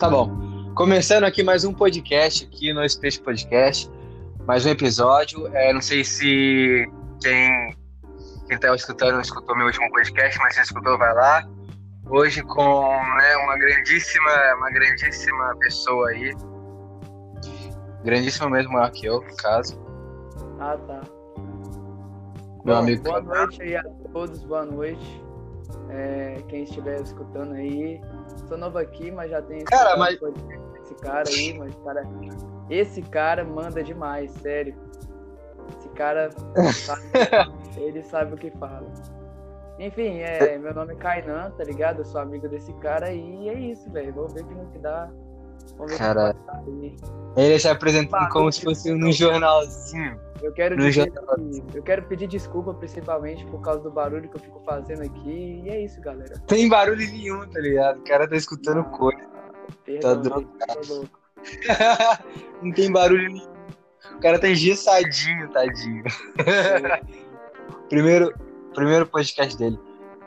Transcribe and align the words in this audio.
Tá 0.00 0.08
bom. 0.08 0.30
Começando 0.74 1.24
aqui 1.24 1.42
mais 1.42 1.62
um 1.62 1.74
podcast 1.74 2.46
aqui 2.46 2.72
no 2.72 2.88
Space 2.88 3.20
Podcast. 3.20 3.92
Mais 4.46 4.64
um 4.64 4.70
episódio. 4.70 5.46
É, 5.54 5.74
não 5.74 5.82
sei 5.82 6.02
se 6.04 6.90
quem, 7.22 7.76
quem 8.48 8.58
tá 8.58 8.74
escutando 8.74 9.12
não 9.12 9.20
escutou 9.20 9.54
meu 9.54 9.66
último 9.66 9.90
podcast, 9.90 10.38
mas 10.38 10.54
se 10.54 10.62
escutou, 10.62 10.96
vai 10.96 11.12
lá. 11.12 11.46
Hoje 12.08 12.42
com 12.42 12.82
né, 13.14 13.36
uma 13.44 13.58
grandíssima, 13.58 14.54
uma 14.56 14.70
grandíssima 14.70 15.54
pessoa 15.58 16.08
aí. 16.08 16.34
Grandíssima 18.02 18.48
mesmo, 18.48 18.72
maior 18.72 18.90
que 18.92 19.04
eu, 19.04 19.20
no 19.20 19.36
caso. 19.36 19.78
Ah, 20.60 20.78
tá. 20.78 21.02
Meu 22.64 22.74
Bom, 22.74 22.76
amigo. 22.76 23.02
Boa 23.02 23.20
noite 23.20 23.60
aí 23.60 23.76
a 23.76 23.82
todos, 24.14 24.42
boa 24.44 24.64
noite. 24.64 25.22
É, 25.90 26.42
quem 26.48 26.62
estiver 26.62 27.02
escutando 27.02 27.52
aí. 27.52 28.00
Sou 28.48 28.56
novo 28.58 28.78
aqui, 28.78 29.10
mas 29.10 29.30
já 29.30 29.40
tenho 29.42 29.64
Cara, 29.64 29.96
mas- 29.96 30.18
desse 30.18 30.94
cara 30.96 31.28
aí, 31.28 31.58
mas 31.58 31.74
cara, 31.84 32.02
esse 32.68 33.02
cara 33.02 33.44
manda 33.44 33.82
demais, 33.82 34.30
sério. 34.42 34.74
Esse 35.78 35.88
cara 35.90 36.30
sabe, 36.72 37.02
ele 37.78 38.02
sabe 38.02 38.34
o 38.34 38.36
que 38.36 38.50
fala. 38.52 38.86
Enfim, 39.78 40.18
é, 40.18 40.58
meu 40.58 40.74
nome 40.74 40.92
é 40.92 40.96
Kainan, 40.96 41.50
tá 41.52 41.64
ligado? 41.64 42.00
Eu 42.00 42.04
sou 42.04 42.20
amigo 42.20 42.48
desse 42.48 42.72
cara 42.74 43.06
aí 43.06 43.44
e 43.44 43.48
é 43.48 43.54
isso, 43.54 43.90
velho. 43.90 44.12
Vamos 44.12 44.32
ver 44.34 44.44
que 44.44 44.54
no 44.54 44.66
que 44.66 44.78
dá. 44.78 45.08
Cara. 45.96 46.34
Ele 47.36 47.58
se 47.58 47.68
apresentando 47.68 48.28
como 48.30 48.50
se 48.52 48.62
fosse 48.62 48.92
num 48.92 49.12
jornalzinho. 49.12 50.18
Eu 50.42 50.52
quero 50.52 50.76
dizer 50.76 51.10
que, 51.10 51.78
eu 51.78 51.82
quero 51.82 52.02
pedir 52.04 52.26
desculpa 52.26 52.72
principalmente 52.74 53.44
por 53.46 53.60
causa 53.60 53.80
do 53.80 53.90
barulho 53.90 54.28
que 54.28 54.36
eu 54.36 54.40
fico 54.40 54.60
fazendo 54.64 55.02
aqui. 55.02 55.62
E 55.64 55.68
é 55.68 55.84
isso, 55.84 56.00
galera. 56.00 56.38
Tem 56.46 56.68
barulho 56.68 56.96
nenhum, 56.96 57.46
tá 57.48 57.60
ligado? 57.60 57.98
O 57.98 58.04
cara 58.04 58.26
tá 58.26 58.36
escutando 58.36 58.84
coisa. 58.84 59.20
Perdão, 59.84 60.22
Tá 60.22 60.74
gente, 60.74 60.88
tô 60.88 60.94
louco. 60.94 61.20
não 62.62 62.72
tem 62.72 62.90
barulho 62.90 63.28
nenhum. 63.28 63.50
O 64.16 64.20
cara 64.20 64.38
tá 64.38 64.48
engessadinho, 64.48 65.48
tadinho. 65.50 66.04
primeiro, 67.88 68.34
primeiro 68.74 69.06
podcast 69.06 69.56
dele. 69.56 69.78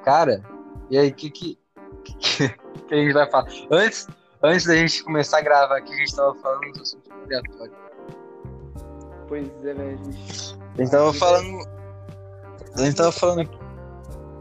Cara, 0.03 0.43
e 0.89 0.97
aí, 0.97 1.09
o 1.09 1.13
que 1.13 1.29
que, 1.29 1.57
que 2.03 2.49
que 2.87 2.93
a 2.93 2.97
gente 2.97 3.13
vai 3.13 3.29
falar? 3.29 3.47
Antes, 3.71 4.07
antes 4.43 4.65
da 4.65 4.75
gente 4.75 5.03
começar 5.03 5.39
a 5.39 5.41
gravar 5.41 5.77
aqui, 5.77 5.93
a 5.93 5.97
gente 5.97 6.15
tava 6.15 6.35
falando 6.35 6.71
dos 6.71 6.81
assuntos 6.81 7.11
aleatórios. 7.11 7.77
Pois 9.27 9.47
é, 9.65 9.73
velho, 9.73 9.97
gente. 10.03 10.59
A 10.77 10.81
gente 10.81 10.91
tava 10.91 11.13
falando. 11.13 11.67
A 12.75 12.81
gente 12.81 12.95
tava 12.95 13.11
falando 13.11 13.41
aqui. 13.41 13.59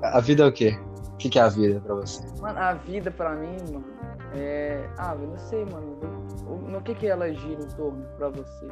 A 0.02 0.20
vida 0.20 0.42
é 0.42 0.46
o 0.46 0.52
quê? 0.52 0.78
O 1.12 1.16
que 1.16 1.28
que 1.28 1.38
é 1.38 1.42
a 1.42 1.48
vida 1.48 1.80
pra 1.80 1.94
você? 1.94 2.26
Mano, 2.40 2.58
a 2.58 2.74
vida 2.74 3.10
pra 3.10 3.30
mim, 3.34 3.56
mano, 3.70 3.84
é. 4.34 4.88
Ah, 4.98 5.14
eu 5.14 5.28
não 5.28 5.38
sei, 5.38 5.64
mano. 5.64 5.98
No 6.68 6.80
que 6.82 6.94
que 6.94 7.06
ela 7.06 7.32
gira 7.32 7.62
em 7.62 7.68
torno 7.68 8.04
pra 8.16 8.28
você? 8.28 8.68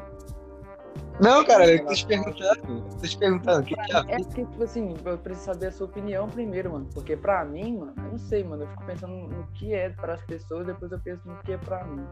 Não, 1.20 1.44
cara, 1.44 1.66
eu 1.70 1.84
tô 1.84 1.92
te 1.92 2.06
perguntando. 2.06 2.84
Tô 2.98 3.06
te 3.06 3.18
perguntando, 3.18 3.62
que 3.64 3.74
que 3.74 3.92
é 3.96 4.14
É 4.14 4.16
porque, 4.16 4.44
tipo 4.46 4.64
assim, 4.64 4.96
eu 5.04 5.18
preciso 5.18 5.46
saber 5.46 5.66
a 5.66 5.72
sua 5.72 5.86
opinião 5.86 6.28
primeiro, 6.28 6.72
mano. 6.72 6.88
Porque 6.94 7.16
pra 7.16 7.44
mim, 7.44 7.78
mano, 7.78 7.92
eu 7.98 8.02
não 8.12 8.18
sei, 8.18 8.42
mano. 8.42 8.62
Eu 8.62 8.68
fico 8.68 8.84
pensando 8.84 9.12
no 9.12 9.46
que 9.54 9.74
é 9.74 9.90
pras 9.90 10.22
pessoas, 10.22 10.66
depois 10.66 10.90
eu 10.90 10.98
penso 10.98 11.20
no 11.26 11.36
que 11.42 11.52
é 11.52 11.58
pra 11.58 11.84
mim. 11.84 12.06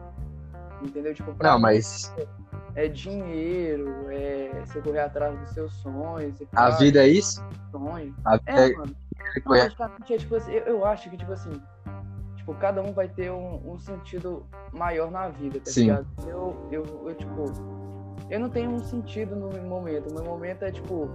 Entendeu? 0.83 1.13
Tipo, 1.13 1.33
pra 1.33 1.49
Não, 1.49 1.57
mim 1.57 1.63
mas 1.63 2.13
é 2.75 2.87
dinheiro, 2.87 3.89
é 4.11 4.63
você 4.65 4.79
correr 4.79 4.99
atrás 4.99 5.37
dos 5.39 5.49
seus 5.49 5.73
sonhos. 5.81 6.35
a 6.55 6.69
vida 6.71 7.03
é 7.03 7.07
isso? 7.07 7.43
sonho. 7.71 8.15
A 8.25 8.37
vida 8.37 8.51
É, 8.51 8.69
é 8.69 8.77
mano. 8.77 8.95
é 10.11 10.17
tipo 10.17 10.35
assim, 10.35 10.51
eu, 10.53 10.63
eu 10.65 10.85
acho 10.85 11.09
que, 11.09 11.17
tipo 11.17 11.33
assim, 11.33 11.61
tipo, 12.37 12.53
cada 12.55 12.81
um 12.81 12.93
vai 12.93 13.07
ter 13.09 13.31
um, 13.31 13.73
um 13.73 13.79
sentido 13.79 14.45
maior 14.71 15.11
na 15.11 15.27
vida, 15.29 15.59
tá 15.59 15.71
Sim. 15.71 15.81
ligado? 15.81 16.07
Eu, 16.27 16.67
eu, 16.71 16.85
eu, 17.07 17.15
tipo, 17.15 17.45
eu 18.29 18.39
não 18.39 18.49
tenho 18.49 18.71
um 18.71 18.79
sentido 18.79 19.35
no 19.35 19.49
momento. 19.63 20.09
O 20.09 20.13
meu 20.13 20.23
momento 20.23 20.63
é, 20.63 20.71
tipo, 20.71 21.09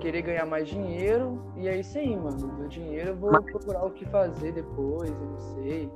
querer 0.00 0.22
ganhar 0.22 0.46
mais 0.46 0.68
dinheiro, 0.68 1.42
e 1.56 1.68
aí 1.68 1.82
sim, 1.82 2.16
mano. 2.16 2.36
Do 2.36 2.68
dinheiro 2.68 3.10
eu 3.10 3.16
vou 3.16 3.32
Mas- 3.32 3.44
procurar 3.44 3.84
o 3.84 3.90
que 3.90 4.04
fazer 4.06 4.52
depois, 4.52 5.10
eu 5.10 5.16
não 5.26 5.38
sei. 5.54 5.90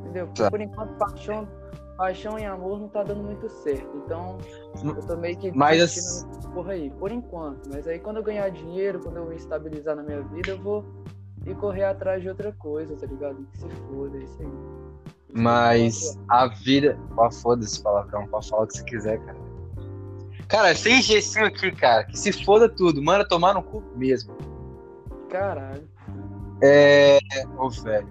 Entendeu? 0.00 0.28
Tá. 0.34 0.48
por 0.50 0.60
enquanto, 0.60 0.96
paixão, 0.96 1.48
paixão 1.96 2.38
e 2.38 2.44
amor 2.44 2.78
não 2.78 2.88
tá 2.88 3.02
dando 3.02 3.22
muito 3.24 3.48
certo. 3.48 3.96
Então, 4.04 4.38
eu 4.84 5.00
tô 5.06 5.16
meio 5.16 5.36
que 5.36 5.50
Mas 5.50 6.24
porra 6.54 6.72
aí, 6.72 6.88
por 6.90 7.10
enquanto. 7.10 7.68
Mas 7.72 7.88
aí 7.88 7.98
quando 7.98 8.18
eu 8.18 8.22
ganhar 8.22 8.48
dinheiro, 8.50 9.00
quando 9.00 9.16
eu 9.16 9.26
me 9.26 9.34
estabilizar 9.34 9.96
na 9.96 10.04
minha 10.04 10.22
vida, 10.22 10.50
eu 10.50 10.58
vou 10.62 10.84
ir 11.44 11.56
correr 11.56 11.84
atrás 11.84 12.22
de 12.22 12.28
outra 12.28 12.52
coisa, 12.52 12.94
tá 12.94 13.06
ligado? 13.06 13.44
Que 13.52 13.58
se 13.58 13.68
foda, 13.68 14.16
é 14.16 14.22
isso 14.22 14.40
aí. 14.40 14.48
Mas 15.32 16.16
a 16.28 16.46
vida. 16.46 16.96
Ó, 17.16 17.28
foda-se 17.28 17.82
palavrão, 17.82 18.24
pode 18.28 18.48
falar 18.48 18.62
o 18.62 18.66
que 18.68 18.76
você 18.78 18.84
quiser, 18.84 19.18
cara. 19.24 19.38
Cara, 20.48 20.74
sem 20.74 21.00
gestinho 21.02 21.46
aqui, 21.46 21.70
cara. 21.72 22.04
Que 22.04 22.18
se 22.18 22.32
foda 22.44 22.68
tudo. 22.68 23.02
Manda 23.02 23.26
tomar 23.26 23.54
no 23.54 23.62
cu 23.62 23.82
mesmo. 23.96 24.36
Caralho. 25.30 25.88
É. 26.62 27.18
Ô, 27.58 27.68
velho. 27.70 28.08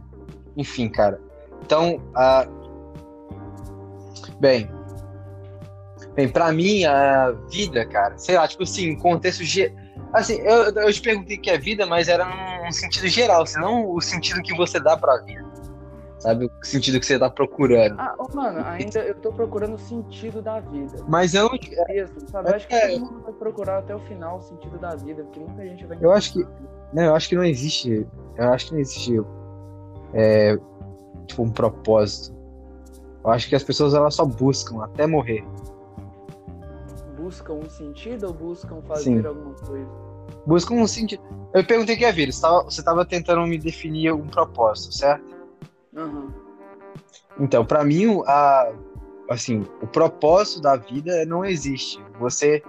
Enfim, 0.57 0.89
cara. 0.89 1.19
Então, 1.61 2.01
a. 2.15 2.47
Bem. 4.39 4.69
Bem, 6.15 6.29
pra 6.29 6.51
mim, 6.51 6.85
a 6.85 7.31
vida, 7.49 7.85
cara, 7.85 8.17
sei 8.17 8.37
lá, 8.37 8.47
tipo 8.47 8.63
assim, 8.63 8.95
contexto. 8.95 9.43
Ge... 9.43 9.73
Assim, 10.13 10.35
eu, 10.41 10.65
eu 10.65 10.93
te 10.93 11.01
perguntei 11.01 11.37
o 11.37 11.41
que 11.41 11.49
é 11.49 11.57
vida, 11.57 11.87
mas 11.87 12.07
era 12.07 12.25
num 12.63 12.71
sentido 12.71 13.07
geral, 13.07 13.45
senão 13.47 13.89
o 13.89 13.99
sentido 13.99 14.41
que 14.43 14.55
você 14.55 14.79
dá 14.79 14.95
pra 14.95 15.17
vida. 15.23 15.42
Sabe? 16.23 16.45
O 16.45 16.51
sentido 16.65 16.99
que 17.01 17.05
você 17.05 17.19
tá 17.19 17.29
procurando. 17.29 17.99
Ah, 17.99 18.15
ô, 18.17 18.33
mano, 18.33 18.63
ainda 18.65 18.99
eu 18.99 19.13
tô 19.15 19.33
procurando 19.33 19.75
o 19.75 19.77
sentido 19.77 20.41
da 20.41 20.61
vida. 20.61 21.03
Mas 21.05 21.33
eu, 21.33 21.49
Mesmo, 21.89 22.27
sabe? 22.29 22.49
Eu 22.49 22.55
acho 22.55 22.65
que 22.67 22.73
É. 22.73 22.91
todo 22.93 23.01
mundo 23.01 23.23
vai 23.23 23.33
procurar 23.33 23.79
até 23.79 23.93
o 23.93 23.99
final 23.99 24.37
o 24.37 24.41
sentido 24.41 24.79
da 24.79 24.95
vida, 24.95 25.21
porque 25.23 25.41
muita 25.41 25.63
gente 25.67 25.85
vai. 25.85 25.97
Eu 25.99 26.11
acho 26.13 26.31
que- 26.33 26.47
Não, 26.93 27.03
eu 27.03 27.15
acho 27.15 27.27
que 27.27 27.35
não 27.35 27.43
existe. 27.43 28.07
Eu 28.37 28.49
acho 28.53 28.67
que 28.67 28.71
não 28.73 28.79
existe. 28.79 29.21
é, 30.13 30.57
tipo, 31.25 31.41
um 31.43 31.49
propósito. 31.49 32.33
Eu 33.23 33.31
acho 33.31 33.49
que 33.49 33.55
as 33.55 33.63
pessoas 33.63 33.93
elas 33.95 34.13
só 34.15 34.23
buscam 34.23 34.83
até 34.83 35.07
morrer. 35.07 35.43
Buscam 37.17 37.53
um 37.55 37.69
sentido 37.69 38.27
ou 38.27 38.33
buscam 38.33 38.81
fazer 38.83 39.03
Sim. 39.21 39.25
alguma 39.25 39.53
coisa? 39.55 39.89
Buscam 40.45 40.75
um 40.75 40.87
sentido. 40.87 41.21
Eu 41.53 41.65
perguntei 41.65 41.95
o 41.95 41.97
que 41.97 42.05
é 42.05 42.11
vida. 42.11 42.31
Você 42.31 42.41
tava, 42.41 42.63
você 42.63 42.83
tava 42.83 43.05
tentando 43.05 43.41
me 43.47 43.57
definir 43.57 44.13
um 44.13 44.27
propósito, 44.27 44.93
certo? 44.93 45.23
Aham. 45.95 46.33
Então, 47.39 47.65
pra 47.65 47.83
mim, 47.83 48.05
o- 48.07 48.23
a, 48.27 48.71
assim, 49.29 49.65
o 49.81 49.87
propósito 49.87 50.61
da 50.61 50.75
vida 50.75 51.25
não 51.25 51.43
existe. 51.43 51.99
Você, 52.19 52.61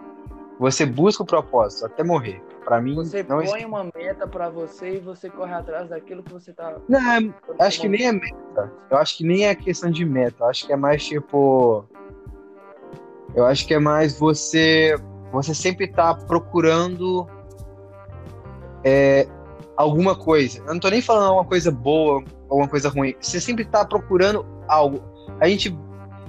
você 0.59 0.87
busca 0.87 1.23
o 1.23 1.27
propósito 1.27 1.87
até 1.87 2.03
morrer. 2.03 2.43
Pra 2.65 2.81
mim, 2.81 2.95
Você 2.95 3.23
não 3.23 3.37
põe 3.37 3.45
existe. 3.45 3.67
uma 3.67 3.85
meta 3.95 4.27
pra 4.27 4.49
você 4.49 4.95
e 4.97 4.99
você 4.99 5.29
corre 5.29 5.53
atrás 5.53 5.91
daquilo 5.91 6.23
que 6.23 6.33
você 6.33 6.51
tá. 6.51 6.77
Não, 6.89 6.99
é- 6.99 7.31
acho 7.61 7.83
que 7.83 7.89
nem 7.89 8.07
é 8.07 8.13
meta. 8.13 8.73
Eu 8.91 8.97
acho 8.97 9.19
que 9.19 9.25
nem 9.25 9.47
é 9.47 9.55
questão 9.55 9.91
de 9.91 10.03
meta. 10.07 10.45
Eu 10.45 10.47
acho 10.49 10.67
que 10.67 10.73
é 10.73 10.77
mais 10.77 11.05
tipo. 11.05 11.85
Eu 13.35 13.45
acho 13.45 13.67
que 13.67 13.75
é 13.75 13.79
mais 13.79 14.19
você. 14.19 14.97
Você 15.31 15.55
sempre 15.55 15.89
tá 15.89 16.15
procurando 16.15 17.27
é, 18.83 19.27
alguma 19.77 20.17
coisa. 20.17 20.61
Eu 20.61 20.73
não 20.73 20.81
tô 20.81 20.89
nem 20.89 21.03
falando 21.03 21.27
alguma 21.29 21.45
coisa 21.45 21.71
boa 21.71 22.23
ou 22.55 22.61
uma 22.61 22.69
coisa 22.69 22.89
ruim. 22.89 23.15
Você 23.21 23.41
sempre 23.41 23.65
tá 23.65 23.85
procurando 23.85 24.47
algo. 24.69 25.03
A 25.41 25.49
gente 25.49 25.77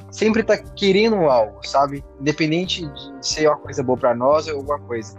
sempre 0.10 0.44
tá 0.44 0.58
querendo 0.58 1.16
algo, 1.30 1.60
sabe? 1.64 2.04
Independente 2.20 2.88
de 2.88 3.28
ser 3.28 3.48
uma 3.48 3.58
coisa 3.58 3.84
boa 3.84 3.98
pra 3.98 4.16
nós 4.16 4.48
ou 4.48 4.58
alguma 4.58 4.80
coisa. 4.80 5.18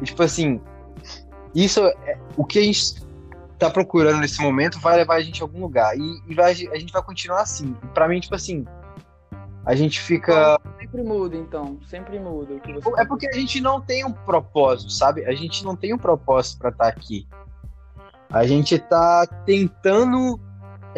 E, 0.00 0.04
tipo 0.04 0.22
assim, 0.22 0.60
isso 1.54 1.80
é 1.80 2.18
o 2.36 2.44
que 2.44 2.58
a 2.58 2.62
gente 2.62 3.06
tá 3.58 3.68
procurando 3.70 4.20
nesse 4.20 4.40
momento 4.40 4.78
vai 4.78 4.96
levar 4.96 5.16
a 5.16 5.20
gente 5.20 5.42
a 5.42 5.44
algum 5.44 5.60
lugar. 5.60 5.96
E, 5.96 6.22
e 6.28 6.34
vai- 6.34 6.52
a 6.52 6.78
gente 6.78 6.92
vai 6.92 7.02
continuar 7.02 7.42
assim. 7.42 7.74
Pra 7.94 8.08
mim, 8.08 8.20
tipo 8.20 8.34
assim, 8.34 8.64
a 9.64 9.74
gente 9.74 10.00
fica. 10.00 10.58
Sempre 10.80 11.02
muda, 11.02 11.36
então. 11.36 11.78
Sempre 11.86 12.18
muda 12.18 12.54
o 12.54 12.60
que 12.60 12.72
você. 12.72 13.00
É 13.00 13.04
porque 13.04 13.28
a 13.28 13.32
gente 13.32 13.60
não 13.60 13.80
tem 13.80 14.04
um 14.04 14.12
propósito, 14.12 14.90
sabe? 14.90 15.24
A 15.26 15.34
gente 15.34 15.64
não 15.64 15.76
tem 15.76 15.92
um 15.92 15.98
propósito 15.98 16.58
pra 16.58 16.70
estar 16.70 16.88
aqui. 16.88 17.28
A 18.30 18.46
gente 18.46 18.78
tá 18.78 19.26
tentando. 19.44 20.40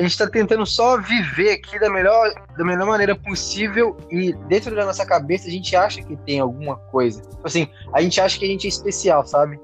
A 0.01 0.03
gente 0.03 0.17
tá 0.17 0.27
tentando 0.27 0.65
só 0.65 0.99
viver 0.99 1.51
aqui 1.51 1.79
da 1.79 1.91
melhor, 1.91 2.33
da 2.57 2.65
melhor 2.65 2.87
maneira 2.87 3.15
possível 3.15 3.95
e 4.11 4.33
dentro 4.49 4.75
da 4.75 4.87
nossa 4.87 5.05
cabeça 5.05 5.47
a 5.47 5.51
gente 5.51 5.77
acha 5.77 6.03
que 6.03 6.17
tem 6.17 6.41
alguma 6.41 6.77
coisa. 6.77 7.21
Tipo 7.21 7.47
assim, 7.47 7.69
a 7.93 8.01
gente 8.01 8.19
acha 8.19 8.39
que 8.39 8.47
a 8.47 8.49
gente 8.49 8.65
é 8.65 8.71
especial, 8.71 9.27
sabe? 9.27 9.61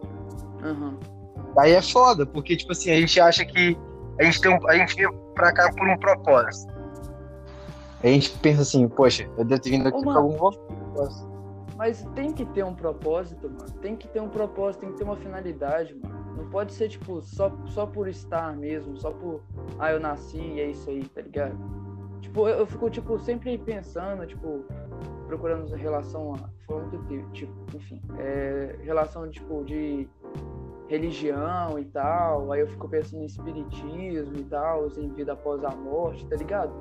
Aí 1.58 1.72
é 1.72 1.80
foda, 1.80 2.26
porque, 2.26 2.54
tipo 2.54 2.72
assim, 2.72 2.90
a 2.90 3.00
gente 3.00 3.18
acha 3.18 3.46
que 3.46 3.78
a 4.20 4.24
gente, 4.24 4.38
tem 4.42 4.52
um, 4.52 4.68
a 4.68 4.76
gente 4.76 4.94
veio 4.94 5.10
pra 5.34 5.54
cá 5.54 5.72
por 5.72 5.88
um 5.88 5.96
propósito. 5.96 6.70
A 8.04 8.06
gente 8.06 8.28
pensa 8.40 8.60
assim, 8.60 8.86
poxa, 8.88 9.26
eu 9.38 9.44
devo 9.46 9.62
ter 9.62 9.70
vindo 9.70 9.88
aqui 9.88 9.96
Ô, 9.96 10.02
por 10.02 10.16
algum 10.18 10.36
propósito. 10.36 11.30
Mas 11.78 12.06
tem 12.14 12.30
que 12.34 12.44
ter 12.44 12.62
um 12.62 12.74
propósito, 12.74 13.48
mano. 13.48 13.70
Tem 13.80 13.96
que 13.96 14.06
ter 14.06 14.20
um 14.20 14.28
propósito, 14.28 14.82
tem 14.82 14.92
que 14.92 14.98
ter 14.98 15.04
uma 15.04 15.16
finalidade, 15.16 15.94
mano. 15.94 16.15
Não 16.36 16.48
pode 16.50 16.72
ser, 16.72 16.88
tipo, 16.88 17.20
só, 17.22 17.50
só 17.66 17.86
por 17.86 18.08
estar 18.08 18.54
mesmo, 18.56 18.96
só 18.96 19.10
por. 19.10 19.40
Ah, 19.78 19.92
eu 19.92 20.00
nasci 20.00 20.38
e 20.38 20.60
é 20.60 20.70
isso 20.70 20.88
aí, 20.90 21.04
tá 21.08 21.22
ligado? 21.22 21.56
Tipo, 22.20 22.48
eu, 22.48 22.58
eu 22.58 22.66
fico, 22.66 22.90
tipo, 22.90 23.18
sempre 23.18 23.56
pensando, 23.56 24.26
tipo, 24.26 24.64
procurando 25.26 25.74
relação 25.74 26.34
a. 26.34 26.56
Falando 26.66 26.98
que, 27.06 27.22
tipo, 27.32 27.52
enfim, 27.74 28.02
é, 28.18 28.76
relação, 28.82 29.30
tipo, 29.30 29.64
de 29.64 30.08
religião 30.88 31.78
e 31.78 31.84
tal. 31.84 32.52
Aí 32.52 32.60
eu 32.60 32.68
fico 32.68 32.88
pensando 32.88 33.22
em 33.22 33.26
espiritismo 33.26 34.36
e 34.36 34.44
tal, 34.44 34.88
em 34.96 35.08
vida 35.08 35.32
após 35.32 35.64
a 35.64 35.70
morte, 35.70 36.26
tá 36.26 36.36
ligado? 36.36 36.72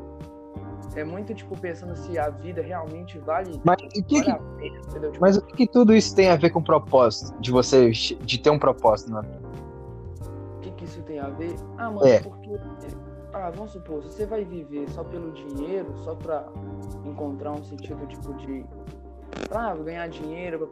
É 0.96 1.04
muito, 1.04 1.34
tipo, 1.34 1.60
pensando 1.60 1.96
se 1.96 2.18
a 2.18 2.30
vida 2.30 2.62
realmente 2.62 3.18
vale. 3.20 3.60
Mas 3.64 3.78
o 3.82 3.88
que, 3.90 4.02
que... 4.04 4.24
Pena, 4.24 4.40
tipo, 5.12 5.18
Mas 5.20 5.38
o 5.38 5.42
que, 5.42 5.56
que, 5.56 5.68
tudo 5.68 5.94
isso 5.94 6.16
tem 6.16 6.30
a 6.30 6.36
ver 6.36 6.52
com 6.52 6.62
propósito? 6.62 7.38
De 7.40 7.52
você 7.52 7.92
de 7.92 8.38
ter 8.38 8.50
um 8.50 8.60
propósito 8.60 9.12
na 9.12 9.22
vida? 9.22 9.45
Que, 10.86 10.92
isso 10.92 11.02
tem 11.04 11.20
a 11.20 11.30
ver? 11.30 11.56
Ah, 11.78 11.92
mano, 11.92 12.08
é. 12.08 12.20
porque. 12.20 12.52
Ah, 13.34 13.50
vamos 13.50 13.72
supor, 13.72 14.02
se 14.04 14.14
você 14.14 14.26
vai 14.26 14.46
viver 14.46 14.90
só 14.90 15.04
pelo 15.04 15.32
dinheiro, 15.32 15.94
só 15.98 16.16
pra 16.16 16.48
encontrar 17.04 17.52
um 17.52 17.64
sentido, 17.64 18.06
tipo, 18.08 18.34
de. 18.36 18.66
Ah, 19.52 19.76
ganhar 19.76 20.08
dinheiro 20.08 20.70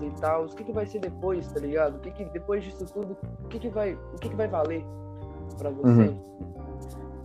e 0.00 0.10
tal, 0.20 0.46
o 0.46 0.48
que, 0.48 0.64
que 0.64 0.72
vai 0.72 0.86
ser 0.86 1.00
depois, 1.00 1.46
tá 1.52 1.60
ligado? 1.60 1.96
O 1.96 2.00
que, 2.00 2.10
que 2.10 2.24
depois 2.24 2.64
disso 2.64 2.86
tudo, 2.86 3.16
o 3.44 3.48
que, 3.48 3.58
que 3.58 3.68
vai. 3.68 3.94
O 3.94 4.18
que, 4.18 4.28
que 4.28 4.36
vai 4.36 4.48
valer 4.48 4.84
pra 5.58 5.70
você? 5.70 6.08
Uhum 6.08 6.26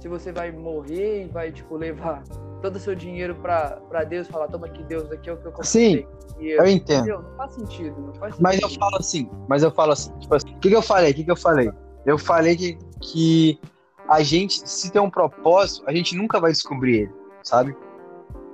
se 0.01 0.07
você 0.07 0.31
vai 0.31 0.51
morrer 0.51 1.25
e 1.25 1.27
vai, 1.27 1.51
tipo, 1.51 1.77
levar 1.77 2.23
todo 2.59 2.75
o 2.75 2.79
seu 2.79 2.95
dinheiro 2.95 3.35
pra, 3.35 3.77
pra 3.87 4.03
Deus, 4.03 4.27
falar, 4.27 4.47
toma 4.47 4.65
aqui, 4.65 4.83
Deus, 4.83 5.11
aqui 5.11 5.29
é 5.29 5.33
o 5.33 5.37
que 5.37 5.45
eu 5.45 5.51
comprei. 5.51 5.67
Sim, 5.67 6.07
eu, 6.39 6.63
eu, 6.63 6.67
entendo. 6.67 7.01
Entendeu? 7.01 7.21
Não 7.21 7.37
faz 7.37 7.53
sentido, 7.53 8.01
não 8.01 8.13
faz 8.15 8.33
sentido. 8.33 8.41
Mas 8.41 8.61
eu 8.61 8.69
falo 8.69 8.95
assim, 8.97 9.29
mas 9.47 9.63
eu 9.63 9.71
falo 9.71 9.91
assim, 9.91 10.11
tipo 10.17 10.33
assim, 10.33 10.49
o 10.49 10.59
que, 10.59 10.69
que 10.69 10.75
eu 10.75 10.81
falei? 10.81 11.11
O 11.11 11.13
que, 11.13 11.23
que 11.23 11.31
eu 11.31 11.35
falei? 11.35 11.71
Eu 12.03 12.17
falei 12.17 12.55
que, 12.55 12.79
que 12.99 13.59
a 14.09 14.23
gente, 14.23 14.67
se 14.67 14.91
tem 14.91 14.99
um 14.99 15.09
propósito, 15.09 15.83
a 15.87 15.93
gente 15.93 16.15
nunca 16.15 16.39
vai 16.39 16.51
descobrir 16.51 17.01
ele, 17.01 17.11
sabe? 17.43 17.77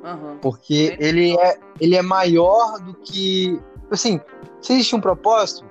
Uhum. 0.03 0.38
Porque 0.41 0.97
ele 1.00 1.38
é, 1.39 1.57
ele 1.79 1.95
é 1.95 2.01
maior 2.01 2.77
do 2.79 2.93
que. 2.93 3.57
Assim, 3.89 4.19
se 4.59 4.73
existe 4.73 4.93
um 4.93 5.01
propósito, 5.01 5.65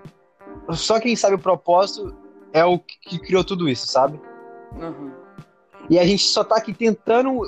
só 0.71 0.99
quem 0.99 1.15
sabe 1.15 1.35
o 1.35 1.39
propósito 1.39 2.17
é 2.55 2.65
o 2.65 2.79
que 2.79 3.19
criou 3.19 3.45
tudo 3.45 3.69
isso, 3.69 3.87
sabe? 3.87 4.19
Uhum. 4.75 5.26
E 5.89 5.99
a 5.99 6.07
gente 6.07 6.25
só 6.25 6.43
tá 6.43 6.57
aqui 6.57 6.75
tentando 6.75 7.43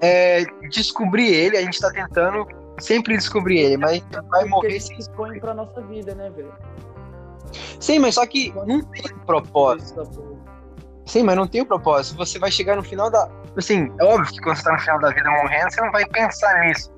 é, 0.00 0.44
descobrir 0.70 1.28
ele, 1.28 1.56
a 1.56 1.62
gente 1.62 1.80
tá 1.80 1.90
tentando 1.90 2.46
sempre 2.78 3.16
descobrir 3.16 3.58
ele, 3.58 3.76
mas 3.76 4.02
vai 4.28 4.44
morrer 4.46 4.80
sem. 4.80 5.00
se 5.00 5.10
põe 5.10 5.38
pra 5.38 5.54
nossa 5.54 5.80
vida, 5.82 6.14
né, 6.14 6.30
velho? 6.30 6.52
Sim, 7.78 7.98
mas 7.98 8.14
só 8.14 8.26
que 8.26 8.52
não 8.66 8.82
tem 8.82 9.02
propósito. 9.26 10.40
Sim, 11.04 11.24
mas 11.24 11.36
não 11.36 11.46
tem 11.46 11.64
propósito. 11.64 12.16
Você 12.16 12.38
vai 12.38 12.50
chegar 12.50 12.76
no 12.76 12.82
final 12.82 13.10
da. 13.10 13.28
Assim, 13.56 13.92
é 14.00 14.04
óbvio 14.04 14.32
que 14.32 14.40
quando 14.40 14.56
você 14.56 14.62
tá 14.62 14.72
no 14.72 14.78
final 14.78 15.00
da 15.00 15.10
vida 15.10 15.30
morrendo, 15.30 15.70
você 15.70 15.80
não 15.80 15.92
vai 15.92 16.06
pensar 16.06 16.60
nisso. 16.60 16.90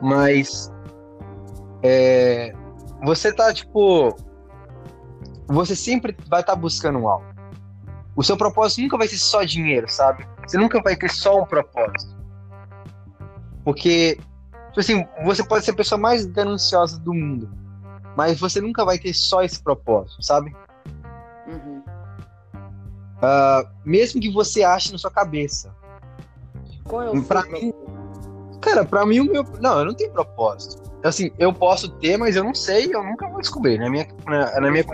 Mas. 0.00 0.72
É, 1.82 2.52
você 3.02 3.32
tá, 3.32 3.52
tipo. 3.52 4.16
Você 5.48 5.74
sempre 5.74 6.16
vai 6.28 6.40
estar 6.40 6.54
tá 6.54 6.58
buscando 6.58 7.06
algo. 7.06 7.29
O 8.16 8.22
seu 8.22 8.36
propósito 8.36 8.82
nunca 8.82 8.98
vai 8.98 9.08
ser 9.08 9.18
só 9.18 9.44
dinheiro, 9.44 9.88
sabe? 9.88 10.26
Você 10.46 10.58
nunca 10.58 10.82
vai 10.82 10.96
ter 10.96 11.10
só 11.10 11.40
um 11.40 11.46
propósito. 11.46 12.18
Porque, 13.64 14.18
tipo 14.68 14.80
assim, 14.80 15.06
você 15.24 15.44
pode 15.44 15.64
ser 15.64 15.70
a 15.70 15.76
pessoa 15.76 15.98
mais 15.98 16.26
gananciosa 16.26 16.98
do 16.98 17.14
mundo, 17.14 17.50
mas 18.16 18.38
você 18.38 18.60
nunca 18.60 18.84
vai 18.84 18.98
ter 18.98 19.14
só 19.14 19.42
esse 19.42 19.62
propósito, 19.62 20.22
sabe? 20.22 20.54
Uhum. 21.46 21.82
Uh, 23.18 23.68
mesmo 23.84 24.20
que 24.20 24.30
você 24.30 24.62
ache 24.62 24.92
na 24.92 24.98
sua 24.98 25.10
cabeça. 25.10 25.74
Qual 26.84 27.02
é 27.02 27.10
o 27.10 27.22
pra 27.22 27.42
seu 27.42 27.52
mim, 27.52 27.72
Cara, 28.60 28.84
pra 28.84 29.06
mim 29.06 29.20
o 29.20 29.24
meu. 29.24 29.44
Não, 29.60 29.78
eu 29.78 29.84
não 29.84 29.94
tenho 29.94 30.10
propósito. 30.10 30.90
Assim, 31.02 31.30
eu 31.38 31.52
posso 31.52 31.88
ter, 31.98 32.18
mas 32.18 32.36
eu 32.36 32.44
não 32.44 32.54
sei, 32.54 32.94
eu 32.94 33.02
nunca 33.02 33.28
vou 33.28 33.40
descobrir. 33.40 33.78
Na 33.78 33.88
minha, 33.88 34.06
na, 34.26 34.60
na 34.60 34.70
minha 34.70 34.84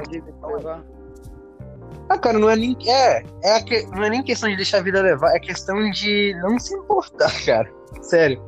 ah, 2.08 2.18
cara, 2.18 2.38
não 2.38 2.48
é 2.48 2.56
nem. 2.56 2.76
É, 2.86 3.24
é 3.42 3.62
que, 3.62 3.84
não 3.86 4.04
é 4.04 4.10
nem 4.10 4.22
questão 4.22 4.48
de 4.48 4.56
deixar 4.56 4.78
a 4.78 4.82
vida 4.82 5.02
levar, 5.02 5.34
é 5.34 5.40
questão 5.40 5.90
de 5.90 6.34
não 6.40 6.58
se 6.58 6.74
importar, 6.74 7.32
cara. 7.44 7.70
Sério. 8.00 8.40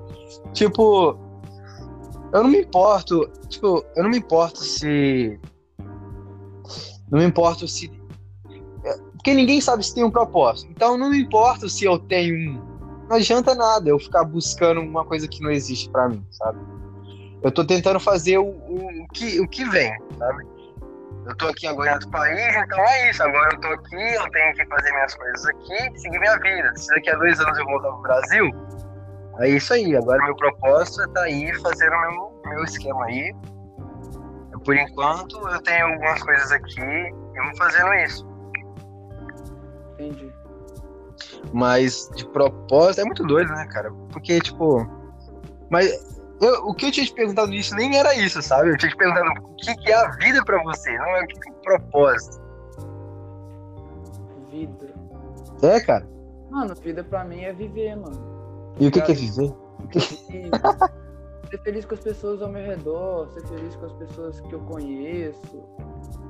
Tipo, 0.52 1.19
eu 2.32 2.43
não 2.43 2.50
me 2.50 2.61
importo. 2.61 3.29
Tipo, 3.49 3.85
eu 3.96 4.02
não 4.02 4.11
me 4.11 4.19
importo 4.19 4.62
se. 4.62 5.40
Não 7.11 7.19
me 7.19 7.25
importo 7.25 7.67
se. 7.67 7.90
É, 8.85 8.96
porque 9.12 9.35
ninguém 9.35 9.61
sabe 9.61 9.85
se 9.85 9.94
tem 9.94 10.05
um 10.05 10.11
propósito. 10.11 10.70
Então 10.70 10.96
não 10.96 11.11
me 11.11 11.19
importo 11.19 11.69
se 11.69 11.85
eu 11.85 11.99
tenho 11.99 12.35
um. 12.35 12.69
Não 13.08 13.17
adianta 13.17 13.55
nada 13.55 13.88
eu 13.88 13.99
ficar 13.99 14.23
buscando 14.23 14.81
uma 14.81 15.05
coisa 15.05 15.26
que 15.26 15.43
não 15.43 15.50
existe 15.50 15.88
para 15.88 16.11
mim, 16.11 16.25
sabe? 16.31 16.58
Eu 17.43 17.50
tô 17.50 17.64
tentando 17.64 17.99
fazer 17.99 18.38
o, 18.38 18.46
o, 18.46 19.05
o, 19.05 19.08
que, 19.08 19.40
o 19.40 19.49
que 19.49 19.64
vem, 19.64 19.96
sabe? 20.19 20.44
Eu 21.28 21.36
tô 21.36 21.46
aqui 21.48 21.66
agora 21.66 21.90
em 21.90 21.94
outro 21.94 22.10
país, 22.10 22.56
então 22.56 22.78
é 22.80 23.10
isso. 23.10 23.22
Agora 23.22 23.54
eu 23.54 23.60
tô 23.60 23.69
aqui, 23.69 24.14
eu 24.14 24.30
tenho 24.30 24.54
que 24.54 24.66
fazer 24.66 24.90
minhas 24.90 25.14
coisas 25.14 25.46
aqui, 25.46 25.98
seguir 25.98 26.19
minha 26.19 26.38
vida. 26.38 26.72
Se 26.76 26.88
daqui 26.88 27.10
a 27.10 27.16
dois 27.16 27.38
anos 27.38 27.58
eu 27.58 27.64
voltar 27.66 27.90
pro 27.90 28.00
Brasil, 28.00 28.50
é 29.40 29.48
isso 29.50 29.75
aí. 29.75 29.94
Agora 29.94 30.25
meu 30.25 30.34
propósito 30.34 31.02
é 31.02 31.08
tá 31.08 31.22
aí 31.22 31.54
fazendo 31.60 32.00
meu, 32.00 32.42
meu 32.46 32.64
esquema 32.64 33.04
aí. 33.04 33.34
Por 34.64 34.75
enquanto 34.75 35.36
eu 35.48 35.62
tenho 35.62 35.86
algumas 35.86 36.22
coisas 36.22 36.50
aqui 36.50 36.80
e 36.80 37.42
vou 37.44 37.56
fazendo 37.56 37.92
isso. 37.94 38.26
Entendi. 39.94 40.32
Mas 41.52 42.10
de 42.16 42.26
propósito 42.28 43.02
é 43.02 43.04
muito 43.04 43.22
doido, 43.25 43.52
né, 43.52 43.66
cara? 43.66 43.92
Porque, 44.10 44.40
tipo. 44.40 44.86
Mas 45.70 46.17
eu, 46.40 46.69
o 46.69 46.75
que 46.75 46.87
eu 46.87 46.93
tinha 46.93 47.06
te 47.06 47.12
perguntado 47.12 47.50
nisso 47.50 47.75
nem 47.75 47.96
era 47.96 48.14
isso, 48.14 48.40
sabe? 48.43 48.70
Eu 48.70 48.76
tinha 48.76 48.90
te 48.90 48.96
perguntado 48.96 49.29
o 49.44 49.56
que, 49.56 49.75
que 49.76 49.90
é 49.90 49.94
a 49.94 50.11
vida 50.11 50.44
pra 50.44 50.62
você, 50.62 50.96
não 50.96 51.17
é 51.17 51.25
o 51.25 51.26
que, 51.26 51.40
que 51.40 51.49
é 51.49 51.52
o 51.52 51.56
propósito. 51.56 52.40
Vida. 54.50 54.94
É, 55.62 55.81
cara? 55.81 56.08
Mano, 56.50 56.75
vida 56.76 57.05
pra 57.05 57.25
mim 57.25 57.43
é 57.43 57.52
viver, 57.52 57.96
mano. 57.96 58.75
E 58.79 58.87
o 58.87 58.90
que, 58.90 59.00
que 59.00 59.12
é 59.12 59.14
viver? 59.14 59.52
ser 61.50 61.58
feliz 61.62 61.85
com 61.85 61.94
as 61.94 62.00
pessoas 62.00 62.43
ao 62.43 62.49
meu 62.49 62.64
redor, 62.64 63.29
ser 63.31 63.46
feliz 63.46 63.75
com 63.76 63.87
as 63.87 63.93
pessoas 63.94 64.40
que 64.40 64.52
eu 64.52 64.61
conheço, 64.61 65.64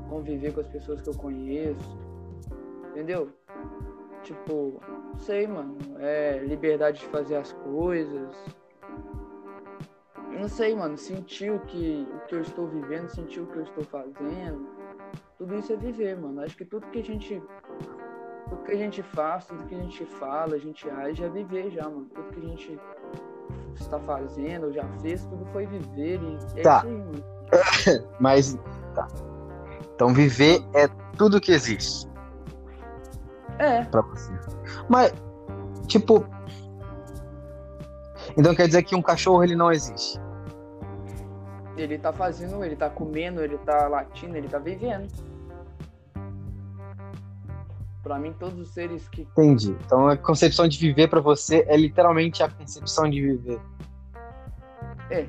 conviver 0.08 0.52
com 0.52 0.60
as 0.60 0.68
pessoas 0.68 1.00
que 1.02 1.08
eu 1.08 1.14
conheço. 1.14 1.98
Entendeu? 2.90 3.28
Tipo, 4.22 4.80
não 5.12 5.18
sei, 5.18 5.46
mano. 5.46 5.76
É 5.98 6.38
liberdade 6.38 7.00
de 7.00 7.06
fazer 7.06 7.36
as 7.36 7.52
coisas, 7.52 8.36
não 10.38 10.48
sei, 10.48 10.74
mano, 10.74 10.96
sentir 10.96 11.50
o 11.50 11.58
que, 11.60 12.06
o 12.14 12.26
que 12.26 12.34
eu 12.34 12.40
estou 12.42 12.66
vivendo, 12.68 13.08
sentir 13.08 13.40
o 13.40 13.46
que 13.46 13.56
eu 13.56 13.62
estou 13.62 13.84
fazendo. 13.84 14.66
Tudo 15.36 15.56
isso 15.56 15.72
é 15.72 15.76
viver, 15.76 16.16
mano. 16.16 16.42
Acho 16.42 16.56
que 16.56 16.64
tudo 16.64 16.86
que 16.88 17.00
a 17.00 17.04
gente. 17.04 17.42
Tudo 18.48 18.62
que 18.62 18.72
a 18.72 18.76
gente 18.76 19.02
faz, 19.02 19.46
tudo 19.46 19.64
que 19.66 19.74
a 19.74 19.78
gente 19.78 20.04
fala, 20.04 20.54
a 20.54 20.58
gente 20.58 20.88
age 20.88 21.22
é 21.22 21.28
viver 21.28 21.70
já, 21.70 21.84
mano. 21.84 22.06
Tudo 22.14 22.28
que 22.30 22.38
a 22.38 22.48
gente 22.48 22.80
está 23.74 23.98
fazendo, 24.00 24.66
ou 24.66 24.72
já 24.72 24.84
fez, 25.00 25.24
tudo 25.26 25.44
foi 25.46 25.66
viver 25.66 26.20
e 26.22 26.60
é 26.60 26.62
tá. 26.62 26.78
isso 26.78 26.86
aí, 26.86 26.96
mano. 26.96 28.08
Mas. 28.20 28.58
Tá. 28.94 29.06
Então 29.94 30.14
viver 30.14 30.62
é 30.74 30.88
tudo 31.16 31.40
que 31.40 31.52
existe. 31.52 32.08
É. 33.58 33.84
Pra 33.84 34.02
você. 34.02 34.32
Mas, 34.88 35.12
tipo, 35.86 36.24
então 38.36 38.54
quer 38.54 38.66
dizer 38.66 38.84
que 38.84 38.94
um 38.94 39.02
cachorro 39.02 39.42
ele 39.42 39.56
não 39.56 39.72
existe. 39.72 40.20
Ele 41.82 41.98
tá 41.98 42.12
fazendo, 42.12 42.64
ele 42.64 42.76
tá 42.76 42.90
comendo, 42.90 43.42
ele 43.42 43.58
tá 43.58 43.86
latindo, 43.88 44.36
ele 44.36 44.48
tá 44.48 44.58
vivendo. 44.58 45.08
Para 48.02 48.18
mim, 48.18 48.32
todos 48.38 48.58
os 48.58 48.72
seres 48.72 49.08
que. 49.08 49.22
Entendi. 49.22 49.76
Então 49.84 50.08
a 50.08 50.16
concepção 50.16 50.66
de 50.66 50.78
viver 50.78 51.08
para 51.08 51.20
você 51.20 51.64
é 51.68 51.76
literalmente 51.76 52.42
a 52.42 52.48
concepção 52.48 53.08
de 53.08 53.20
viver. 53.20 53.60
É. 55.10 55.26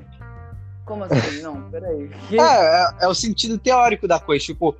Como 0.84 1.04
assim? 1.04 1.42
não, 1.42 1.70
peraí. 1.70 2.10
É, 2.32 2.36
é, 2.36 2.88
é, 3.02 3.08
o 3.08 3.14
sentido 3.14 3.58
teórico 3.58 4.08
da 4.08 4.18
coisa. 4.18 4.44
Tipo, 4.44 4.74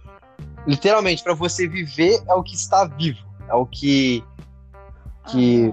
literalmente, 0.67 1.23
para 1.23 1.35
você 1.35 1.69
viver 1.69 2.23
é 2.27 2.35
o 2.35 2.43
que 2.43 2.55
está 2.55 2.85
vivo. 2.87 3.25
É 3.49 3.55
o 3.55 3.67
que. 3.67 4.25
que... 5.29 5.73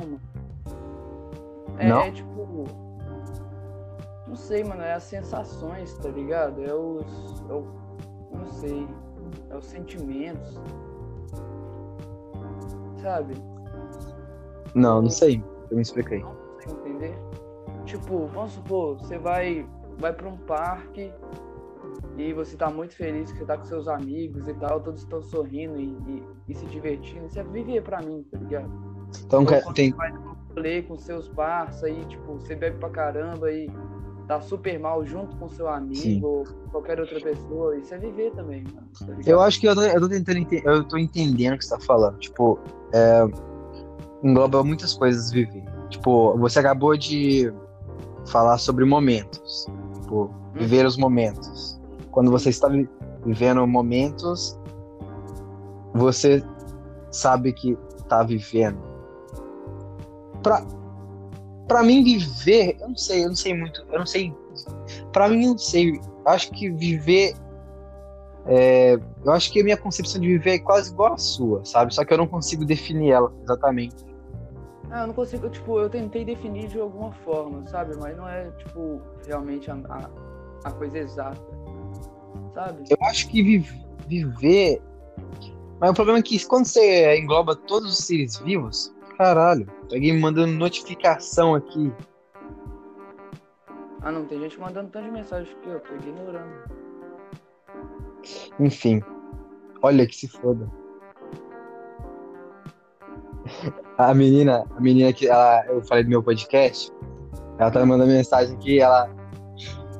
Ah, 1.79 1.83
não. 1.83 2.01
É, 2.01 2.07
não? 2.07 2.11
tipo, 2.11 2.26
sei, 4.38 4.63
mano, 4.63 4.82
é 4.82 4.94
as 4.94 5.03
sensações, 5.03 5.94
tá 5.96 6.10
ligado? 6.10 6.63
É 6.63 6.74
os. 6.74 7.44
É 7.50 7.53
o, 7.53 7.67
não 8.32 8.46
sei. 8.46 8.88
É 9.50 9.58
os 9.58 9.65
sentimentos. 9.65 10.60
Sabe? 13.01 13.34
Não, 14.74 15.01
não 15.01 15.10
sei. 15.10 15.44
Eu 15.70 15.75
me 15.75 15.82
expliquei. 15.82 16.20
Não 16.20 16.36
sei 16.60 16.72
entender. 16.74 17.17
Tipo, 17.86 18.27
vamos 18.27 18.53
supor, 18.53 18.98
você 18.98 19.17
vai, 19.17 19.65
vai 19.98 20.12
pra 20.12 20.27
um 20.27 20.38
parque 20.38 21.12
e 22.17 22.34
você 22.34 22.58
tá 22.58 22.70
muito 22.70 22.96
feliz 22.96 23.32
que 23.32 23.38
você 23.38 23.46
tá 23.46 23.58
com 23.58 23.63
seus 23.63 23.88
amigos 23.88 24.48
e 24.48 24.53
tal, 24.56 24.82
todos 24.82 25.01
estão 25.01 25.22
sorrindo 25.22 25.79
e, 25.79 25.98
e, 26.08 26.24
e 26.50 26.56
se 26.56 26.65
divertindo. 26.65 27.27
Isso 27.27 27.39
é 27.39 27.44
viver 27.44 27.82
pra 27.84 28.01
mim, 28.01 28.25
tá 28.29 28.38
ligado? 28.38 28.70
Então, 29.25 29.46
quando 29.46 29.74
tem. 29.74 29.91
você 29.91 29.98
vai 29.98 30.12
no 30.12 30.38
com 30.88 30.98
seus 30.98 31.29
parça 31.29 31.86
aí, 31.86 32.03
tipo, 32.06 32.34
você 32.34 32.56
bebe 32.56 32.77
pra 32.77 32.89
caramba 32.89 33.51
e 33.51 33.70
tá 34.27 34.41
super 34.41 34.77
mal 34.79 35.05
junto 35.05 35.36
com 35.38 35.48
seu 35.48 35.67
amigo 35.69 35.96
Sim. 35.96 36.22
ou 36.24 36.43
qualquer 36.72 37.00
outra 37.00 37.19
pessoa. 37.19 37.77
Isso 37.77 37.93
é 37.93 37.98
viver 37.98 38.31
também, 38.31 38.63
mano. 38.63 38.88
tá? 39.00 39.07
Eu 39.25 39.41
acho 39.41 39.60
que 39.60 39.67
eu 39.67 39.74
tô, 39.75 39.81
eu 39.81 40.00
tô 40.01 40.10
tentando 40.10 40.38
ente- 40.39 40.62
eu 40.65 40.84
tô 40.84 40.98
entendendo 40.98 41.53
o 41.55 41.57
que 41.57 41.65
você 41.65 41.75
tá 41.77 41.79
falando. 41.81 42.17
Tipo, 42.19 42.60
é, 42.93 43.24
engloba 44.24 44.63
muitas 44.63 44.93
coisas 44.93 45.31
viver. 45.31 45.63
Tipo, 45.89 46.38
você 46.38 46.60
acabou 46.60 46.98
de 46.98 47.51
falar 48.27 48.57
sobre 48.57 48.84
momentos. 48.84 49.65
Tipo, 50.01 50.29
viver 50.53 50.86
os 50.86 50.98
momentos. 50.98 51.79
Quando 52.12 52.29
você 52.29 52.50
está 52.50 52.67
vi- 52.67 52.89
vivendo 53.25 53.65
momentos, 53.65 54.60
você 55.93 56.43
sabe 57.12 57.53
que 57.53 57.77
tá 58.10 58.24
vivendo. 58.24 58.77
Pra, 60.43 60.65
pra 61.67 61.83
mim 61.83 62.03
viver, 62.03 62.77
eu 62.79 62.89
não 62.89 62.95
sei, 62.97 63.24
eu 63.24 63.29
não 63.29 63.36
sei 63.36 63.53
muito, 63.53 63.86
eu 63.91 64.00
não 64.00 64.05
sei. 64.05 64.33
Pra 65.12 65.27
mim, 65.29 65.43
eu 65.43 65.50
não 65.51 65.57
sei. 65.57 66.00
Acho 66.25 66.51
que 66.51 66.69
viver 66.69 67.33
é, 68.50 68.97
eu 69.25 69.31
acho 69.33 69.51
que 69.51 69.59
a 69.59 69.63
minha 69.63 69.75
concepção 69.75 70.21
de 70.21 70.27
viver 70.27 70.51
é 70.51 70.59
quase 70.59 70.91
igual 70.91 71.13
à 71.13 71.17
sua, 71.17 71.65
sabe? 71.65 71.93
Só 71.93 72.05
que 72.05 72.13
eu 72.13 72.17
não 72.17 72.27
consigo 72.27 72.63
definir 72.65 73.12
ela 73.12 73.31
exatamente. 73.43 73.95
Ah, 74.89 75.01
eu 75.01 75.07
não 75.07 75.13
consigo, 75.13 75.50
tipo, 75.50 75.77
eu 75.79 75.89
tentei 75.89 76.24
definir 76.24 76.69
de 76.69 76.79
alguma 76.79 77.12
forma, 77.25 77.67
sabe? 77.67 77.93
Mas 77.97 78.15
não 78.15 78.27
é, 78.27 78.50
tipo, 78.51 79.01
realmente 79.27 79.69
a, 79.69 79.75
a, 79.89 80.09
a 80.63 80.71
coisa 80.71 80.97
exata, 80.97 81.41
sabe? 82.53 82.83
Eu 82.89 82.97
acho 83.01 83.27
que 83.27 83.43
vi- 83.43 83.86
viver. 84.07 84.81
Mas 85.81 85.89
o 85.89 85.93
problema 85.93 86.19
é 86.19 86.21
que 86.21 86.43
quando 86.45 86.65
você 86.65 87.19
engloba 87.19 87.53
todos 87.53 87.91
os 87.91 88.05
seres 88.05 88.38
vivos, 88.38 88.95
caralho, 89.17 89.67
alguém 89.96 90.13
me 90.13 90.20
mandando 90.20 90.53
notificação 90.53 91.56
aqui. 91.56 91.91
Ah, 94.01 94.12
não, 94.12 94.25
tem 94.25 94.39
gente 94.39 94.60
mandando 94.60 94.89
tanto 94.89 95.06
de 95.06 95.12
mensagem 95.12 95.56
que 95.62 95.70
eu 95.70 95.79
tô 95.79 95.96
ignorando. 95.96 96.53
Enfim. 98.60 99.01
Olha 99.82 100.08
que 100.08 100.15
se 100.15 100.27
foda. 100.27 100.70
A 103.98 104.13
menina, 104.13 104.65
a 104.75 104.79
menina 104.79 105.12
que 105.13 105.27
ela, 105.27 105.65
eu 105.67 105.82
falei 105.84 106.03
do 106.03 106.10
meu 106.10 106.22
podcast, 106.22 106.91
ela 107.58 107.72
tá 107.72 107.79
me 107.79 107.86
mandando 107.88 108.12
mensagem 108.12 108.56
aqui, 108.56 108.79
ela, 108.79 109.10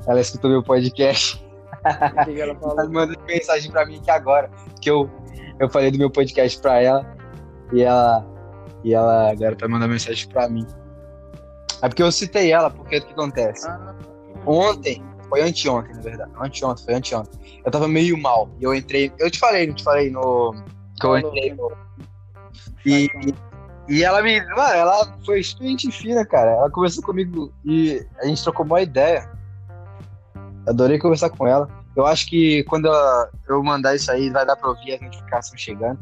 ela 0.06 0.20
escutou 0.20 0.50
meu 0.50 0.62
podcast. 0.62 1.44
O 2.12 2.20
que, 2.20 2.34
que 2.34 2.40
ela 2.40 2.52
Ela 2.76 2.86
falou? 2.86 2.92
mandou 2.92 3.16
mensagem 3.26 3.70
pra 3.70 3.86
mim 3.86 3.98
aqui 3.98 4.10
agora, 4.10 4.50
que 4.80 4.90
eu, 4.90 5.10
eu 5.58 5.68
falei 5.68 5.90
do 5.90 5.98
meu 5.98 6.10
podcast 6.10 6.60
pra 6.60 6.80
ela, 6.80 7.16
e 7.72 7.82
ela, 7.82 8.24
e 8.84 8.94
ela 8.94 9.30
agora 9.30 9.56
tá 9.56 9.66
mandando 9.68 9.92
mensagem 9.92 10.28
pra 10.28 10.48
mim. 10.48 10.66
É 11.82 11.88
porque 11.88 12.02
eu 12.02 12.10
citei 12.10 12.52
ela, 12.52 12.70
porque 12.70 12.98
o 12.98 13.06
que 13.06 13.12
acontece? 13.12 13.68
Ah, 13.68 13.94
Ontem, 14.46 15.02
foi 15.28 15.42
anteontem, 15.42 15.94
na 15.94 16.00
verdade. 16.00 16.30
Anteontem, 16.40 16.84
foi 16.84 16.94
anteontem. 16.94 17.60
Eu 17.64 17.70
tava 17.70 17.86
meio 17.86 18.16
mal, 18.16 18.48
e 18.58 18.64
eu 18.64 18.74
entrei, 18.74 19.12
eu 19.18 19.30
te 19.30 19.38
falei, 19.38 19.66
não 19.66 19.74
te 19.74 19.84
falei 19.84 20.10
no... 20.10 20.54
Que 21.00 21.06
eu 21.06 21.18
entrei 21.18 21.54
no... 21.54 21.70
E, 22.86 23.08
e 23.88 24.02
ela 24.02 24.22
me... 24.22 24.40
Mano, 24.46 24.74
ela 24.74 25.16
foi 25.24 25.40
extremamente 25.40 25.90
fina, 25.92 26.24
cara. 26.24 26.50
Ela 26.52 26.70
conversou 26.70 27.04
comigo 27.04 27.52
e 27.64 28.04
a 28.20 28.26
gente 28.26 28.42
trocou 28.42 28.64
uma 28.64 28.80
ideia. 28.80 29.30
Adorei 30.66 30.98
conversar 30.98 31.30
com 31.30 31.46
ela. 31.46 31.68
Eu 31.94 32.06
acho 32.06 32.28
que 32.28 32.64
quando 32.64 32.86
ela- 32.86 33.30
eu 33.48 33.62
mandar 33.62 33.94
isso 33.94 34.10
aí, 34.10 34.30
vai 34.30 34.44
dar 34.46 34.56
pra 34.56 34.68
ouvir 34.70 34.94
as 34.94 35.00
notificações 35.00 35.60
chegando. 35.60 35.98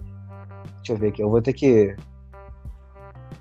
Deixa 0.77 0.93
eu 0.93 0.97
ver 0.97 1.09
aqui. 1.09 1.23
Eu 1.23 1.31
vou 1.31 1.41
ter 1.43 1.53
que. 1.53 1.97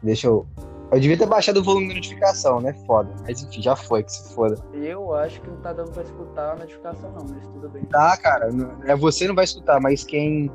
Deixa 0.05 0.27
eu. 0.27 0.45
Eu 0.91 0.99
devia 0.99 1.17
ter 1.17 1.25
baixado 1.25 1.57
o 1.57 1.63
volume 1.63 1.87
da 1.89 1.95
notificação, 1.95 2.61
né? 2.61 2.71
Foda. 2.85 3.09
Mas 3.27 3.41
enfim, 3.43 3.61
já 3.61 3.75
foi, 3.75 4.03
que 4.03 4.11
se 4.13 4.33
foda. 4.35 4.55
Eu 4.73 5.13
acho 5.15 5.41
que 5.41 5.49
não 5.49 5.57
tá 5.57 5.73
dando 5.73 5.91
pra 5.91 6.03
escutar 6.03 6.51
a 6.51 6.55
notificação, 6.55 7.11
não, 7.11 7.25
mas 7.27 7.43
tudo 7.47 7.67
bem. 7.69 7.83
Tá, 7.85 8.15
cara. 8.17 8.49
É 8.85 8.95
você 8.95 9.27
não 9.27 9.35
vai 9.35 9.43
escutar, 9.45 9.81
mas 9.81 10.03
quem. 10.03 10.51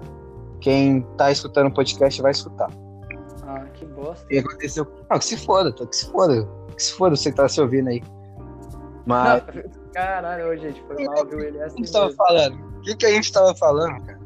Quem 0.61 1.03
tá 1.17 1.31
escutando 1.33 1.67
o 1.69 1.75
podcast 1.75 2.21
vai 2.23 2.31
escutar. 2.31 2.71
Ah, 3.47 3.65
que 3.75 3.85
bosta. 3.87 4.25
O 4.25 4.29
que 4.29 4.39
aconteceu? 4.39 4.87
Não, 5.11 5.19
que 5.19 5.25
se 5.25 5.37
foda, 5.37 5.73
tô- 5.73 5.87
que 5.87 5.97
se 5.97 6.11
foda. 6.11 6.49
Que 6.77 6.83
se 6.83 6.93
foda 6.93 7.17
você 7.17 7.31
que 7.31 7.37
tá 7.37 7.49
se 7.49 7.61
ouvindo 7.61 7.89
aí. 7.89 8.03
Mas. 9.07 9.43
Caralho, 9.93 10.57
gente, 10.59 10.81
foi 10.87 11.05
mal, 11.05 11.27
viu? 11.27 11.41
Ele 11.41 11.59
é 11.59 11.63
O 11.63 11.67
assim 11.67 11.77
que 11.77 11.83
a 11.83 11.85
gente 11.87 11.93
tava 11.93 12.13
falando? 12.13 12.55
O 12.79 12.81
que, 12.83 12.95
que 12.95 13.07
a 13.07 13.11
gente 13.11 13.33
tava 13.33 13.55
falando, 13.57 14.01
cara? 14.07 14.21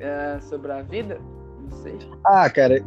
É, 0.00 0.40
sobre 0.40 0.72
a 0.72 0.80
vida? 0.82 1.20
Não 1.60 1.76
sei. 1.82 1.98
Ah, 2.24 2.48
cara. 2.48 2.82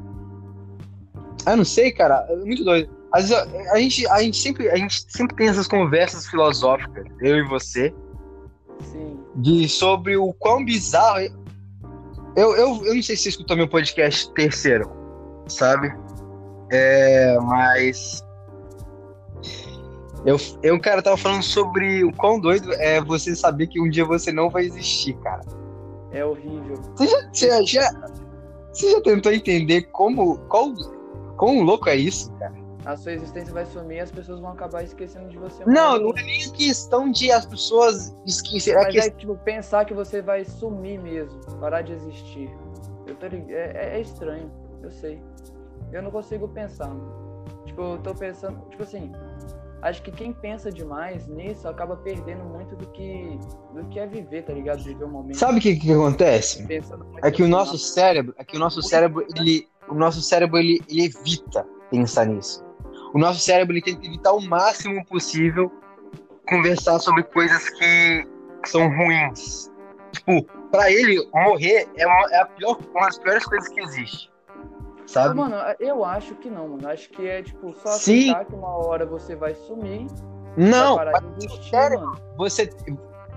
Eu 1.46 1.58
não 1.58 1.66
sei, 1.66 1.92
cara. 1.92 2.26
É 2.30 2.36
muito 2.36 2.64
doido. 2.64 2.90
Às 3.12 3.30
vezes, 3.30 3.36
a, 3.36 3.74
a 3.74 3.80
gente, 3.80 4.08
a, 4.08 4.22
gente 4.22 4.38
sempre, 4.38 4.70
a 4.70 4.76
gente 4.76 5.06
sempre 5.10 5.36
tem 5.36 5.48
essas 5.50 5.68
conversas 5.68 6.28
filosóficas, 6.28 7.06
eu 7.22 7.38
e 7.38 7.48
você, 7.48 7.94
Sim. 8.92 9.20
de 9.36 9.68
sobre 9.68 10.16
o 10.16 10.34
quão 10.34 10.64
bizarro. 10.64 11.20
Eu, 12.36 12.56
eu, 12.56 12.86
eu 12.86 12.96
não 12.96 13.04
sei 13.04 13.16
se 13.16 13.24
você 13.24 13.30
escutou 13.30 13.58
meu 13.58 13.68
podcast 13.68 14.32
terceiro, 14.34 14.90
sabe? 15.48 15.94
É, 16.72 17.38
mas. 17.42 18.26
Eu, 20.26 20.38
eu, 20.64 20.80
cara, 20.80 21.02
tava 21.02 21.18
falando 21.18 21.44
sobre 21.44 22.04
o 22.04 22.14
quão 22.14 22.40
doido 22.40 22.72
é 22.74 23.02
você 23.02 23.36
saber 23.36 23.68
que 23.68 23.82
um 23.82 23.90
dia 23.90 24.06
você 24.06 24.32
não 24.32 24.50
vai 24.50 24.66
existir, 24.66 25.18
cara. 25.18 25.42
É 26.12 26.24
horrível. 26.24 26.76
Você 26.96 27.08
já, 27.08 27.30
você 27.34 27.66
já, 27.66 27.92
você 28.72 28.92
já 28.92 29.02
tentou 29.02 29.34
entender 29.34 29.84
como. 29.92 30.38
Qual, 30.48 30.74
quão 31.42 31.64
louco 31.64 31.90
é 31.90 31.96
isso, 31.96 32.32
cara? 32.38 32.54
A 32.86 32.96
sua 32.96 33.14
existência 33.14 33.52
vai 33.52 33.66
sumir 33.66 33.98
e 33.98 34.00
as 34.00 34.12
pessoas 34.12 34.40
vão 34.40 34.52
acabar 34.52 34.84
esquecendo 34.84 35.28
de 35.30 35.38
você. 35.40 35.66
Não, 35.66 35.92
mais. 35.92 36.02
não 36.04 36.10
é 36.16 36.24
nem 36.24 36.52
questão 36.52 37.12
de 37.12 37.32
as 37.32 37.46
pessoas 37.48 38.16
esquecerem. 38.28 38.80
É 38.80 38.84
Mas 38.86 38.94
questão... 38.94 39.14
é 39.14 39.20
tipo, 39.20 39.36
pensar 39.38 39.86
que 39.86 39.94
você 39.94 40.22
vai 40.22 40.46
sumir 40.46 41.00
mesmo, 41.02 41.40
parar 41.60 41.82
de 41.82 41.94
existir. 41.94 42.56
Eu 43.08 43.16
tô 43.16 43.26
lig- 43.28 43.52
é, 43.52 43.72
é- 43.76 43.98
é 43.98 44.02
estranho, 44.02 44.52
eu 44.84 44.92
sei. 44.92 45.20
Eu 45.92 46.04
não 46.04 46.12
consigo 46.12 46.48
pensar. 46.48 46.92
Tipo, 47.66 47.82
eu 47.82 47.98
tô 48.00 48.14
pensando, 48.14 48.60
tipo 48.70 48.84
assim, 48.84 49.12
acho 49.82 50.02
que 50.02 50.12
quem 50.12 50.32
pensa 50.34 50.72
demais 50.72 51.28
nisso 51.28 51.68
acaba 51.68 51.96
perdendo 51.98 52.44
muito 52.44 52.76
do 52.76 52.88
que 52.88 53.40
do 53.74 53.86
que 53.90 54.00
é 54.00 54.08
viver, 54.08 54.44
tá 54.44 54.54
ligado? 54.54 54.84
Viver 54.84 55.04
o 55.04 55.10
momento. 55.10 55.38
Sabe 55.38 55.60
o 55.60 55.62
que, 55.62 55.76
que 55.76 55.92
acontece? 55.92 56.60
Muito 56.60 56.74
É 57.24 57.32
que 57.32 57.42
o 57.42 57.46
assim, 57.46 57.52
nosso 57.52 57.78
cérebro, 57.78 58.34
é 58.38 58.44
que 58.44 58.56
o 58.56 58.60
nosso 58.60 58.82
cérebro, 58.82 59.26
ele, 59.36 59.68
o 59.88 59.96
nosso 59.96 60.22
cérebro, 60.22 60.58
ele, 60.58 60.82
ele 60.90 61.06
evita 61.06 61.66
pensar 61.90 62.26
nisso. 62.26 62.64
O 63.14 63.18
nosso 63.18 63.40
cérebro, 63.40 63.74
ele 63.74 63.82
tenta 63.82 64.06
evitar 64.06 64.32
o 64.32 64.42
máximo 64.42 65.06
possível 65.06 65.72
conversar 66.48 67.00
sobre 67.00 67.24
coisas 67.24 67.70
que 67.70 68.28
são 68.66 68.88
ruins. 68.96 69.70
Tipo, 70.14 70.44
pra 70.70 70.92
ele, 70.92 71.26
morrer 71.34 71.88
é, 71.96 72.06
uma, 72.06 72.32
é 72.32 72.42
a 72.42 72.46
pior, 72.46 72.78
uma 72.94 73.06
das 73.06 73.18
piores 73.18 73.46
coisas 73.46 73.70
que 73.70 73.80
existe. 73.82 74.31
Sabe? 75.12 75.36
Mano, 75.36 75.56
eu 75.80 76.06
acho 76.06 76.36
que 76.36 76.50
não, 76.50 76.70
mano. 76.70 76.88
Acho 76.88 77.10
que 77.10 77.28
é 77.28 77.42
tipo 77.44 77.74
só 77.74 77.90
Sim. 77.92 78.32
aceitar 78.32 78.46
que 78.46 78.56
uma 78.56 78.70
hora 78.78 79.06
você 79.06 79.36
vai 79.36 79.54
sumir, 79.54 80.08
Não, 80.56 80.96
vai 80.96 81.06
parar 81.06 81.22
de 81.38 81.70
cérebro- 81.70 82.06
mano. 82.08 82.22
você 82.38 82.70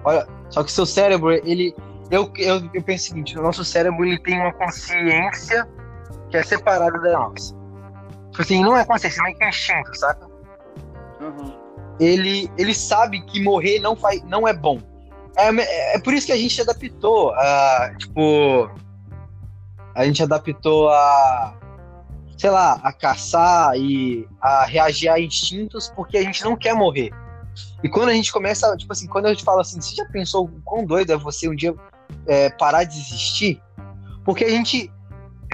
olha 0.05 0.27
só 0.51 0.63
que 0.63 0.71
seu 0.71 0.85
cérebro 0.87 1.31
ele 1.33 1.75
eu, 2.11 2.31
eu, 2.37 2.61
eu 2.75 2.83
penso 2.83 3.05
o 3.05 3.09
seguinte 3.09 3.39
o 3.39 3.43
nosso 3.43 3.65
cérebro 3.65 4.05
ele 4.05 4.19
tem 4.21 4.39
uma 4.39 4.53
consciência 4.53 5.67
que 6.31 6.37
é 6.37 6.43
separada 6.43 6.99
da 7.01 7.13
nossa 7.19 7.55
tipo 8.31 8.43
assim 8.43 8.63
não 8.63 8.77
é 8.77 8.85
consciência 8.85 9.23
mas 9.23 9.35
é 9.41 9.49
instinto 9.49 9.97
saca 9.97 10.27
Aham. 11.21 11.55
ele 11.99 12.51
ele 12.59 12.75
sabe 12.75 13.23
que 13.23 13.43
morrer 13.43 13.79
não 13.81 13.97
faz 13.97 14.23
não 14.25 14.47
é 14.47 14.53
bom 14.53 14.79
é, 15.37 15.97
é 15.97 15.99
por 16.01 16.13
isso 16.13 16.27
que 16.27 16.33
a 16.33 16.37
gente 16.37 16.61
adaptou 16.61 17.33
a 17.35 17.95
tipo 17.99 18.71
a 19.95 20.05
gente 20.05 20.23
adaptou 20.23 20.91
a 20.91 21.57
sei 22.37 22.51
lá 22.51 22.81
a 22.83 22.93
caçar 22.93 23.77
e 23.77 24.27
a 24.41 24.65
reagir 24.65 25.09
a 25.09 25.21
instintos 25.21 25.93
porque 25.95 26.19
a 26.19 26.23
gente 26.23 26.43
não 26.45 26.57
quer 26.57 26.75
morrer 26.75 27.11
e 27.83 27.89
quando 27.89 28.09
a 28.09 28.15
gente 28.15 28.33
começa, 28.33 28.75
tipo 28.77 28.93
assim, 28.93 29.07
quando 29.07 29.27
a 29.27 29.29
gente 29.29 29.45
fala 29.45 29.61
assim, 29.61 29.81
você 29.81 29.95
já 29.95 30.05
pensou 30.07 30.47
o 30.47 30.61
quão 30.63 30.85
doido 30.85 31.13
é 31.13 31.17
você 31.17 31.49
um 31.49 31.55
dia 31.55 31.75
é, 32.27 32.51
parar 32.51 32.85
de 32.85 32.99
existir? 32.99 33.61
Porque 34.25 34.45
a 34.45 34.49
gente, 34.49 34.91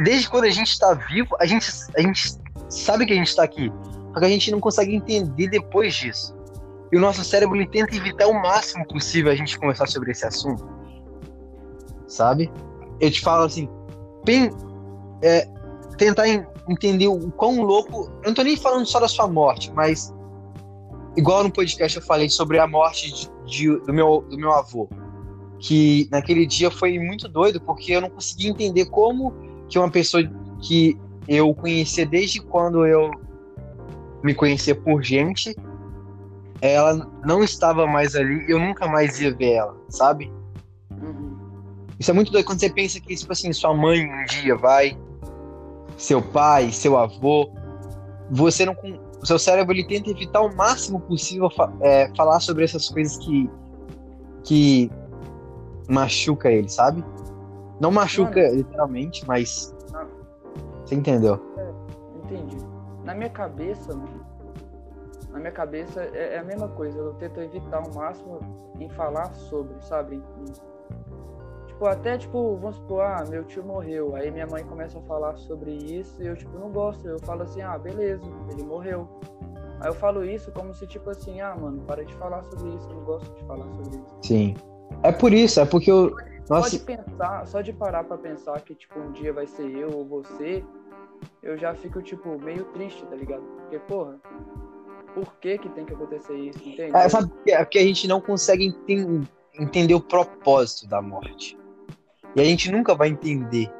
desde 0.02 0.30
quando 0.30 0.44
a 0.44 0.50
gente 0.50 0.68
está 0.68 0.94
vivo, 0.94 1.36
a 1.40 1.46
gente, 1.46 1.68
a 1.96 2.00
gente 2.00 2.38
sabe 2.68 3.04
que 3.04 3.12
a 3.12 3.16
gente 3.16 3.28
está 3.28 3.42
aqui, 3.42 3.72
só 4.14 4.20
que 4.20 4.24
a 4.24 4.28
gente 4.28 4.50
não 4.50 4.60
consegue 4.60 4.94
entender 4.94 5.48
depois 5.48 5.94
disso. 5.94 6.34
E 6.92 6.96
o 6.96 7.00
nosso 7.00 7.22
cérebro 7.24 7.56
ele 7.56 7.66
tenta 7.66 7.94
evitar 7.94 8.26
o 8.26 8.34
máximo 8.34 8.86
possível 8.86 9.30
a 9.30 9.34
gente 9.34 9.58
conversar 9.58 9.86
sobre 9.86 10.10
esse 10.10 10.24
assunto. 10.26 10.68
Sabe? 12.06 12.50
Eu 13.00 13.10
te 13.10 13.20
falo 13.20 13.44
assim, 13.44 13.68
pen, 14.24 14.50
é, 15.22 15.48
tentar 15.96 16.28
en- 16.28 16.46
entender 16.70 17.08
o 17.08 17.30
quão 17.32 17.62
louco. 17.62 18.10
Eu 18.22 18.28
não 18.28 18.34
tô 18.34 18.42
nem 18.42 18.56
falando 18.56 18.86
só 18.86 19.00
da 19.00 19.08
sua 19.08 19.26
morte, 19.26 19.72
mas 19.74 20.14
igual 21.16 21.42
no 21.42 21.50
podcast 21.50 21.98
eu 21.98 22.04
falei 22.04 22.28
sobre 22.28 22.58
a 22.58 22.66
morte 22.66 23.12
de- 23.12 23.30
de- 23.46 23.80
do, 23.84 23.92
meu, 23.92 24.24
do 24.28 24.36
meu 24.38 24.52
avô. 24.52 24.88
Que 25.58 26.08
naquele 26.10 26.46
dia 26.46 26.70
foi 26.70 26.98
muito 26.98 27.28
doido, 27.28 27.60
porque 27.60 27.92
eu 27.92 28.00
não 28.00 28.08
conseguia 28.10 28.50
entender 28.50 28.86
como 28.86 29.32
que 29.68 29.78
uma 29.78 29.90
pessoa 29.90 30.22
que 30.62 30.98
eu 31.28 31.54
conhecia 31.54 32.06
desde 32.06 32.40
quando 32.40 32.86
eu 32.86 33.10
me 34.22 34.34
conhecia 34.34 34.74
por 34.74 35.02
gente, 35.02 35.54
ela 36.60 37.10
não 37.24 37.42
estava 37.42 37.86
mais 37.86 38.14
ali 38.14 38.46
e 38.46 38.50
eu 38.50 38.58
nunca 38.58 38.86
mais 38.86 39.20
ia 39.20 39.34
ver 39.34 39.52
ela, 39.52 39.76
sabe? 39.88 40.30
Uhum. 40.90 41.36
Isso 41.98 42.10
é 42.10 42.14
muito 42.14 42.30
doido 42.32 42.44
quando 42.44 42.60
você 42.60 42.70
pensa 42.70 43.00
que, 43.00 43.14
tipo 43.14 43.32
assim, 43.32 43.52
sua 43.52 43.74
mãe 43.74 44.04
um 44.06 44.24
dia 44.24 44.56
vai, 44.56 44.98
seu 46.00 46.22
pai, 46.22 46.72
seu 46.72 46.96
avô, 46.96 47.50
você 48.30 48.64
não. 48.64 48.74
O 49.22 49.26
seu 49.26 49.38
cérebro 49.38 49.74
ele 49.74 49.84
tenta 49.84 50.08
evitar 50.10 50.40
o 50.40 50.54
máximo 50.56 50.98
possível 51.00 51.50
é, 51.82 52.10
falar 52.16 52.40
sobre 52.40 52.64
essas 52.64 52.88
coisas 52.88 53.18
que. 53.18 53.50
que 54.42 54.90
machuca 55.88 56.50
ele, 56.50 56.68
sabe? 56.68 57.04
Não 57.78 57.90
machuca 57.90 58.40
Mano, 58.40 58.54
literalmente, 58.54 59.26
mas. 59.26 59.74
Não. 59.92 60.06
Você 60.84 60.94
entendeu? 60.94 61.38
É, 61.58 61.70
entendi. 62.24 62.56
Na 63.04 63.14
minha 63.14 63.30
cabeça, 63.30 63.94
mano, 63.94 64.24
na 65.30 65.38
minha 65.38 65.52
cabeça 65.52 66.02
é, 66.14 66.36
é, 66.36 66.38
a 66.38 66.44
mesma 66.44 66.68
coisa. 66.68 66.98
Eu 66.98 67.12
tento 67.14 67.40
evitar 67.40 67.80
o 67.80 67.94
máximo 67.94 68.40
em 68.78 68.88
falar 68.88 69.34
sobre, 69.34 69.74
sabe? 69.82 70.16
Em, 70.16 70.69
tipo, 71.80 71.86
até, 71.86 72.18
tipo, 72.18 72.56
vamos 72.56 72.76
supor, 72.76 73.02
ah, 73.02 73.24
meu 73.28 73.44
tio 73.44 73.64
morreu. 73.64 74.14
Aí 74.14 74.30
minha 74.30 74.46
mãe 74.46 74.62
começa 74.64 74.98
a 74.98 75.02
falar 75.02 75.36
sobre 75.36 75.72
isso 75.72 76.22
e 76.22 76.26
eu, 76.26 76.36
tipo, 76.36 76.58
não 76.58 76.70
gosto. 76.70 77.08
Eu 77.08 77.18
falo 77.20 77.42
assim, 77.42 77.62
ah, 77.62 77.78
beleza, 77.78 78.22
ele 78.50 78.62
morreu. 78.62 79.08
Aí 79.80 79.88
eu 79.88 79.94
falo 79.94 80.22
isso 80.22 80.52
como 80.52 80.74
se, 80.74 80.86
tipo 80.86 81.08
assim, 81.08 81.40
ah, 81.40 81.56
mano, 81.58 81.80
para 81.86 82.04
de 82.04 82.12
falar 82.14 82.42
sobre 82.44 82.68
isso, 82.74 82.86
eu 82.90 82.96
não 82.96 83.04
gosto 83.04 83.34
de 83.34 83.44
falar 83.44 83.64
sobre 83.72 83.96
isso. 83.96 84.18
Sim. 84.22 84.54
É 85.02 85.10
por 85.10 85.32
isso, 85.32 85.60
é 85.60 85.64
porque 85.64 85.90
eu. 85.90 86.14
Nossa... 86.50 86.70
Só 86.70 86.76
de 86.76 86.84
pensar, 86.84 87.46
só 87.46 87.60
de 87.62 87.72
parar 87.72 88.04
pra 88.04 88.18
pensar 88.18 88.60
que, 88.60 88.74
tipo, 88.74 88.98
um 88.98 89.12
dia 89.12 89.32
vai 89.32 89.46
ser 89.46 89.70
eu 89.70 89.90
ou 89.96 90.04
você, 90.04 90.62
eu 91.42 91.56
já 91.56 91.74
fico, 91.74 92.02
tipo, 92.02 92.38
meio 92.38 92.64
triste, 92.72 93.06
tá 93.06 93.16
ligado? 93.16 93.42
Porque, 93.42 93.78
porra, 93.78 94.20
por 95.14 95.32
que 95.36 95.56
que 95.56 95.68
tem 95.70 95.86
que 95.86 95.94
acontecer 95.94 96.34
isso, 96.34 96.58
entende? 96.58 96.94
É, 96.94 97.08
sabe, 97.08 97.30
é 97.46 97.64
porque 97.64 97.78
a 97.78 97.84
gente 97.84 98.06
não 98.06 98.20
consegue 98.20 98.66
enten 98.66 99.22
entender 99.58 99.94
o 99.94 100.00
propósito 100.00 100.88
da 100.88 101.00
morte. 101.00 101.59
E 102.36 102.40
a 102.40 102.44
gente 102.44 102.70
nunca 102.70 102.94
vai 102.94 103.08
entender. 103.08 103.70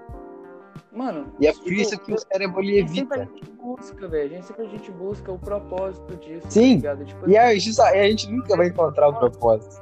Mano, 0.92 1.32
e 1.38 1.46
é 1.46 1.52
por 1.52 1.64
tipo, 1.64 1.74
isso 1.74 1.98
que 1.98 2.12
o 2.12 2.18
cérebro 2.18 2.60
ele 2.60 2.80
evita. 2.80 3.16
Sempre 3.16 3.20
a 3.20 3.24
gente 3.24 3.52
busca, 3.52 4.08
velho. 4.08 4.24
A 4.24 4.34
gente 4.34 4.46
sempre 4.46 4.66
a 4.66 4.68
gente 4.68 4.90
busca 4.90 5.32
o 5.32 5.38
propósito 5.38 6.16
disso. 6.16 6.42
Tá 6.42 6.50
Sim. 6.50 6.80
Tá 6.80 6.96
tipo, 6.96 7.30
e 7.30 7.36
a 7.36 7.54
gente, 7.54 7.80
a 7.80 8.08
gente 8.08 8.30
nunca 8.30 8.56
vai 8.56 8.66
encontrar 8.66 9.08
o 9.08 9.14
propósito. 9.14 9.80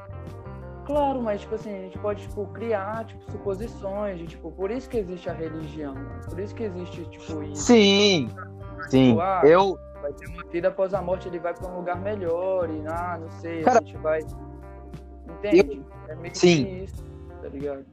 Claro, 0.84 1.20
mas 1.22 1.42
tipo 1.42 1.54
assim, 1.54 1.70
a 1.70 1.82
gente 1.82 1.98
pode 1.98 2.22
tipo 2.22 2.46
criar 2.46 3.04
tipo 3.04 3.30
suposições, 3.30 4.18
de, 4.18 4.26
tipo, 4.26 4.50
por 4.50 4.70
isso 4.70 4.88
que 4.88 4.96
existe 4.96 5.28
a 5.28 5.34
religião, 5.34 5.94
por 6.28 6.38
isso 6.38 6.54
que 6.54 6.62
existe 6.62 7.04
tipo 7.06 7.42
isso. 7.42 7.62
Sim. 7.62 8.28
Tipo, 8.28 8.90
sim. 8.90 9.18
Ah, 9.20 9.42
eu 9.44 9.78
vai 10.00 10.12
ter 10.12 10.28
uma 10.28 10.44
vida 10.44 10.68
após 10.68 10.94
a 10.94 11.02
morte, 11.02 11.28
ele 11.28 11.38
vai 11.38 11.52
para 11.52 11.68
um 11.68 11.76
lugar 11.76 12.00
melhor 12.00 12.70
e 12.70 12.82
ah, 12.86 13.18
não 13.20 13.30
sei, 13.32 13.62
Cara, 13.62 13.80
a 13.80 13.82
gente 13.82 13.98
vai 13.98 14.20
Entende? 15.28 15.76
Eu... 15.76 15.84
É 16.08 16.14
meio 16.14 16.34
sim. 16.34 16.84
isso, 16.84 17.04
tá 17.42 17.48
ligado? 17.48 17.84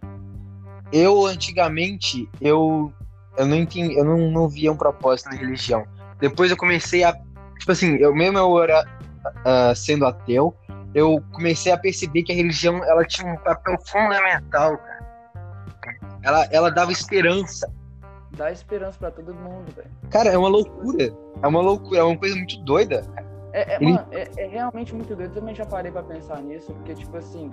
Eu 0.91 1.25
antigamente 1.25 2.29
eu 2.41 2.91
eu 3.37 3.45
não 3.45 3.57
entendi, 3.57 3.97
eu 3.97 4.05
não, 4.05 4.31
não 4.31 4.47
via 4.47 4.71
um 4.71 4.77
propósito 4.77 5.29
na 5.29 5.35
religião. 5.35 5.85
Depois 6.19 6.49
eu 6.49 6.57
comecei 6.57 7.03
a 7.03 7.13
tipo 7.59 7.71
assim, 7.71 7.95
eu 7.97 8.13
mesmo 8.13 8.37
eu 8.37 8.63
era 8.63 8.87
uh, 9.27 9.75
sendo 9.75 10.05
ateu, 10.05 10.55
eu 10.93 11.21
comecei 11.33 11.71
a 11.71 11.77
perceber 11.77 12.23
que 12.23 12.31
a 12.31 12.35
religião 12.35 12.83
ela 12.83 13.05
tinha 13.05 13.31
um 13.31 13.37
papel 13.37 13.77
fundamental, 13.85 14.77
cara. 14.77 14.95
Ela 16.23 16.47
ela 16.51 16.71
dava 16.71 16.91
esperança. 16.91 17.71
Dá 18.31 18.51
esperança 18.51 18.97
para 18.97 19.11
todo 19.11 19.33
mundo, 19.33 19.71
velho. 19.75 19.89
Cara, 20.09 20.29
é 20.29 20.37
uma 20.37 20.49
loucura. 20.49 21.13
É 21.41 21.47
uma 21.47 21.61
loucura, 21.61 21.99
é 21.99 22.03
uma 22.03 22.17
coisa 22.17 22.35
muito 22.35 22.57
doida. 22.63 23.05
É, 23.53 23.73
é, 23.73 23.75
Ele... 23.77 23.93
mano, 23.93 24.07
é, 24.11 24.29
é 24.37 24.47
realmente 24.47 24.93
muito 24.93 25.15
doido. 25.15 25.31
Eu 25.31 25.39
também 25.39 25.55
já 25.55 25.65
parei 25.65 25.91
para 25.91 26.03
pensar 26.03 26.41
nisso, 26.41 26.73
porque 26.73 26.93
tipo 26.93 27.15
assim, 27.15 27.51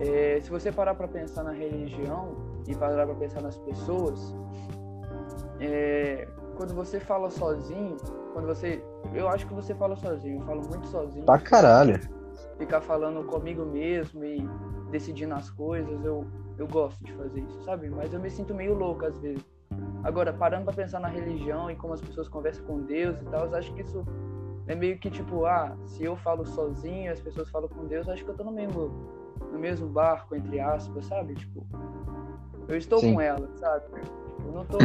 é, 0.00 0.40
se 0.42 0.50
você 0.50 0.72
parar 0.72 0.94
para 0.94 1.06
pensar 1.06 1.44
na 1.44 1.52
religião 1.52 2.36
e 2.66 2.74
parar 2.74 3.06
para 3.06 3.14
pensar 3.14 3.40
nas 3.40 3.56
pessoas, 3.58 4.34
é, 5.60 6.26
quando 6.56 6.74
você 6.74 6.98
fala 6.98 7.30
sozinho, 7.30 7.96
quando 8.32 8.46
você, 8.46 8.82
eu 9.12 9.28
acho 9.28 9.46
que 9.46 9.54
você 9.54 9.74
fala 9.74 9.96
sozinho, 9.96 10.40
eu 10.40 10.46
falo 10.46 10.62
muito 10.68 10.86
sozinho. 10.88 11.24
Pra 11.24 11.38
caralho. 11.38 12.00
Ficar 12.58 12.80
falando 12.80 13.24
comigo 13.24 13.64
mesmo 13.64 14.24
e 14.24 14.48
decidindo 14.90 15.34
as 15.34 15.50
coisas, 15.50 16.04
eu, 16.04 16.24
eu 16.58 16.66
gosto 16.66 17.02
de 17.04 17.12
fazer 17.12 17.40
isso, 17.40 17.62
sabe? 17.64 17.88
Mas 17.90 18.12
eu 18.12 18.20
me 18.20 18.30
sinto 18.30 18.54
meio 18.54 18.74
louco 18.74 19.04
às 19.04 19.18
vezes. 19.18 19.44
Agora, 20.02 20.32
parando 20.32 20.64
para 20.64 20.74
pensar 20.74 21.00
na 21.00 21.08
religião 21.08 21.70
e 21.70 21.76
como 21.76 21.94
as 21.94 22.00
pessoas 22.00 22.28
conversam 22.28 22.64
com 22.64 22.80
Deus 22.80 23.20
e 23.20 23.24
tal, 23.24 23.46
eu 23.46 23.54
acho 23.56 23.72
que 23.74 23.82
isso 23.82 24.04
é 24.66 24.74
meio 24.74 24.98
que 24.98 25.10
tipo, 25.10 25.46
ah, 25.46 25.76
se 25.86 26.04
eu 26.04 26.16
falo 26.16 26.44
sozinho, 26.44 27.12
as 27.12 27.20
pessoas 27.20 27.48
falam 27.50 27.68
com 27.68 27.86
Deus, 27.86 28.08
acho 28.08 28.24
que 28.24 28.30
eu 28.30 28.34
tô 28.34 28.44
no 28.44 28.52
mesmo 28.52 29.23
no 29.52 29.58
mesmo 29.58 29.88
barco, 29.88 30.34
entre 30.34 30.60
aspas, 30.60 31.06
sabe? 31.06 31.34
Tipo, 31.34 31.66
eu 32.68 32.76
estou 32.76 32.98
Sim. 32.98 33.14
com 33.14 33.20
ela, 33.20 33.48
sabe? 33.56 33.84
Eu 34.44 34.52
não 34.52 34.64
tô. 34.64 34.78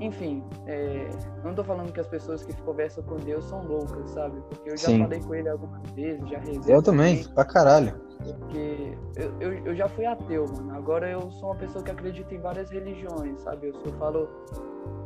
Enfim, 0.00 0.44
é, 0.66 1.08
não 1.42 1.54
tô 1.54 1.64
falando 1.64 1.90
que 1.92 2.00
as 2.00 2.06
pessoas 2.06 2.44
que 2.44 2.52
conversam 2.62 3.02
com 3.04 3.16
Deus 3.16 3.44
são 3.44 3.62
loucas, 3.62 4.10
sabe? 4.10 4.40
Porque 4.48 4.70
eu 4.70 4.76
já 4.76 4.88
Sim. 4.88 5.02
falei 5.02 5.20
com 5.20 5.34
ele 5.34 5.48
algumas 5.48 5.90
vezes, 5.92 6.28
já 6.28 6.38
rezei. 6.38 6.74
Eu 6.74 6.82
também, 6.82 7.24
pra 7.34 7.44
caralho. 7.44 7.94
Porque 8.22 8.98
eu, 9.16 9.40
eu, 9.40 9.66
eu, 9.66 9.76
já 9.76 9.88
fui 9.88 10.04
ateu, 10.04 10.46
mano. 10.46 10.74
Agora 10.74 11.08
eu 11.08 11.30
sou 11.30 11.50
uma 11.50 11.56
pessoa 11.56 11.82
que 11.82 11.90
acredita 11.90 12.34
em 12.34 12.40
várias 12.40 12.70
religiões, 12.70 13.40
sabe? 13.40 13.68
Eu 13.68 13.74
só 13.74 13.92
falo. 13.98 14.28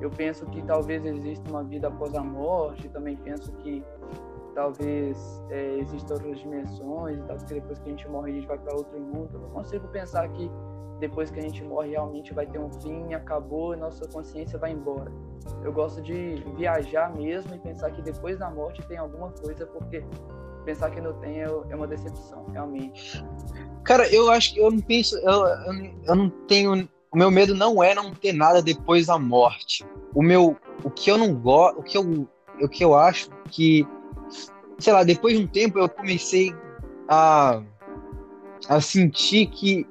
Eu 0.00 0.10
penso 0.10 0.46
que 0.46 0.62
talvez 0.62 1.04
exista 1.04 1.48
uma 1.50 1.62
vida 1.62 1.88
após 1.88 2.14
a 2.14 2.22
morte, 2.22 2.88
também 2.88 3.16
penso 3.16 3.52
que 3.52 3.84
talvez 4.54 5.42
é, 5.50 5.78
existam 5.78 6.14
outras 6.14 6.38
dimensões 6.38 7.22
tal, 7.26 7.36
que 7.36 7.54
depois 7.54 7.78
que 7.78 7.88
a 7.88 7.90
gente 7.90 8.08
morre 8.08 8.30
a 8.30 8.34
gente 8.34 8.46
vai 8.46 8.58
para 8.58 8.74
outro 8.74 8.98
mundo. 8.98 9.30
Eu 9.32 9.40
não 9.40 9.50
consigo 9.50 9.86
pensar 9.88 10.28
que 10.28 10.50
depois 11.00 11.30
que 11.30 11.40
a 11.40 11.42
gente 11.42 11.64
morre 11.64 11.90
realmente 11.90 12.32
vai 12.34 12.46
ter 12.46 12.58
um 12.58 12.70
fim, 12.80 13.14
acabou 13.14 13.76
nossa 13.76 14.06
consciência 14.08 14.58
vai 14.58 14.72
embora. 14.72 15.10
Eu 15.64 15.72
gosto 15.72 16.02
de 16.02 16.44
viajar 16.56 17.14
mesmo 17.14 17.54
e 17.54 17.58
pensar 17.58 17.90
que 17.90 18.02
depois 18.02 18.38
da 18.38 18.50
morte 18.50 18.86
tem 18.86 18.98
alguma 18.98 19.30
coisa, 19.30 19.66
porque 19.66 20.04
pensar 20.64 20.90
que 20.90 21.00
não 21.00 21.14
tem 21.14 21.42
é, 21.42 21.46
é 21.70 21.76
uma 21.76 21.86
decepção, 21.86 22.44
realmente. 22.52 23.24
Cara, 23.84 24.06
eu 24.14 24.30
acho 24.30 24.54
que 24.54 24.60
eu 24.60 24.70
não 24.70 24.78
penso, 24.80 25.16
eu, 25.18 25.46
eu, 25.46 25.94
eu 26.04 26.14
não 26.14 26.30
tenho. 26.46 26.88
O 27.12 27.16
meu 27.16 27.30
medo 27.30 27.54
não 27.54 27.82
é 27.82 27.94
não 27.94 28.14
ter 28.14 28.32
nada 28.32 28.62
depois 28.62 29.06
da 29.06 29.18
morte. 29.18 29.84
O 30.14 30.22
meu, 30.22 30.56
o 30.84 30.90
que 30.90 31.10
eu 31.10 31.18
não 31.18 31.34
gosto, 31.34 31.80
o 31.80 31.82
que 31.82 31.96
eu, 31.96 32.28
o 32.60 32.68
que 32.68 32.84
eu 32.84 32.94
acho 32.94 33.30
que 33.50 33.86
sei 34.80 34.92
lá, 34.92 35.04
depois 35.04 35.36
de 35.36 35.44
um 35.44 35.46
tempo 35.46 35.78
eu 35.78 35.88
comecei 35.88 36.54
a, 37.08 37.62
a 38.68 38.80
sentir 38.80 39.46
que 39.46 39.86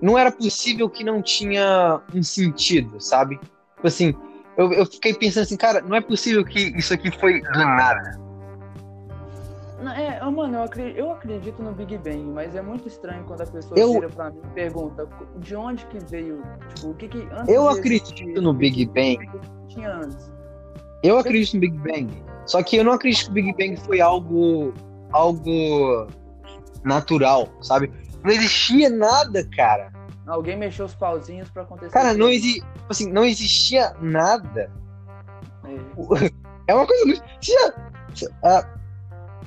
não 0.00 0.18
era 0.18 0.32
possível 0.32 0.88
que 0.88 1.04
não 1.04 1.22
tinha 1.22 2.00
um 2.14 2.22
sentido, 2.22 3.00
sabe? 3.00 3.38
Tipo 3.76 3.86
assim, 3.86 4.14
eu, 4.56 4.72
eu 4.72 4.86
fiquei 4.86 5.14
pensando 5.14 5.44
assim, 5.44 5.56
cara, 5.56 5.80
não 5.80 5.96
é 5.96 6.00
possível 6.00 6.44
que 6.44 6.76
isso 6.76 6.92
aqui 6.92 7.10
foi 7.18 7.40
do 7.40 7.58
nada. 7.58 8.18
É, 9.96 10.22
mano, 10.30 10.56
eu 10.56 10.62
acredito, 10.62 10.96
eu 10.98 11.10
acredito, 11.10 11.62
no 11.62 11.72
Big 11.72 11.96
Bang, 11.96 12.24
mas 12.24 12.54
é 12.54 12.60
muito 12.60 12.86
estranho 12.86 13.24
quando 13.24 13.40
a 13.40 13.46
pessoa 13.46 13.78
eu... 13.78 13.92
vira 13.94 14.08
pra 14.10 14.30
mim 14.30 14.40
e 14.44 14.48
pergunta 14.48 15.08
de 15.38 15.56
onde 15.56 15.86
que 15.86 15.98
veio, 16.04 16.42
tipo, 16.74 16.90
o 16.90 16.94
que 16.94 17.08
que 17.08 17.26
antes 17.32 17.48
Eu 17.48 17.66
acredito 17.66 18.42
no 18.42 18.52
Big 18.52 18.84
Bang. 18.86 19.18
Tinha 19.68 19.94
antes. 19.94 20.30
Eu 21.02 21.18
acredito 21.18 21.54
no 21.54 21.60
Big 21.60 21.78
Bang. 21.78 22.22
Só 22.46 22.62
que 22.62 22.76
eu 22.76 22.84
não 22.84 22.92
acredito 22.92 23.26
que 23.26 23.30
o 23.30 23.34
Big 23.34 23.52
Bang 23.52 23.76
foi 23.86 24.00
algo 24.00 24.74
algo 25.12 26.06
natural, 26.84 27.48
sabe? 27.60 27.92
Não 28.22 28.30
existia 28.30 28.88
nada, 28.88 29.46
cara. 29.54 29.92
Alguém 30.26 30.56
mexeu 30.56 30.86
os 30.86 30.94
pauzinhos 30.94 31.50
para 31.50 31.62
acontecer. 31.62 31.92
Cara, 31.92 32.14
não 32.14 32.28
exi 32.28 32.62
assim, 32.88 33.10
não 33.10 33.24
existia 33.24 33.94
nada. 34.00 34.70
É, 35.64 36.30
é 36.68 36.74
uma 36.74 36.86
coisa 36.86 37.04
muito. 37.04 37.22
Uh, 37.22 38.80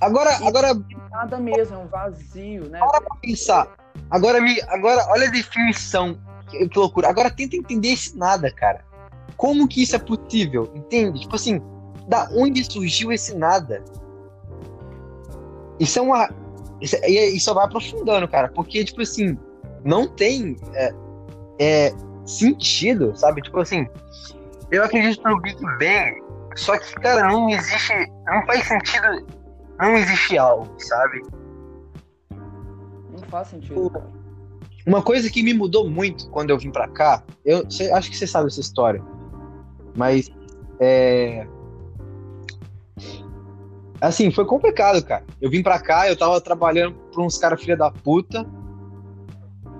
agora, 0.01 0.35
agora. 0.45 0.73
Nada 1.11 1.39
mesmo, 1.39 1.75
é 1.75 1.77
um 1.77 1.87
vazio, 1.87 2.69
né? 2.69 2.79
Para 2.79 3.01
pra 3.01 3.15
pensar. 3.17 3.67
Agora, 4.09 4.41
me, 4.41 4.59
agora, 4.63 5.05
olha 5.09 5.27
a 5.27 5.31
definição. 5.31 6.19
Que, 6.49 6.67
que 6.67 6.79
loucura. 6.79 7.07
Agora 7.07 7.29
tenta 7.31 7.55
entender 7.55 7.89
esse 7.89 8.17
nada, 8.17 8.51
cara. 8.51 8.83
Como 9.37 9.67
que 9.67 9.83
isso 9.83 9.95
é 9.95 9.99
possível? 9.99 10.71
Entende? 10.75 11.21
Tipo 11.21 11.35
assim, 11.35 11.61
da 12.07 12.29
onde 12.33 12.63
surgiu 12.63 13.11
esse 13.11 13.35
nada? 13.35 13.83
Isso 15.79 15.99
é 15.99 16.01
uma. 16.01 16.29
Isso, 16.81 16.95
isso 17.05 17.53
vai 17.53 17.65
aprofundando, 17.65 18.27
cara, 18.27 18.49
porque, 18.49 18.83
tipo 18.83 19.01
assim, 19.01 19.37
não 19.83 20.07
tem 20.07 20.57
é, 20.73 20.93
é, 21.59 21.93
sentido, 22.25 23.15
sabe? 23.15 23.41
Tipo 23.41 23.59
assim, 23.59 23.87
eu 24.71 24.83
acredito 24.83 25.23
no 25.27 25.39
Big 25.39 25.59
Bang, 25.61 26.21
só 26.55 26.77
que, 26.77 26.93
cara, 26.95 27.27
não 27.27 27.49
existe. 27.49 27.93
Não 28.25 28.45
faz 28.45 28.67
sentido. 28.67 29.27
Não 29.79 29.97
existe 29.97 30.37
algo, 30.37 30.69
sabe? 30.77 31.21
Não 33.11 33.19
faz 33.29 33.47
sentido, 33.47 33.91
Uma 34.85 35.01
coisa 35.01 35.29
que 35.29 35.41
me 35.41 35.53
mudou 35.53 35.89
muito 35.89 36.29
quando 36.29 36.51
eu 36.51 36.57
vim 36.57 36.71
pra 36.71 36.87
cá, 36.87 37.23
eu 37.43 37.69
cê, 37.69 37.91
acho 37.91 38.09
que 38.09 38.17
você 38.17 38.27
sabe 38.27 38.47
essa 38.47 38.61
história. 38.61 39.03
Mas, 39.95 40.29
é... 40.79 41.47
Assim, 44.01 44.31
foi 44.31 44.45
complicado, 44.45 45.03
cara. 45.03 45.23
Eu 45.41 45.49
vim 45.49 45.63
pra 45.63 45.79
cá, 45.79 46.09
eu 46.09 46.17
tava 46.17 46.41
trabalhando 46.41 46.95
pra 47.11 47.23
uns 47.23 47.37
caras 47.37 47.61
filha 47.61 47.77
da 47.77 47.89
puta. 47.89 48.45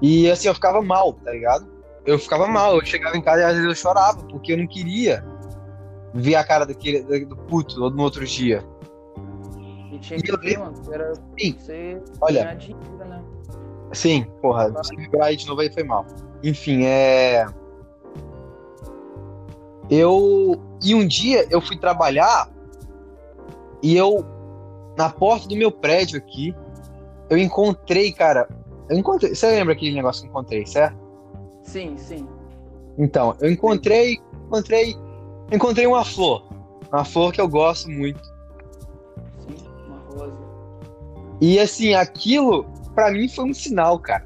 E, 0.01 0.29
assim, 0.29 0.47
eu 0.47 0.53
ficava 0.53 0.81
mal, 0.81 1.13
tá 1.13 1.31
ligado? 1.31 1.67
Eu 2.05 2.17
ficava 2.17 2.47
mal. 2.47 2.75
Eu 2.75 2.85
chegava 2.85 3.17
em 3.17 3.21
casa 3.21 3.41
e 3.41 3.43
às 3.43 3.53
vezes 3.53 3.65
eu 3.65 3.75
chorava, 3.75 4.23
porque 4.23 4.53
eu 4.53 4.57
não 4.57 4.67
queria 4.67 5.25
ver 6.13 6.35
a 6.35 6.43
cara 6.43 6.65
daquele, 6.65 7.25
do 7.25 7.35
puto 7.35 7.89
no 7.89 8.03
outro 8.03 8.25
dia. 8.25 8.63
E 9.91 9.99
tinha 9.99 10.19
que 10.19 10.37
ver, 10.37 10.57
mano. 10.57 10.75
Era 10.91 11.13
Sim. 11.37 11.55
você 11.57 12.01
Olha. 12.21 12.53
dinheiro, 12.55 12.97
né? 12.97 13.23
Sim, 13.91 14.25
porra, 14.41 14.73
se 14.83 14.95
lembrar 14.95 15.25
aí 15.25 15.35
de 15.35 15.47
novo 15.47 15.61
aí 15.61 15.71
foi 15.71 15.83
mal. 15.83 16.05
Enfim, 16.43 16.83
é. 16.85 17.45
Eu. 19.93 20.59
E 20.83 20.95
um 20.95 21.05
dia 21.07 21.47
eu 21.49 21.61
fui 21.61 21.77
trabalhar 21.77 22.49
e 23.81 23.95
eu, 23.95 24.25
na 24.97 25.09
porta 25.09 25.47
do 25.47 25.55
meu 25.55 25.71
prédio 25.71 26.17
aqui, 26.17 26.55
eu 27.29 27.37
encontrei, 27.37 28.11
cara. 28.11 28.47
Eu 28.89 28.97
encontrei. 28.97 29.35
Você 29.35 29.47
lembra 29.47 29.73
aquele 29.73 29.95
negócio 29.95 30.21
que 30.21 30.27
eu 30.27 30.31
encontrei, 30.31 30.65
certo? 30.65 30.97
Sim, 31.63 31.97
sim. 31.97 32.27
Então, 32.97 33.35
eu 33.39 33.51
encontrei. 33.51 34.19
Encontrei. 34.47 34.97
Encontrei 35.51 35.85
uma 35.85 36.03
flor. 36.03 36.43
Uma 36.91 37.05
flor 37.05 37.31
que 37.31 37.39
eu 37.39 37.47
gosto 37.47 37.89
muito. 37.89 38.23
Sim, 38.23 39.55
uma 39.87 39.99
rosa. 39.99 40.37
E 41.39 41.59
assim, 41.59 41.93
aquilo 41.93 42.65
pra 42.95 43.11
mim 43.11 43.27
foi 43.27 43.45
um 43.45 43.53
sinal, 43.53 43.99
cara. 43.99 44.25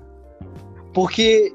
Porque 0.94 1.54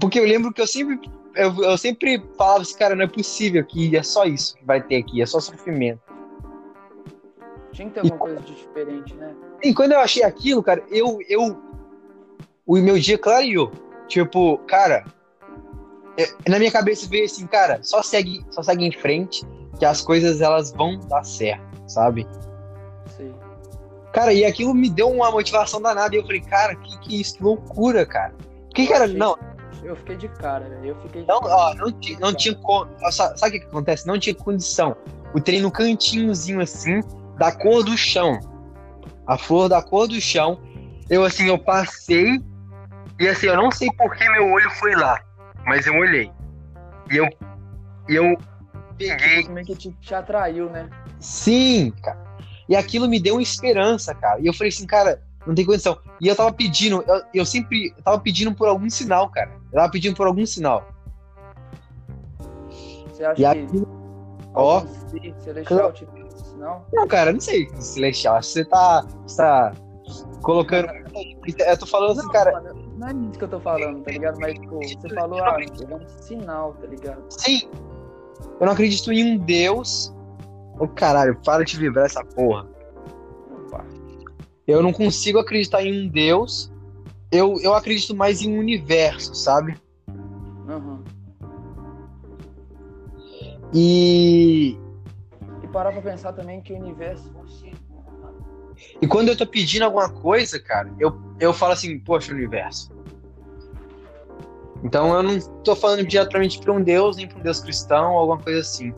porque 0.00 0.18
eu 0.18 0.24
lembro 0.24 0.52
que 0.52 0.60
eu 0.60 0.66
sempre 0.66 0.98
eu, 1.34 1.62
eu 1.62 1.78
sempre 1.78 2.22
falava 2.36 2.62
assim, 2.62 2.76
cara, 2.76 2.94
não 2.94 3.04
é 3.04 3.08
possível 3.08 3.64
que 3.64 3.96
é 3.96 4.02
só 4.02 4.24
isso 4.24 4.56
que 4.56 4.64
vai 4.64 4.82
ter 4.82 4.96
aqui, 4.96 5.20
é 5.20 5.26
só 5.26 5.40
sofrimento. 5.40 6.00
Tinha 7.72 7.88
que 7.88 7.94
ter 7.94 8.00
alguma 8.00 8.18
coisa 8.18 8.40
de 8.40 8.54
diferente, 8.54 9.14
né? 9.14 9.34
E 9.62 9.74
quando 9.74 9.92
eu 9.92 10.00
achei 10.00 10.22
aquilo, 10.22 10.62
cara, 10.62 10.82
eu 10.90 11.18
eu 11.28 11.56
o 12.66 12.76
meu 12.76 12.98
dia 12.98 13.18
clareou. 13.18 13.72
Tipo, 14.06 14.58
cara, 14.58 15.04
é- 16.16 16.50
na 16.50 16.58
minha 16.58 16.70
cabeça 16.70 17.08
veio 17.08 17.24
assim, 17.24 17.46
cara, 17.46 17.80
só 17.82 18.02
segue, 18.02 18.44
só 18.50 18.62
segue 18.62 18.84
em 18.84 18.92
frente 18.92 19.44
que 19.78 19.84
as 19.84 20.00
coisas 20.00 20.40
elas 20.40 20.72
vão 20.72 20.98
dar 21.00 21.24
certo, 21.24 21.64
sabe? 21.88 22.26
Sei. 23.16 23.32
Cara, 24.12 24.32
e 24.32 24.44
aquilo 24.44 24.72
me 24.72 24.88
deu 24.88 25.10
uma 25.10 25.30
motivação 25.32 25.82
danada. 25.82 26.14
E 26.14 26.18
eu 26.18 26.22
falei, 26.22 26.40
cara, 26.40 26.76
que 26.76 26.98
que 27.00 27.16
é 27.16 27.20
isso? 27.20 27.36
Que 27.36 27.42
loucura, 27.42 28.06
cara. 28.06 28.32
Que 28.72 28.86
cara, 28.86 29.08
não, 29.08 29.36
Eu 29.84 29.94
fiquei 29.96 30.16
de 30.16 30.28
cara, 30.28 30.68
velho. 30.68 30.86
Eu 30.86 31.00
fiquei 31.02 31.22
de 31.22 31.28
não, 31.28 31.40
cara. 31.40 31.54
ó, 31.54 31.74
não, 31.74 31.92
tinha, 31.92 32.18
não 32.18 32.34
tinha 32.34 32.58
Sabe 33.10 33.34
o 33.34 33.52
que, 33.52 33.60
que 33.60 33.66
acontece? 33.66 34.06
Não 34.06 34.18
tinha 34.18 34.34
condição. 34.34 34.96
O 35.34 35.40
trem 35.40 35.60
no 35.60 35.70
cantinhozinho 35.70 36.60
assim, 36.60 37.00
da 37.38 37.52
cor 37.52 37.84
do 37.84 37.96
chão. 37.96 38.40
A 39.26 39.36
flor 39.36 39.68
da 39.68 39.82
cor 39.82 40.08
do 40.08 40.20
chão. 40.20 40.58
Eu 41.10 41.24
assim, 41.24 41.48
eu 41.48 41.58
passei. 41.58 42.40
E 43.20 43.28
assim, 43.28 43.46
eu 43.46 43.56
não 43.56 43.70
sei 43.70 43.88
por 43.92 44.14
que 44.16 44.28
meu 44.30 44.50
olho 44.50 44.70
foi 44.72 44.94
lá. 44.94 45.20
Mas 45.66 45.86
eu 45.86 45.94
olhei. 45.94 46.30
E 47.10 47.16
eu. 47.16 47.28
E 48.08 48.14
eu 48.14 48.36
peguei 48.96 49.44
Como 49.44 49.58
é 49.58 49.64
que 49.64 49.74
te, 49.74 49.90
te 50.00 50.14
atraiu, 50.14 50.70
né? 50.70 50.88
Sim, 51.20 51.92
cara. 52.02 52.24
E 52.68 52.74
aquilo 52.74 53.08
me 53.08 53.20
deu 53.20 53.34
uma 53.34 53.42
esperança, 53.42 54.14
cara. 54.14 54.40
E 54.40 54.46
eu 54.46 54.54
falei 54.54 54.68
assim, 54.68 54.86
cara, 54.86 55.22
não 55.46 55.54
tem 55.54 55.64
condição. 55.64 55.98
E 56.20 56.28
eu 56.28 56.36
tava 56.36 56.52
pedindo, 56.52 57.02
eu, 57.06 57.22
eu 57.34 57.46
sempre 57.46 57.92
eu 57.96 58.02
tava 58.02 58.18
pedindo 58.20 58.54
por 58.54 58.68
algum 58.68 58.88
sinal, 58.88 59.28
cara. 59.30 59.50
Eu 59.72 59.78
tava 59.78 59.90
pedindo 59.92 60.16
por 60.16 60.26
algum 60.26 60.44
sinal. 60.46 60.86
Você 63.12 63.24
acha 63.24 63.32
E 63.32 63.36
que 63.36 63.44
aquilo, 63.46 63.88
ó, 64.54 64.80
ser 65.08 65.34
celestial 65.40 65.92
te 65.92 66.04
deu 66.06 66.26
esse 66.26 66.44
sinal? 66.50 66.86
não, 66.92 67.06
cara, 67.06 67.32
não 67.32 67.40
sei, 67.40 67.68
Celestial. 67.78 68.36
Acho 68.36 68.48
que 68.48 68.52
você 68.54 68.64
tá, 68.64 69.06
você 69.26 69.36
tá 69.36 69.72
colocando. 70.42 70.88
Eu 71.58 71.78
tô 71.78 71.86
falando 71.86 72.12
assim, 72.18 72.26
Não, 72.26 72.32
cara. 72.32 72.52
mano, 72.52 72.92
não 72.98 73.08
é 73.08 73.12
isso 73.12 73.38
que 73.38 73.44
eu 73.44 73.48
tô 73.48 73.60
falando, 73.60 74.02
tá 74.02 74.10
ligado? 74.10 74.38
Mas, 74.40 74.54
tipo, 74.54 74.76
você 74.78 75.14
falou, 75.14 75.44
ah, 75.44 75.56
é 75.60 75.94
um 75.94 76.08
sinal, 76.08 76.74
tá 76.74 76.86
ligado? 76.86 77.22
Sim, 77.30 77.68
eu 78.60 78.66
não 78.66 78.72
acredito 78.72 79.12
em 79.12 79.34
um 79.34 79.38
Deus. 79.38 80.12
Ô 80.78 80.88
caralho, 80.88 81.38
para 81.44 81.64
de 81.64 81.76
vibrar 81.76 82.06
essa 82.06 82.24
porra. 82.24 82.66
Eu 84.66 84.82
não 84.82 84.92
consigo 84.92 85.38
acreditar 85.38 85.82
em 85.84 86.06
um 86.06 86.08
Deus. 86.08 86.72
Eu, 87.30 87.60
eu 87.60 87.74
acredito 87.74 88.14
mais 88.14 88.42
em 88.42 88.54
um 88.54 88.58
universo, 88.58 89.34
sabe? 89.34 89.76
Aham. 90.68 91.02
E 93.72 94.78
E 95.62 95.66
parar 95.68 95.92
pra 95.92 96.00
pensar 96.00 96.32
também 96.32 96.60
que 96.60 96.72
o 96.72 96.76
universo. 96.76 97.32
E 99.00 99.06
quando 99.06 99.28
eu 99.28 99.36
tô 99.36 99.46
pedindo 99.46 99.84
alguma 99.84 100.08
coisa, 100.08 100.58
cara, 100.58 100.92
eu, 100.98 101.16
eu 101.38 101.52
falo 101.52 101.72
assim, 101.72 101.98
poxa, 101.98 102.32
universo. 102.32 102.92
Então 104.82 105.14
eu 105.14 105.22
não 105.22 105.40
tô 105.62 105.74
falando 105.74 106.06
diretamente 106.06 106.58
pra 106.60 106.72
um 106.72 106.82
Deus, 106.82 107.16
nem 107.16 107.26
pra 107.26 107.38
um 107.38 107.42
Deus 107.42 107.60
cristão, 107.60 108.12
ou 108.12 108.18
alguma 108.18 108.38
coisa 108.38 108.60
assim. 108.60 108.94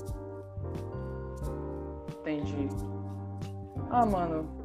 Entendi. 2.21 2.69
Ah, 3.91 4.05
mano. 4.05 4.56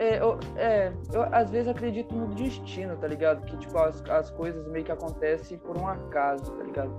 É, 0.00 0.18
eu, 0.18 0.40
é, 0.56 0.90
eu 1.12 1.22
às 1.30 1.50
vezes 1.50 1.68
acredito 1.68 2.14
no 2.14 2.28
destino, 2.34 2.96
tá 2.96 3.06
ligado? 3.06 3.44
Que, 3.44 3.54
tipo, 3.58 3.76
as, 3.76 4.02
as 4.08 4.30
coisas 4.30 4.66
meio 4.66 4.82
que 4.82 4.90
acontecem 4.90 5.58
por 5.58 5.76
um 5.76 5.86
acaso, 5.86 6.50
tá 6.52 6.64
ligado? 6.64 6.90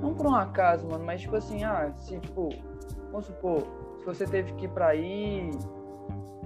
Não 0.00 0.14
por 0.14 0.26
um 0.26 0.34
acaso, 0.34 0.88
mano, 0.88 1.04
mas, 1.04 1.20
tipo 1.20 1.36
assim, 1.36 1.62
ah, 1.62 1.92
se, 1.98 2.18
tipo, 2.18 2.48
vamos 3.12 3.26
supor, 3.26 3.64
se 3.98 4.06
você 4.06 4.24
teve 4.26 4.54
que 4.54 4.64
ir 4.64 4.70
pra 4.70 4.94
ir 4.94 5.50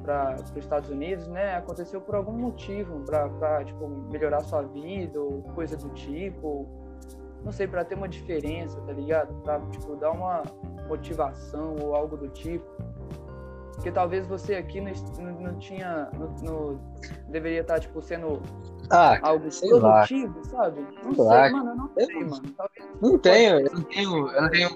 para 0.02 0.34
os 0.42 0.56
Estados 0.56 0.90
Unidos, 0.90 1.28
né, 1.28 1.54
aconteceu 1.54 2.00
por 2.00 2.16
algum 2.16 2.32
motivo, 2.32 2.98
pra, 3.06 3.64
tipo, 3.64 3.86
melhorar 4.10 4.40
sua 4.40 4.62
vida 4.62 5.20
ou 5.20 5.42
coisa 5.54 5.76
do 5.76 5.88
tipo, 5.90 6.66
não 7.44 7.52
sei, 7.52 7.68
pra 7.68 7.84
ter 7.84 7.94
uma 7.94 8.08
diferença, 8.08 8.80
tá 8.80 8.92
ligado? 8.92 9.32
Pra, 9.44 9.60
tipo, 9.70 9.94
dar 9.94 10.10
uma 10.10 10.42
motivação 10.88 11.76
ou 11.80 11.94
algo 11.94 12.16
do 12.16 12.26
tipo. 12.28 12.66
Porque 13.82 13.90
talvez 13.90 14.24
você 14.28 14.54
aqui 14.54 14.80
não, 14.80 14.92
não, 15.40 15.58
tinha, 15.58 16.08
não, 16.12 16.28
não- 16.40 16.80
deveria 17.28 17.62
estar, 17.62 17.80
tipo, 17.80 18.00
sendo 18.00 18.40
Ah, 18.88 19.18
algo 19.22 19.50
sei 19.50 19.72
lá. 19.72 20.06
produtivo, 20.06 20.40
sabe? 20.44 20.86
Não 21.02 21.16
Sei 21.16 21.24
lá. 21.24 21.50
mano, 21.50 21.70
eu 21.70 21.74
não 21.76 21.90
sei, 21.92 22.14
mano. 22.24 22.54
Talvez 22.56 23.00
Não 23.00 23.18
tenho, 23.18 23.58
eu 23.58 23.72
não 23.74 23.82
tenho, 23.82 24.30
eu 24.30 24.42
não 24.42 24.50
tenho, 24.50 24.68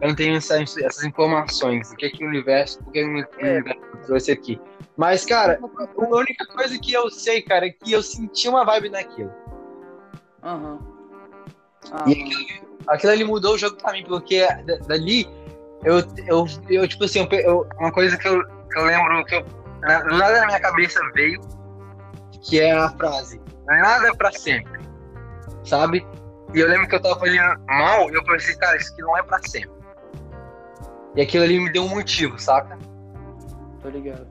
eu 0.00 0.08
não, 0.08 0.14
tenho 0.16 0.36
essa- 0.36 0.60
essas 0.60 1.04
informações. 1.04 1.92
O 1.92 1.96
que 1.96 2.06
é 2.06 2.10
que 2.10 2.24
o 2.24 2.28
universo, 2.28 2.82
por 2.82 2.92
que 2.92 3.04
o 3.04 3.18
É. 3.38 3.52
universo 3.52 3.80
trouxe 4.06 4.32
aqui. 4.32 4.60
Mas, 4.96 5.24
cara, 5.24 5.60
a 5.62 6.16
única 6.16 6.44
coisa 6.46 6.76
que 6.76 6.92
eu 6.92 7.08
sei, 7.10 7.40
cara, 7.40 7.66
é 7.66 7.70
que 7.70 7.92
eu 7.92 8.02
senti 8.02 8.48
uma 8.48 8.64
vibe 8.64 8.90
naquilo. 8.90 9.32
Aham. 10.42 10.80
Ah, 11.92 12.04
E 12.10 12.18
mano. 12.18 12.78
aquilo 12.88 13.12
ali 13.12 13.22
mudou 13.22 13.54
o 13.54 13.58
jogo 13.58 13.76
pra 13.76 13.92
mim, 13.92 14.02
porque 14.04 14.44
da- 14.64 14.78
dali 14.88 15.24
eu, 15.84 15.98
eu, 16.26 16.46
eu 16.68 16.88
tipo 16.88 17.04
assim, 17.04 17.26
eu 17.32 17.66
uma 17.78 17.92
coisa 17.92 18.16
que 18.16 18.26
eu, 18.26 18.44
que 18.44 18.78
eu 18.78 18.84
lembro 18.84 19.24
que 19.24 19.34
eu, 19.36 19.44
na- 19.82 20.04
nada 20.04 20.40
na 20.40 20.46
minha 20.46 20.60
cabeça 20.60 21.00
veio, 21.14 21.40
que 22.42 22.60
é 22.60 22.72
a 22.72 22.88
frase: 22.90 23.40
nada 23.66 24.08
é 24.08 24.14
pra 24.14 24.32
sempre, 24.32 24.80
sabe? 25.64 26.06
E 26.54 26.60
eu 26.60 26.68
lembro 26.68 26.88
que 26.88 26.94
eu 26.94 27.02
tava 27.02 27.18
fazendo 27.18 27.60
mal 27.66 28.10
e 28.10 28.14
eu 28.14 28.24
pensei, 28.24 28.56
cara, 28.56 28.76
isso 28.76 28.92
aqui 28.92 29.02
não 29.02 29.16
é 29.18 29.22
pra 29.22 29.38
sempre. 29.46 29.70
E 31.14 31.20
aquilo 31.20 31.44
ali 31.44 31.58
me 31.60 31.70
deu 31.70 31.84
um 31.84 31.88
motivo, 31.88 32.38
saca? 32.38 32.78
Tô 33.82 33.88
ligado. 33.90 34.26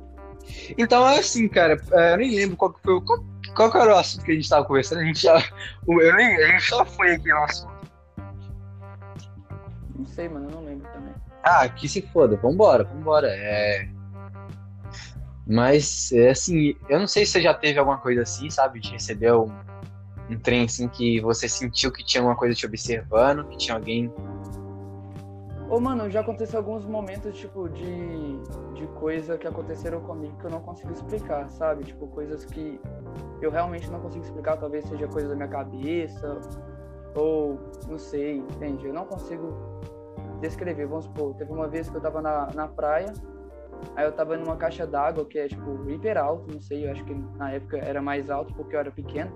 Então 0.77 1.07
é 1.07 1.19
assim, 1.19 1.47
cara, 1.47 1.77
é, 1.91 2.13
eu 2.13 2.17
nem 2.17 2.35
lembro 2.35 2.57
qual 2.57 2.73
que 2.73 2.81
foi 2.81 2.93
o. 2.93 3.01
Qual, 3.01 3.19
qual 3.55 3.71
que 3.71 3.77
era 3.77 3.95
o 3.95 3.97
assunto 3.97 4.23
que 4.25 4.31
a 4.31 4.35
gente 4.35 4.49
tava 4.49 4.65
conversando? 4.65 5.01
A 5.01 5.03
gente 5.05 5.21
já. 5.21 5.35
Eu 5.87 6.15
nem, 6.15 6.35
a 6.43 6.47
gente 6.47 6.63
só 6.63 6.85
foi 6.85 7.13
aqui 7.13 7.27
no 7.29 7.43
assunto. 7.43 7.77
Não 9.95 10.05
sei, 10.05 10.29
mano, 10.29 10.49
eu 10.49 10.61
não. 10.61 10.66
Ah, 11.49 11.69
que 11.69 11.87
se 11.87 12.01
foda, 12.01 12.35
vambora, 12.35 12.83
vambora. 12.83 13.29
É. 13.29 13.87
Mas, 15.47 16.11
é 16.11 16.31
assim, 16.31 16.75
eu 16.89 16.99
não 16.99 17.07
sei 17.07 17.25
se 17.25 17.31
você 17.31 17.41
já 17.41 17.53
teve 17.53 17.79
alguma 17.79 17.97
coisa 17.99 18.23
assim, 18.23 18.49
sabe? 18.49 18.81
De 18.81 18.91
receber 18.91 19.31
um, 19.31 19.49
um 20.29 20.37
trem 20.37 20.65
assim 20.65 20.89
que 20.89 21.21
você 21.21 21.47
sentiu 21.47 21.89
que 21.89 22.03
tinha 22.03 22.19
alguma 22.19 22.35
coisa 22.35 22.53
te 22.53 22.65
observando, 22.65 23.47
que 23.47 23.57
tinha 23.57 23.75
alguém. 23.77 24.13
Ô, 25.69 25.79
mano, 25.79 26.09
já 26.09 26.19
aconteceu 26.19 26.59
alguns 26.59 26.85
momentos, 26.85 27.37
tipo, 27.37 27.69
de, 27.69 28.41
de 28.73 28.85
coisa 28.95 29.37
que 29.37 29.47
aconteceram 29.47 30.01
comigo 30.01 30.37
que 30.37 30.47
eu 30.47 30.51
não 30.51 30.59
consigo 30.59 30.91
explicar, 30.91 31.49
sabe? 31.49 31.85
Tipo, 31.85 32.07
coisas 32.07 32.43
que 32.43 32.77
eu 33.41 33.49
realmente 33.51 33.89
não 33.89 34.01
consigo 34.01 34.25
explicar, 34.25 34.57
talvez 34.57 34.83
seja 34.85 35.07
coisa 35.07 35.29
da 35.29 35.35
minha 35.35 35.47
cabeça, 35.47 36.41
ou 37.15 37.57
não 37.87 37.97
sei, 37.97 38.39
entende? 38.39 38.85
Eu 38.85 38.93
não 38.93 39.05
consigo 39.05 39.77
descrever. 40.39 40.85
Vamos 40.85 41.05
supor, 41.05 41.33
teve 41.35 41.51
uma 41.51 41.67
vez 41.67 41.89
que 41.89 41.95
eu 41.95 42.01
tava 42.01 42.21
na, 42.21 42.47
na 42.53 42.67
praia, 42.67 43.13
aí 43.95 44.05
eu 44.05 44.11
tava 44.11 44.37
numa 44.37 44.55
caixa 44.55 44.85
d'água 44.85 45.25
que 45.25 45.37
é, 45.37 45.47
tipo, 45.47 45.89
hiper 45.89 46.17
alto, 46.17 46.51
não 46.51 46.61
sei, 46.61 46.85
eu 46.87 46.91
acho 46.91 47.03
que 47.03 47.13
na 47.13 47.51
época 47.51 47.77
era 47.77 48.01
mais 48.01 48.29
alto 48.29 48.53
porque 48.53 48.75
eu 48.75 48.79
era 48.79 48.91
pequeno. 48.91 49.31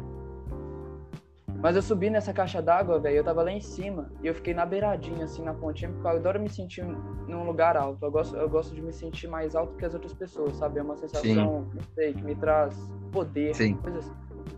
Mas 1.61 1.75
eu 1.75 1.81
subi 1.83 2.09
nessa 2.09 2.33
caixa 2.33 2.59
d'água, 2.59 2.99
velho, 2.99 3.17
eu 3.17 3.23
tava 3.23 3.43
lá 3.43 3.51
em 3.51 3.61
cima 3.61 4.11
e 4.23 4.27
eu 4.27 4.33
fiquei 4.33 4.51
na 4.51 4.65
beiradinha, 4.65 5.25
assim, 5.25 5.43
na 5.43 5.53
pontinha, 5.53 5.91
porque 5.91 6.07
eu 6.07 6.11
adoro 6.11 6.39
me 6.39 6.49
sentir 6.49 6.83
num 6.83 7.43
lugar 7.43 7.77
alto. 7.77 8.03
Eu 8.03 8.11
gosto, 8.11 8.35
eu 8.35 8.49
gosto 8.49 8.73
de 8.73 8.81
me 8.81 8.91
sentir 8.91 9.27
mais 9.27 9.55
alto 9.55 9.75
que 9.75 9.85
as 9.85 9.93
outras 9.93 10.11
pessoas, 10.11 10.55
sabe? 10.55 10.79
É 10.79 10.81
uma 10.81 10.97
sensação, 10.97 11.21
Sim. 11.21 11.71
não 11.75 11.83
sei, 11.93 12.13
que 12.13 12.23
me 12.23 12.33
traz 12.33 12.75
poder, 13.11 13.53
Sim. 13.53 13.75
coisa 13.75 13.99
assim. 13.99 14.15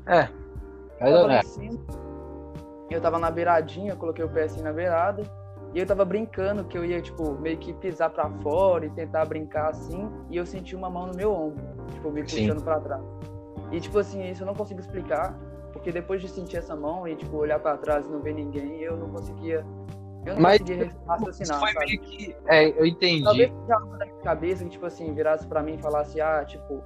É. 0.07 0.29
Eu 1.01 1.13
tava 1.13 1.27
lá 1.27 1.39
em 1.39 1.43
cima, 1.43 1.79
eu 2.89 3.01
tava 3.01 3.19
na 3.19 3.29
beiradinha, 3.29 3.95
coloquei 3.97 4.23
o 4.23 4.29
pé 4.29 4.43
assim 4.43 4.61
na 4.61 4.71
beirada, 4.71 5.23
e 5.73 5.79
eu 5.79 5.85
tava 5.87 6.05
brincando 6.05 6.63
que 6.65 6.77
eu 6.77 6.85
ia, 6.85 7.01
tipo, 7.01 7.33
meio 7.39 7.57
que 7.57 7.73
pisar 7.73 8.09
pra 8.11 8.29
fora 8.41 8.85
e 8.85 8.89
tentar 8.91 9.25
brincar 9.25 9.69
assim, 9.69 10.07
e 10.29 10.37
eu 10.37 10.45
senti 10.45 10.75
uma 10.75 10.89
mão 10.89 11.07
no 11.07 11.15
meu 11.15 11.33
ombro, 11.33 11.63
tipo, 11.91 12.11
me 12.11 12.21
puxando 12.21 12.63
pra 12.63 12.79
trás. 12.79 13.03
E, 13.71 13.79
tipo 13.81 13.97
assim, 13.97 14.29
isso 14.29 14.43
eu 14.43 14.45
não 14.45 14.53
consigo 14.53 14.79
explicar, 14.79 15.35
porque 15.71 15.91
depois 15.91 16.21
de 16.21 16.29
sentir 16.29 16.57
essa 16.57 16.75
mão 16.75 17.07
e, 17.07 17.15
tipo, 17.15 17.35
olhar 17.35 17.59
para 17.59 17.75
trás 17.77 18.05
e 18.05 18.09
não 18.09 18.21
ver 18.21 18.35
ninguém, 18.35 18.81
eu 18.81 18.95
não 18.95 19.09
conseguia. 19.09 19.65
Eu 20.23 20.35
não 20.35 20.41
Mas, 20.41 20.61
conseguia 20.61 20.91
raciocinar. 21.07 21.59
Foi 21.59 21.73
sabe? 21.73 21.85
meio 21.87 21.99
que. 22.01 22.35
É, 22.45 22.69
eu 22.69 22.85
entendi. 22.85 23.23
Talvez 23.23 23.51
já 23.67 23.79
na 23.79 24.05
minha 24.05 24.17
cabeça 24.19 24.63
que, 24.63 24.69
tipo 24.69 24.85
assim, 24.85 25.11
virasse 25.13 25.47
para 25.47 25.63
mim 25.63 25.73
e 25.73 25.81
falasse, 25.81 26.21
ah, 26.21 26.45
tipo. 26.45 26.83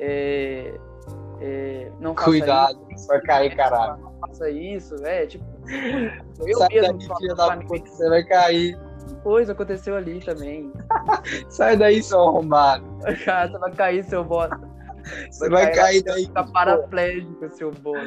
É, 0.00 0.74
é, 1.40 1.92
não 2.00 2.14
faça 2.14 2.24
Cuidado, 2.24 2.86
isso, 2.90 3.06
vai 3.06 3.20
cair, 3.20 3.54
caralho. 3.54 4.02
Não 4.02 4.14
faça 4.18 4.48
isso, 4.48 4.94
é, 5.04 5.26
tipo. 5.26 5.44
Eu 6.46 6.58
Sai 6.58 6.68
mesmo 6.68 6.98
daí, 6.98 7.28
da 7.34 7.56
puta, 7.56 7.90
você 7.90 8.08
vai 8.08 8.24
cair. 8.24 8.78
Pois, 9.22 9.48
aconteceu 9.48 9.96
ali 9.96 10.20
também. 10.20 10.72
Sai 11.48 11.76
daí, 11.76 12.02
seu 12.02 12.20
arrombado. 12.20 12.84
Cara, 13.24 13.50
você 13.50 13.58
vai 13.58 13.72
cair, 13.72 14.04
seu 14.04 14.24
bosta. 14.24 14.60
Você 15.30 15.48
vai, 15.48 15.64
vai 15.64 15.74
cair, 15.74 16.02
daí. 16.02 16.26
Ficar 16.26 16.44
paraplégico, 16.44 17.50
seu 17.50 17.70
bosta. 17.70 18.06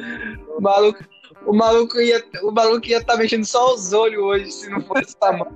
O 0.56 0.60
maluco, 0.60 1.00
o 1.46 1.52
maluco 1.52 2.00
ia 2.00 2.22
o 2.42 2.50
maluco 2.50 2.86
ia 2.86 2.98
estar 2.98 3.14
tá 3.14 3.18
mexendo 3.18 3.44
só 3.44 3.74
os 3.74 3.92
olhos 3.92 4.22
hoje, 4.22 4.50
se 4.50 4.70
não 4.70 4.80
fosse 4.82 5.16
essa 5.16 5.32
mão. 5.32 5.48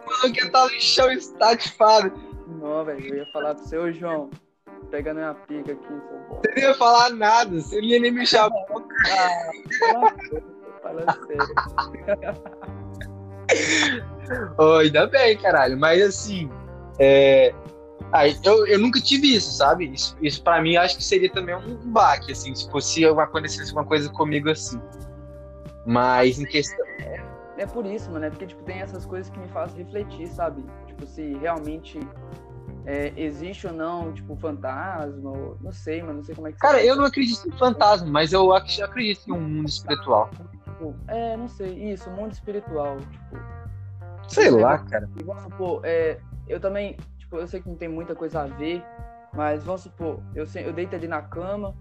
O 0.00 0.10
maluco 0.10 0.38
ia 0.38 0.46
estar 0.46 0.50
tá 0.50 0.64
no 0.64 0.80
chão 0.80 1.12
estatifado. 1.12 2.12
Não, 2.60 2.84
velho, 2.84 3.06
eu 3.06 3.16
ia 3.18 3.26
falar 3.32 3.54
pro 3.54 3.64
seu 3.64 3.92
João. 3.92 4.30
Pega 4.90 5.14
minha 5.14 5.34
pica 5.34 5.72
aqui, 5.72 5.86
seu. 5.86 6.18
Você 6.28 6.50
não 6.54 6.62
ia 6.62 6.74
falar 6.74 7.10
nada, 7.10 7.60
você 7.60 7.76
não 7.76 7.84
ia 7.84 8.00
nem 8.00 8.10
mexer 8.10 8.38
a 8.38 8.50
boca. 8.50 8.88
Ah, 9.08 9.50
falando 10.82 11.26
sério. 11.26 11.54
oh, 14.58 14.74
ainda 14.74 15.06
bem, 15.06 15.36
caralho. 15.38 15.78
Mas 15.78 16.02
assim, 16.02 16.50
é, 16.98 17.54
ah, 18.12 18.26
eu, 18.28 18.66
eu 18.66 18.78
nunca 18.78 19.00
tive 19.00 19.34
isso, 19.36 19.52
sabe? 19.52 19.92
Isso, 19.92 20.16
isso 20.20 20.42
para 20.42 20.60
mim 20.60 20.76
acho 20.76 20.96
que 20.96 21.04
seria 21.04 21.30
também 21.30 21.54
um 21.54 21.76
baque, 21.76 22.32
assim, 22.32 22.54
se 22.54 22.68
fosse 22.70 23.04
acontecesse 23.04 23.72
uma 23.72 23.84
coisa 23.84 24.10
comigo 24.10 24.50
assim. 24.50 24.80
Mas 25.86 26.38
em 26.38 26.44
questão. 26.44 26.84
É, 26.98 27.22
é 27.58 27.66
por 27.66 27.86
isso, 27.86 28.10
mano, 28.10 28.24
é 28.24 28.30
porque 28.30 28.46
tipo, 28.46 28.62
tem 28.64 28.80
essas 28.80 29.06
coisas 29.06 29.30
que 29.30 29.38
me 29.38 29.48
fazem 29.48 29.84
refletir, 29.84 30.26
sabe? 30.26 30.64
Tipo, 30.86 31.06
se 31.06 31.34
realmente 31.34 32.00
é, 32.86 33.12
existe 33.16 33.66
ou 33.66 33.72
não, 33.72 34.12
tipo, 34.12 34.36
fantasma, 34.36 35.30
ou, 35.30 35.56
não 35.60 35.72
sei, 35.72 36.02
mano, 36.02 36.14
não 36.14 36.24
sei 36.24 36.34
como 36.34 36.48
é 36.48 36.52
que 36.52 36.58
Cara, 36.58 36.82
eu 36.82 36.96
não 36.96 37.04
acredito 37.04 37.48
em 37.48 37.52
fantasma, 37.52 38.08
mas 38.08 38.32
eu 38.32 38.52
acredito 38.52 39.28
em 39.28 39.32
um 39.32 39.40
mundo 39.40 39.68
espiritual. 39.68 40.30
Tipo, 40.64 40.94
é, 41.08 41.36
não 41.36 41.48
sei, 41.48 41.92
isso, 41.92 42.10
mundo 42.10 42.32
espiritual, 42.32 42.96
tipo. 42.98 43.36
Sei 44.28 44.50
lá, 44.50 44.78
cara. 44.78 45.08
Vamos 45.24 45.42
supor, 45.42 45.80
é, 45.84 46.18
eu 46.48 46.60
também, 46.60 46.96
tipo, 47.18 47.36
eu 47.36 47.46
sei 47.46 47.60
que 47.60 47.68
não 47.68 47.76
tem 47.76 47.88
muita 47.88 48.14
coisa 48.14 48.42
a 48.42 48.46
ver, 48.46 48.82
mas 49.32 49.64
vamos 49.64 49.82
supor, 49.82 50.20
eu, 50.34 50.44
eu 50.56 50.72
deito 50.72 50.94
ali 50.96 51.06
na 51.06 51.22
cama 51.22 51.74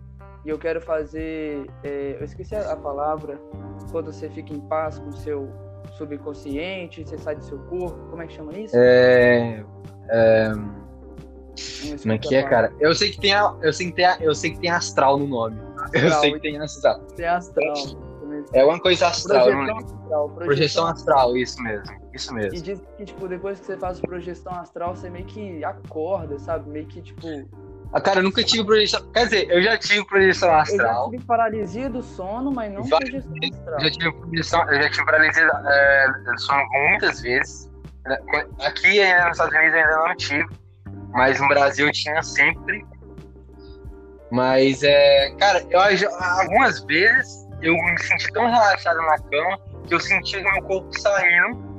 e 0.45 0.49
eu 0.49 0.57
quero 0.57 0.81
fazer. 0.81 1.65
É, 1.83 2.17
eu 2.19 2.23
esqueci 2.23 2.55
a, 2.55 2.75
palavra, 2.75 3.39
quando 3.91 4.11
você 4.11 4.29
fica 4.29 4.53
em 4.53 4.61
paz 4.61 4.99
com 4.99 5.09
o 5.09 5.13
seu 5.13 5.49
subconsciente, 5.93 7.03
você 7.03 7.17
sai 7.17 7.35
do 7.35 7.43
seu 7.43 7.57
corpo, 7.59 7.97
como 8.09 8.21
é 8.21 8.27
que 8.27 8.33
chama 8.33 8.53
isso? 8.57 8.75
É. 8.75 9.63
é... 10.09 10.51
Como 12.01 12.13
é 12.13 12.17
que 12.17 12.35
é, 12.35 12.43
cara? 12.43 12.73
Eu 12.79 12.93
sei 12.93 13.11
que 13.11 13.19
tem 13.19 13.33
a, 13.33 13.55
eu 13.61 13.73
sei 13.73 13.87
que 13.87 13.95
tem 13.95 14.05
a, 14.05 14.17
eu 14.19 14.35
sei 14.35 14.51
que 14.51 14.59
tem 14.59 14.69
astral 14.69 15.17
no 15.17 15.27
nome. 15.27 15.59
Astral, 15.77 16.03
eu 16.03 16.11
sei 16.19 16.33
que 16.33 16.39
tem 16.39 16.59
astral. 16.59 16.99
Tem 17.15 17.25
astral. 17.25 17.73
É 18.53 18.63
uma 18.63 18.79
coisa 18.79 19.07
astral, 19.07 19.45
projeção 19.45 19.77
astral, 19.77 20.29
projeção, 20.29 20.45
projeção 20.45 20.87
astral, 20.87 21.37
isso 21.37 21.61
mesmo. 21.61 21.99
Isso 22.13 22.33
mesmo. 22.33 22.55
E 22.55 22.61
diz 22.61 22.81
que, 22.97 23.05
tipo, 23.05 23.27
depois 23.27 23.59
que 23.59 23.65
você 23.65 23.77
faz 23.77 23.99
projeção 23.99 24.53
astral, 24.53 24.95
você 24.95 25.09
meio 25.09 25.25
que 25.25 25.63
acorda, 25.63 26.37
sabe? 26.39 26.69
Meio 26.69 26.85
que, 26.85 27.01
tipo. 27.01 27.27
Ah, 27.91 27.99
cara, 27.99 28.19
eu 28.19 28.23
nunca 28.23 28.43
tive 28.43 28.63
projeção. 28.63 29.01
Quer 29.11 29.25
dizer, 29.25 29.49
eu 29.49 29.61
já 29.61 29.77
tive 29.77 30.05
projeção 30.05 30.53
astral. 30.53 30.87
Eu 30.87 31.03
já 31.05 31.11
tive 31.11 31.25
paralisia 31.25 31.89
do 31.89 32.03
sono, 32.03 32.51
mas 32.51 32.71
não 32.71 32.87
projeção 32.87 33.33
astral. 33.51 33.73
Eu 33.73 33.81
já 33.81 33.91
tive 33.91 34.11
projeção, 34.13 34.71
eu 34.71 34.83
já 34.83 34.89
tive 34.89 35.05
paralisia 35.05 35.43
é, 35.43 36.07
do 36.23 36.39
sono 36.39 36.63
muitas 36.89 37.21
vezes. 37.21 37.69
Aqui 38.59 38.99
é, 38.99 39.23
nos 39.23 39.31
Estados 39.33 39.53
Unidos 39.53 39.73
eu 39.73 39.79
ainda 39.79 39.97
não 39.97 40.15
tive, 40.15 40.47
mas 41.09 41.39
no 41.39 41.47
Brasil 41.47 41.91
tinha 41.91 42.21
sempre. 42.23 42.85
Mas 44.31 44.83
é, 44.83 45.31
cara, 45.39 45.65
eu 45.69 45.79
algumas 45.79 46.83
vezes 46.85 47.47
eu 47.61 47.73
me 47.73 47.99
senti 48.03 48.31
tão 48.31 48.45
relaxado 48.45 49.01
na 49.01 49.17
cama 49.17 49.59
que 49.87 49.93
eu 49.93 49.99
senti 49.99 50.37
o 50.37 50.43
meu 50.43 50.61
corpo 50.63 50.99
saindo 50.99 51.69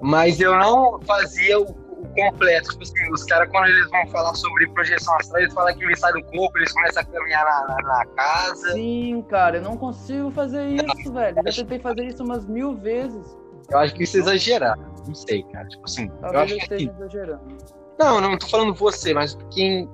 mas 0.00 0.40
eu 0.40 0.54
não 0.56 1.00
fazia 1.02 1.58
o, 1.58 1.64
o 1.64 2.06
completo. 2.14 2.70
Tipo 2.70 2.82
assim, 2.82 3.12
os 3.12 3.24
caras, 3.24 3.48
quando 3.50 3.66
eles 3.68 3.88
vão 3.90 4.06
falar 4.08 4.34
sobre 4.34 4.68
projeção 4.68 5.14
astral, 5.16 5.42
eles 5.42 5.54
falam 5.54 5.74
que 5.74 5.84
eles 5.84 5.98
saem 5.98 6.14
do 6.14 6.22
corpo, 6.30 6.58
eles 6.58 6.72
começam 6.72 7.02
a 7.02 7.06
caminhar 7.06 7.44
na, 7.44 7.74
na, 7.74 7.82
na 7.82 8.06
casa. 8.06 8.72
Sim, 8.72 9.24
cara, 9.28 9.58
eu 9.58 9.62
não 9.62 9.76
consigo 9.76 10.30
fazer 10.30 10.66
isso, 10.68 11.12
velho. 11.12 11.36
Eu 11.38 11.54
tentei 11.54 11.78
fazer 11.78 12.04
isso 12.04 12.22
umas 12.22 12.46
mil 12.46 12.74
vezes. 12.76 13.36
Eu 13.70 13.78
acho 13.78 13.94
que 13.94 14.04
isso 14.04 14.16
é 14.16 14.20
exagerar. 14.20 14.78
Não 15.06 15.14
sei, 15.14 15.42
cara. 15.44 15.66
Tipo 15.66 15.84
assim, 15.84 16.08
Talvez 16.20 16.34
eu 16.34 16.40
acho 16.40 16.54
eu 16.54 16.58
esteja 16.58 16.90
que... 16.90 16.96
exagerando. 16.96 17.56
Não, 17.98 18.20
não 18.20 18.38
tô 18.38 18.46
falando 18.46 18.74
você, 18.74 19.14
mas 19.14 19.36
quem 19.50 19.88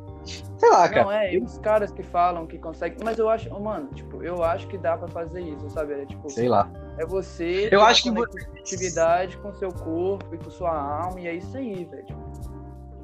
Sei 0.63 0.71
lá, 0.71 0.89
cara. 0.89 1.03
Não, 1.03 1.11
é, 1.11 1.35
e 1.35 1.43
os 1.43 1.59
caras 1.59 1.91
que 1.91 2.05
falam 2.05 2.47
que 2.47 2.57
conseguem. 2.57 2.97
Mas 3.03 3.19
eu 3.19 3.29
acho, 3.29 3.51
mano, 3.61 3.89
tipo, 3.89 4.23
eu 4.23 4.45
acho 4.45 4.69
que 4.69 4.79
dá 4.79 4.97
pra 4.97 5.09
fazer 5.09 5.41
isso, 5.41 5.69
sabe? 5.71 5.95
É 5.95 6.07
tipo. 6.07 6.31
Sei 6.31 6.49
lá. 6.49 6.71
É 6.99 7.05
você. 7.05 7.69
Eu 7.73 7.83
acho 7.83 8.05
que. 8.05 8.11
atividade 8.61 9.37
com 9.39 9.53
seu 9.53 9.73
corpo 9.73 10.33
e 10.33 10.39
com 10.39 10.51
sua 10.51 10.71
alma, 10.71 11.21
e 11.21 11.27
é 11.27 11.35
isso 11.35 11.57
aí, 11.57 11.85
velho. 11.85 12.07
Tipo, 12.07 12.23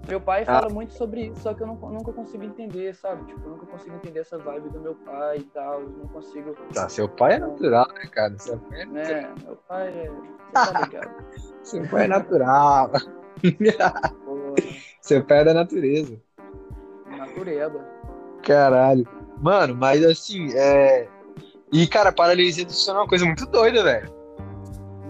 meu 0.06 0.20
pai 0.20 0.42
ah. 0.42 0.46
fala 0.46 0.72
muito 0.72 0.94
sobre 0.94 1.26
isso, 1.26 1.40
só 1.40 1.52
que 1.52 1.62
eu 1.62 1.66
não, 1.66 1.74
nunca 1.74 2.12
consigo 2.12 2.44
entender, 2.44 2.94
sabe? 2.94 3.24
Tipo, 3.24 3.40
eu 3.44 3.50
nunca 3.50 3.66
consigo 3.66 3.96
entender 3.96 4.20
essa 4.20 4.38
vibe 4.38 4.70
do 4.70 4.80
meu 4.80 4.94
pai 4.94 5.38
e 5.38 5.44
tal. 5.44 5.80
Eu 5.80 5.88
não 5.88 6.06
consigo. 6.06 6.54
Tá, 6.72 6.88
seu 6.88 7.08
pai 7.08 7.34
é 7.34 7.38
natural, 7.40 7.88
né, 7.92 8.06
cara? 8.12 8.38
Seu 8.38 8.56
pai 8.56 8.82
é, 8.82 8.86
né, 8.86 9.34
meu 9.44 9.56
pai 9.56 9.88
é. 9.88 10.08
Você 10.08 10.72
tá 10.72 10.80
ligado? 10.80 11.24
seu 11.64 11.88
pai 11.88 12.04
é 12.04 12.08
natural. 12.08 12.92
seu 15.00 15.24
pai 15.24 15.40
é 15.40 15.44
da 15.44 15.54
natureza 15.54 16.18
natureba. 17.38 17.84
Caralho. 18.42 19.06
Mano, 19.40 19.74
mas 19.74 20.04
assim, 20.04 20.52
é. 20.54 21.08
E, 21.72 21.86
cara, 21.86 22.10
paralisia 22.12 22.64
do 22.64 22.72
sono 22.72 22.98
é 22.98 23.02
uma 23.02 23.08
coisa 23.08 23.24
muito 23.24 23.46
doida, 23.46 23.82
velho. 23.82 24.12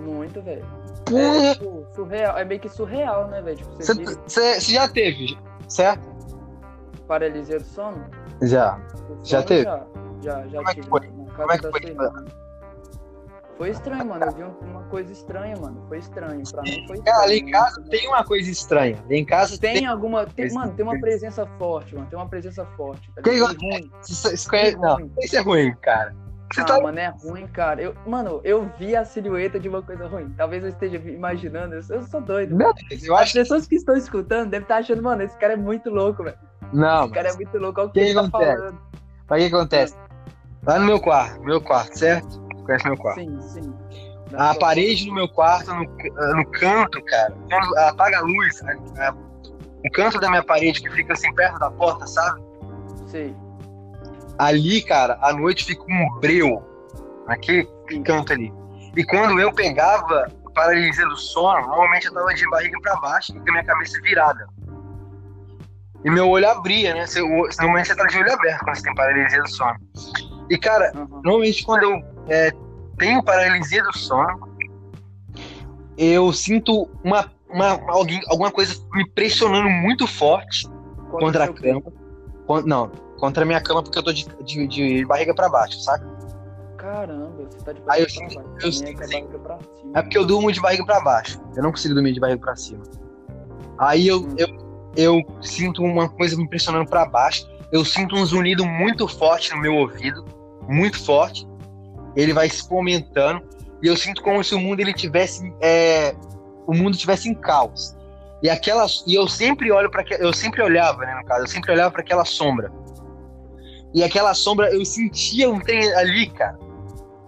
Muito, 0.05 0.43
velho. 0.43 0.67
É, 1.15 1.55
tipo, 1.55 1.87
surreal. 1.95 2.37
É 2.37 2.45
meio 2.45 2.61
que 2.61 2.69
surreal, 2.69 3.29
né, 3.29 3.41
velho? 3.41 3.65
Você 3.77 3.95
tipo, 3.95 4.11
vira... 4.11 4.61
já 4.61 4.89
teve, 4.89 5.39
certo? 5.69 6.09
Paralisia 7.07 7.59
do 7.59 7.65
sono? 7.65 8.05
Já. 8.43 8.79
Sono, 8.95 9.25
já 9.25 9.43
teve? 9.43 9.65
Já, 9.65 9.87
já, 10.21 10.47
já 10.49 10.59
Como 10.59 10.75
tive. 10.75 10.81
É 10.81 10.83
que 10.83 10.89
foi? 10.89 11.01
Como 11.37 11.53
é 11.53 11.59
que 11.59 11.71
foi? 11.71 12.48
Foi 13.59 13.71
estranho, 13.71 14.07
mano. 14.07 14.25
Eu 14.25 14.33
vi 14.33 14.71
uma 14.71 14.85
coisa 14.85 15.13
estranha, 15.13 15.57
mano. 15.61 15.85
Foi 15.89 15.99
estranho. 15.99 16.43
Pra 16.49 16.63
mim 16.63 16.87
foi 16.87 16.97
estranho. 16.97 17.05
Cara, 17.05 17.23
ali 17.25 17.39
em 17.41 17.51
casa 17.51 17.83
tem 17.91 18.09
uma 18.09 18.25
coisa 18.25 18.51
estranha. 18.51 18.97
Ali 19.05 19.17
em 19.17 19.25
casa 19.25 19.59
tem, 19.59 19.75
tem 19.75 19.87
alguma. 19.87 20.25
Tem, 20.27 20.53
mano, 20.53 20.73
tem 20.75 20.85
uma 20.85 20.99
presença 21.01 21.45
forte, 21.59 21.97
mano. 21.97 22.07
Tem 22.09 22.17
uma 22.17 22.29
presença 22.29 22.65
forte. 22.77 23.11
Tá 23.17 23.23
que 23.23 23.31
é 23.31 23.39
ruim. 23.41 23.91
Isso, 24.09 24.49
conhece... 24.49 24.77
Não, 24.77 25.11
isso 25.21 25.37
é 25.37 25.41
ruim, 25.41 25.75
cara. 25.83 26.15
Você 26.53 26.61
ah, 26.61 26.65
tá... 26.65 26.81
mano, 26.81 26.99
é 27.01 27.09
ruim, 27.09 27.47
cara. 27.49 27.83
Eu, 27.83 27.95
mano, 28.07 28.41
eu 28.45 28.71
vi 28.79 28.95
a 28.95 29.05
silhueta 29.05 29.59
de 29.59 29.69
uma 29.69 29.83
coisa 29.83 30.07
ruim. 30.07 30.33
Talvez 30.37 30.63
eu 30.63 30.69
esteja 30.71 30.97
imaginando. 30.97 31.75
Eu, 31.75 31.83
eu 31.97 32.03
sou 32.05 32.21
doido. 32.21 32.55
Meu 32.55 32.73
Deus, 32.73 33.03
eu 33.03 33.15
As 33.17 33.23
acho 33.23 33.33
pessoas 33.35 33.67
que 33.67 33.75
estão 33.75 33.97
escutando 33.97 34.51
devem 34.51 34.63
estar 34.63 34.77
achando, 34.77 35.03
mano, 35.03 35.23
esse 35.23 35.37
cara 35.37 35.55
é 35.55 35.57
muito 35.57 35.91
louco, 35.91 36.23
velho. 36.23 36.39
Não. 36.73 37.07
Esse 37.07 37.13
cara 37.13 37.29
é 37.31 37.35
muito 37.35 37.59
louco. 37.59 37.81
Olha 37.81 37.89
o 37.89 37.93
que, 37.93 38.01
que 38.01 38.07
ele 38.07 38.15
tá 38.15 38.31
falando. 38.31 38.79
Mas 39.29 39.45
o 39.45 39.49
que 39.49 39.55
acontece? 39.55 39.97
Lá 40.65 40.79
no 40.79 40.87
meu 40.87 41.01
quarto, 41.01 41.43
meu 41.43 41.61
quarto, 41.61 41.99
certo? 41.99 42.48
Conhece 42.69 42.85
meu 42.85 42.99
quarto? 42.99 43.21
Sim, 43.21 43.41
sim. 43.41 43.75
A 44.37 44.55
parede 44.55 45.07
do 45.07 45.15
meu 45.15 45.27
quarto, 45.27 45.75
no, 45.75 45.85
no 46.37 46.45
canto, 46.51 47.03
cara, 47.03 47.35
quando 47.49 47.79
apaga 47.79 48.19
a 48.19 48.21
luz, 48.21 48.63
a, 48.63 49.09
a, 49.09 49.15
o 49.15 49.91
canto 49.95 50.21
da 50.21 50.29
minha 50.29 50.43
parede 50.43 50.83
que 50.83 50.91
fica 50.91 51.15
assim 51.15 51.33
perto 51.35 51.59
da 51.59 51.71
porta, 51.71 52.07
sabe? 52.07 52.43
Sim. 53.07 53.35
Ali, 54.39 54.83
cara, 54.83 55.19
à 55.23 55.33
noite 55.33 55.65
fica 55.65 55.83
um 55.89 56.21
breu, 56.21 56.63
naquele 57.27 57.67
Sim. 57.91 58.03
canto 58.03 58.35
ali. 58.35 58.53
E 58.95 59.03
quando 59.03 59.41
eu 59.41 59.51
pegava 59.51 60.27
paralisia 60.55 61.07
do 61.07 61.17
sono, 61.17 61.69
normalmente 61.69 62.09
eu 62.09 62.13
tava 62.13 62.35
de 62.35 62.51
barriga 62.51 62.79
para 62.83 62.97
baixo 62.97 63.33
e 63.35 63.41
com 63.41 63.49
a 63.49 63.53
minha 63.53 63.65
cabeça 63.65 63.99
virada. 64.03 64.47
e 66.05 66.11
meu 66.11 66.29
olho 66.29 66.51
abria, 66.51 66.93
né? 66.93 67.07
Você, 67.07 67.21
normalmente 67.23 67.89
você 67.89 67.97
tá 67.97 68.05
de 68.05 68.19
olho 68.19 68.31
aberto 68.31 68.63
quando 68.63 68.77
você 68.77 68.83
tem 68.83 68.95
paralisia 68.95 69.43
do 69.43 69.49
sono. 69.49 69.79
E, 70.51 70.59
cara, 70.59 70.93
uhum. 70.95 71.23
normalmente 71.25 71.65
quando 71.65 71.85
eu 71.85 72.18
é, 72.29 72.53
tenho 72.99 73.23
paralisia 73.23 73.83
do 73.83 73.97
sono, 73.97 74.49
eu 75.97 76.33
sinto 76.33 76.89
uma, 77.03 77.31
uma, 77.49 77.81
alguém, 77.89 78.21
alguma 78.29 78.51
coisa 78.51 78.75
me 78.93 79.09
pressionando 79.11 79.69
muito 79.69 80.07
forte 80.07 80.69
contra, 81.11 81.19
contra 81.19 81.45
a 81.45 81.53
cama. 81.53 81.83
Contra, 82.47 82.67
não, 82.67 82.89
contra 83.19 83.43
a 83.43 83.47
minha 83.47 83.61
cama 83.61 83.83
porque 83.83 83.99
eu 83.99 84.03
tô 84.03 84.13
de, 84.13 84.27
de, 84.45 84.67
de 84.67 85.05
barriga 85.05 85.35
para 85.35 85.49
baixo, 85.49 85.81
saca? 85.81 86.07
Caramba, 86.77 87.45
você 87.51 87.59
tá 87.65 87.73
de 87.73 87.81
barriga 87.81 88.09
eu, 88.09 88.15
pra 88.15 88.43
baixo. 88.43 88.49
Eu, 88.63 88.71
eu, 88.71 88.89
é, 88.89 88.93
barriga 88.93 89.39
pra 89.39 89.59
cima, 89.59 89.93
é 89.95 90.03
porque 90.03 90.19
eu 90.19 90.27
durmo 90.27 90.53
de 90.53 90.61
barriga 90.61 90.85
para 90.85 91.01
baixo. 91.01 91.41
Eu 91.57 91.63
não 91.63 91.71
consigo 91.71 91.95
dormir 91.95 92.13
de 92.13 92.21
barriga 92.21 92.41
para 92.41 92.57
cima. 92.57 92.83
Aí 93.79 94.07
eu, 94.07 94.21
hum. 94.21 94.35
eu, 94.37 94.49
eu 94.97 95.43
sinto 95.43 95.83
uma 95.83 96.09
coisa 96.09 96.37
me 96.37 96.49
pressionando 96.49 96.89
para 96.89 97.07
baixo. 97.07 97.49
Eu 97.71 97.85
sinto 97.85 98.15
um 98.15 98.25
zunido 98.25 98.65
muito 98.65 99.07
forte 99.09 99.53
no 99.53 99.61
meu 99.61 99.75
ouvido, 99.75 100.25
muito 100.69 101.03
forte. 101.05 101.48
Ele 102.17 102.33
vai 102.33 102.49
se 102.49 102.67
aumentando 102.73 103.43
e 103.83 103.87
eu 103.87 103.97
sinto 103.97 104.23
como 104.23 104.43
se 104.43 104.55
o 104.55 104.61
mundo 104.61 104.81
ele 104.81 104.93
tivesse 104.93 105.53
é, 105.61 106.15
o 106.67 106.75
mundo 106.75 106.97
tivesse 106.97 107.29
em 107.29 107.35
caos. 107.35 107.97
E 108.43 108.49
aquelas 108.49 109.05
e 109.07 109.15
eu 109.15 109.27
sempre 109.29 109.71
olho 109.73 109.91
para 109.91 110.05
eu 110.19 110.33
sempre 110.33 110.63
olhava, 110.63 111.05
né, 111.05 111.15
no 111.15 111.25
caso, 111.25 111.43
eu 111.43 111.49
sempre 111.49 111.73
olhava 111.73 111.91
para 111.91 112.03
aquela 112.03 112.25
sombra. 112.25 112.73
E 113.95 114.03
aquela 114.05 114.35
sombra 114.35 114.73
eu 114.73 114.85
sentia 114.85 115.51
um 115.51 115.61
trem 115.61 115.93
ali, 115.95 116.29
cara. 116.31 116.59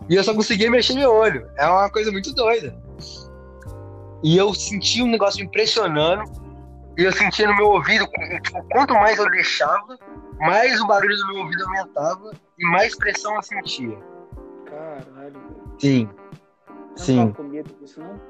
E 0.09 0.15
eu 0.15 0.25
só 0.25 0.35
conseguia 0.35 0.71
mexer 0.71 0.95
meu 0.95 1.13
olho. 1.13 1.49
É 1.57 1.67
uma 1.67 1.89
coisa 1.89 2.11
muito 2.11 2.35
doida. 2.35 2.77
E 4.23 4.37
eu 4.37 4.53
sentia 4.53 5.05
um 5.05 5.11
negócio 5.11 5.43
impressionando. 5.43 6.25
E 6.99 7.05
eu 7.05 7.13
sentia 7.13 7.47
no 7.47 7.57
meu 7.57 7.69
ouvido, 7.69 8.07
tipo, 8.43 8.63
quanto 8.73 8.93
mais 8.95 9.19
eu 9.19 9.31
deixava, 9.31 9.97
mais 10.41 10.81
o 10.81 10.87
barulho 10.87 11.17
do 11.17 11.27
meu 11.29 11.37
ouvido 11.45 11.65
aumentava 11.65 12.33
e 12.59 12.67
mais 12.67 12.95
pressão 12.95 13.35
eu 13.37 13.43
sentia. 13.43 13.97
Sim. 15.81 16.09
Sim. 16.97 17.33
com 17.33 17.43
medo 17.45 17.75
disso, 17.81 18.01
não? 18.01 18.21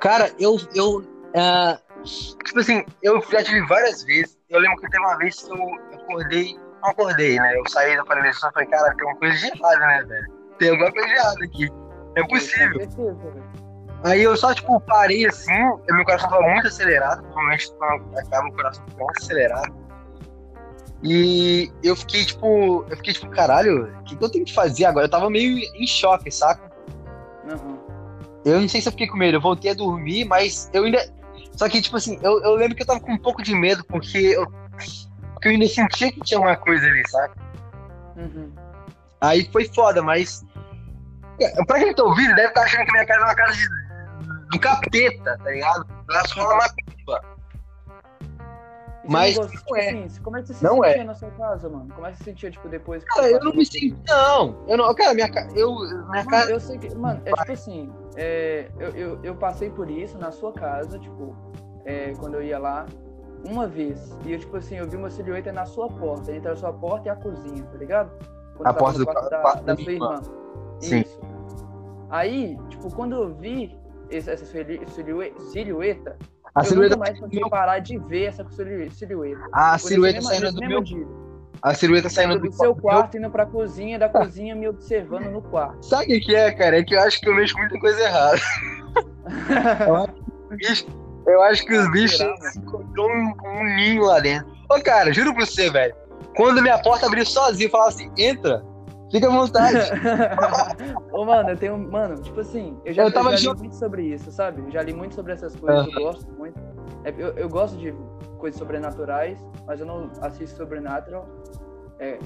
Cara, 0.00 0.30
eu. 0.38 0.56
eu 0.74 0.98
uh, 0.98 2.02
tipo 2.44 2.60
assim, 2.60 2.84
eu 3.02 3.20
já 3.30 3.42
tive 3.42 3.60
várias 3.66 4.04
vezes. 4.04 4.38
Eu 4.48 4.60
lembro 4.60 4.78
que 4.78 4.90
teve 4.90 5.04
uma 5.04 5.16
vez 5.18 5.42
que 5.42 5.50
eu 5.50 5.74
acordei. 5.94 6.58
Não 6.82 6.90
acordei, 6.90 7.36
né? 7.38 7.56
Eu 7.56 7.68
saí 7.68 7.96
da 7.96 8.04
paralisação 8.04 8.50
e 8.50 8.52
falei, 8.52 8.68
cara, 8.68 8.94
tem 8.96 9.06
uma 9.06 9.16
coisa 9.16 9.36
de 9.36 9.46
errado, 9.46 9.78
né, 9.78 10.04
velho? 10.08 10.32
Tem 10.58 10.70
alguma 10.70 10.92
coisa 10.92 11.08
de 11.08 11.14
errado 11.14 11.42
aqui. 11.44 11.68
É 12.16 12.26
possível. 12.26 12.80
Certeza, 12.80 13.16
Aí 14.04 14.22
eu 14.22 14.36
só, 14.36 14.52
tipo, 14.52 14.80
parei 14.80 15.26
assim, 15.26 15.52
meu 15.88 16.04
coração 16.04 16.28
tava 16.28 16.42
muito 16.42 16.66
acelerado. 16.66 17.22
Normalmente 17.22 17.72
acaba 18.16 18.48
o 18.48 18.52
coração 18.52 18.84
muito 18.98 19.22
acelerado. 19.22 19.82
E 21.04 21.70
eu 21.82 21.96
fiquei, 21.96 22.24
tipo, 22.24 22.84
eu 22.88 22.96
fiquei, 22.96 23.12
tipo, 23.12 23.28
caralho, 23.30 23.92
o 24.00 24.04
que, 24.04 24.16
que 24.16 24.24
eu 24.24 24.30
tenho 24.30 24.44
que 24.44 24.54
fazer 24.54 24.84
agora? 24.84 25.06
Eu 25.06 25.10
tava 25.10 25.30
meio 25.30 25.58
em 25.58 25.86
choque, 25.86 26.30
saca? 26.30 26.71
Uhum. 27.44 27.78
Eu 28.44 28.60
não 28.60 28.68
sei 28.68 28.80
se 28.80 28.88
eu 28.88 28.92
fiquei 28.92 29.06
com 29.06 29.16
medo, 29.16 29.36
eu 29.36 29.40
voltei 29.40 29.70
a 29.70 29.74
dormir, 29.74 30.24
mas 30.24 30.70
eu 30.72 30.84
ainda. 30.84 30.98
Só 31.52 31.68
que, 31.68 31.80
tipo 31.80 31.96
assim, 31.96 32.18
eu, 32.22 32.42
eu 32.42 32.54
lembro 32.54 32.74
que 32.74 32.82
eu 32.82 32.86
tava 32.86 33.00
com 33.00 33.12
um 33.12 33.18
pouco 33.18 33.42
de 33.42 33.54
medo, 33.54 33.84
porque 33.84 34.18
eu, 34.18 34.46
porque 35.32 35.48
eu 35.48 35.52
ainda 35.52 35.68
sentia 35.68 36.10
que 36.10 36.20
tinha 36.20 36.40
uma 36.40 36.56
coisa 36.56 36.86
ali, 36.86 37.08
sabe? 37.08 37.34
Uhum. 38.16 38.52
Aí 39.20 39.48
foi 39.52 39.66
foda, 39.68 40.02
mas. 40.02 40.44
Pra 41.66 41.78
quem 41.78 41.94
tá 41.94 42.04
ouvindo, 42.04 42.34
deve 42.34 42.48
estar 42.48 42.60
tá 42.60 42.66
achando 42.66 42.84
que 42.84 42.92
minha 42.92 43.06
casa 43.06 43.20
é 43.20 43.24
uma 43.24 43.34
casa 43.34 43.52
de, 43.52 44.48
do 44.50 44.58
capeta, 44.60 45.38
tá 45.38 45.50
ligado? 45.50 45.86
Ela 46.10 46.28
só 46.28 46.52
uma 46.52 46.68
culpa. 46.68 47.22
Mas 49.08 49.36
gostou, 49.36 49.60
não 49.70 49.76
é. 49.76 50.04
Assim, 50.04 50.22
como 50.22 50.36
é 50.36 50.42
que 50.42 50.48
você 50.48 50.54
se 50.54 50.64
não 50.64 50.76
sentia 50.76 51.00
é. 51.00 51.04
na 51.04 51.14
sua 51.14 51.30
casa, 51.32 51.68
mano? 51.68 51.92
Como 51.92 52.06
é 52.06 52.12
que 52.12 52.18
você 52.18 52.24
sentia, 52.24 52.50
tipo, 52.50 52.68
depois 52.68 53.04
Cara, 53.04 53.30
eu 53.30 53.40
não 53.40 53.52
me 53.52 53.64
senti. 53.64 53.96
Não, 54.08 54.64
eu 54.68 54.76
não. 54.76 54.94
Cara, 54.94 55.14
minha 55.14 55.30
casa. 55.30 55.56
Eu, 55.56 55.74
minha 56.08 56.24
casa. 56.26 56.52
Eu 56.52 56.60
sei 56.60 56.78
que. 56.78 56.94
Mano, 56.94 57.20
é 57.24 57.32
tipo 57.32 57.52
assim. 57.52 57.92
É, 58.16 58.70
eu, 58.78 58.90
eu, 58.90 59.20
eu, 59.22 59.34
passei 59.34 59.70
por 59.70 59.90
isso 59.90 60.18
na 60.18 60.30
sua 60.30 60.52
casa, 60.52 60.98
tipo, 60.98 61.34
é, 61.84 62.12
quando 62.18 62.34
eu 62.34 62.42
ia 62.42 62.58
lá, 62.58 62.86
uma 63.44 63.66
vez. 63.66 64.16
E 64.24 64.32
eu, 64.32 64.38
tipo 64.38 64.56
assim, 64.56 64.76
eu 64.76 64.88
vi 64.88 64.96
uma 64.96 65.10
silhueta 65.10 65.50
na 65.50 65.64
sua 65.64 65.88
porta, 65.88 66.32
entre 66.32 66.50
a 66.50 66.56
sua 66.56 66.72
porta 66.72 67.08
e 67.08 67.10
a 67.10 67.16
cozinha, 67.16 67.64
tá 67.64 67.78
ligado? 67.78 68.12
Quando 68.56 68.66
a 68.66 68.74
porta 68.74 68.98
do 68.98 69.04
quarto 69.06 69.30
da, 69.30 69.38
quarto 69.38 69.64
da, 69.64 69.76
sua 69.76 69.92
irmã. 69.92 70.22
Sim. 70.78 71.00
Isso. 71.00 71.20
Aí, 72.10 72.58
tipo, 72.68 72.94
quando 72.94 73.16
eu 73.16 73.34
vi 73.34 73.76
essa 74.10 74.36
silhueta, 74.36 76.16
a 76.54 76.60
eu 76.60 76.64
silhueta 76.64 76.96
mais 76.96 77.18
consegui 77.18 77.48
parar 77.48 77.78
de 77.78 77.98
ver 77.98 78.24
essa 78.24 78.46
silhueta. 78.50 79.40
A 79.52 79.78
silhueta 79.78 80.20
saindo 80.20 80.52
do 80.52 80.60
meu. 80.60 80.82
Dia. 80.82 81.06
A 81.62 81.74
silhueta 81.74 82.10
saindo 82.10 82.38
do, 82.38 82.48
do 82.48 82.52
seu 82.52 82.74
quarto, 82.74 83.16
indo 83.16 83.30
pra 83.30 83.46
cozinha, 83.46 83.98
da 83.98 84.08
cozinha 84.08 84.54
me 84.54 84.68
observando 84.68 85.30
no 85.30 85.40
quarto. 85.40 85.82
Sabe 85.84 86.16
o 86.16 86.20
que 86.20 86.34
é, 86.34 86.50
cara? 86.50 86.78
É 86.78 86.82
que 86.82 86.94
eu 86.94 87.00
acho 87.00 87.20
que 87.20 87.28
eu 87.28 87.34
mexo 87.34 87.56
muita 87.56 87.78
coisa 87.78 88.00
errada. 88.00 88.40
eu, 89.86 89.96
acho 89.96 90.14
bicho, 90.50 90.86
eu, 91.26 91.42
acho 91.42 91.64
que 91.64 91.74
os 91.74 91.90
bichos 91.92 92.20
encontrou 92.56 93.08
um, 93.08 93.32
um, 93.44 93.76
ninho 93.76 94.02
lá 94.02 94.20
dentro. 94.20 94.52
Ô, 94.68 94.82
cara, 94.82 95.12
juro 95.12 95.32
pra 95.34 95.46
você, 95.46 95.70
velho. 95.70 95.94
Quando 96.36 96.60
minha 96.60 96.78
porta 96.78 97.06
abriu 97.06 97.24
sozinha, 97.24 97.66
eu 97.66 97.70
falava 97.70 97.90
assim: 97.90 98.10
entra, 98.18 98.62
Fica 99.12 99.28
à 99.28 99.30
vontade. 99.30 99.76
Ô, 101.12 101.24
mano, 101.26 101.50
eu 101.50 101.56
tenho. 101.58 101.76
Mano, 101.78 102.20
tipo 102.22 102.40
assim, 102.40 102.80
eu 102.82 102.94
já, 102.94 103.04
eu 103.04 103.12
tava 103.12 103.32
eu 103.32 103.36
já 103.36 103.52
li 103.52 103.58
muito 103.58 103.74
sobre 103.76 104.02
isso, 104.04 104.32
sabe? 104.32 104.62
Eu 104.62 104.70
já 104.70 104.82
li 104.82 104.94
muito 104.94 105.14
sobre 105.14 105.34
essas 105.34 105.54
coisas, 105.54 105.86
eu 105.86 105.92
gosto 105.92 106.32
muito. 106.32 106.58
É, 107.04 107.10
eu, 107.18 107.28
eu 107.34 107.48
gosto 107.48 107.76
de 107.76 107.94
coisas 108.38 108.58
sobrenaturais, 108.58 109.38
mas 109.66 109.80
eu 109.80 109.86
não 109.86 110.10
assisto 110.22 110.56
Sobrenatural. 110.56 111.28
É, 111.98 112.18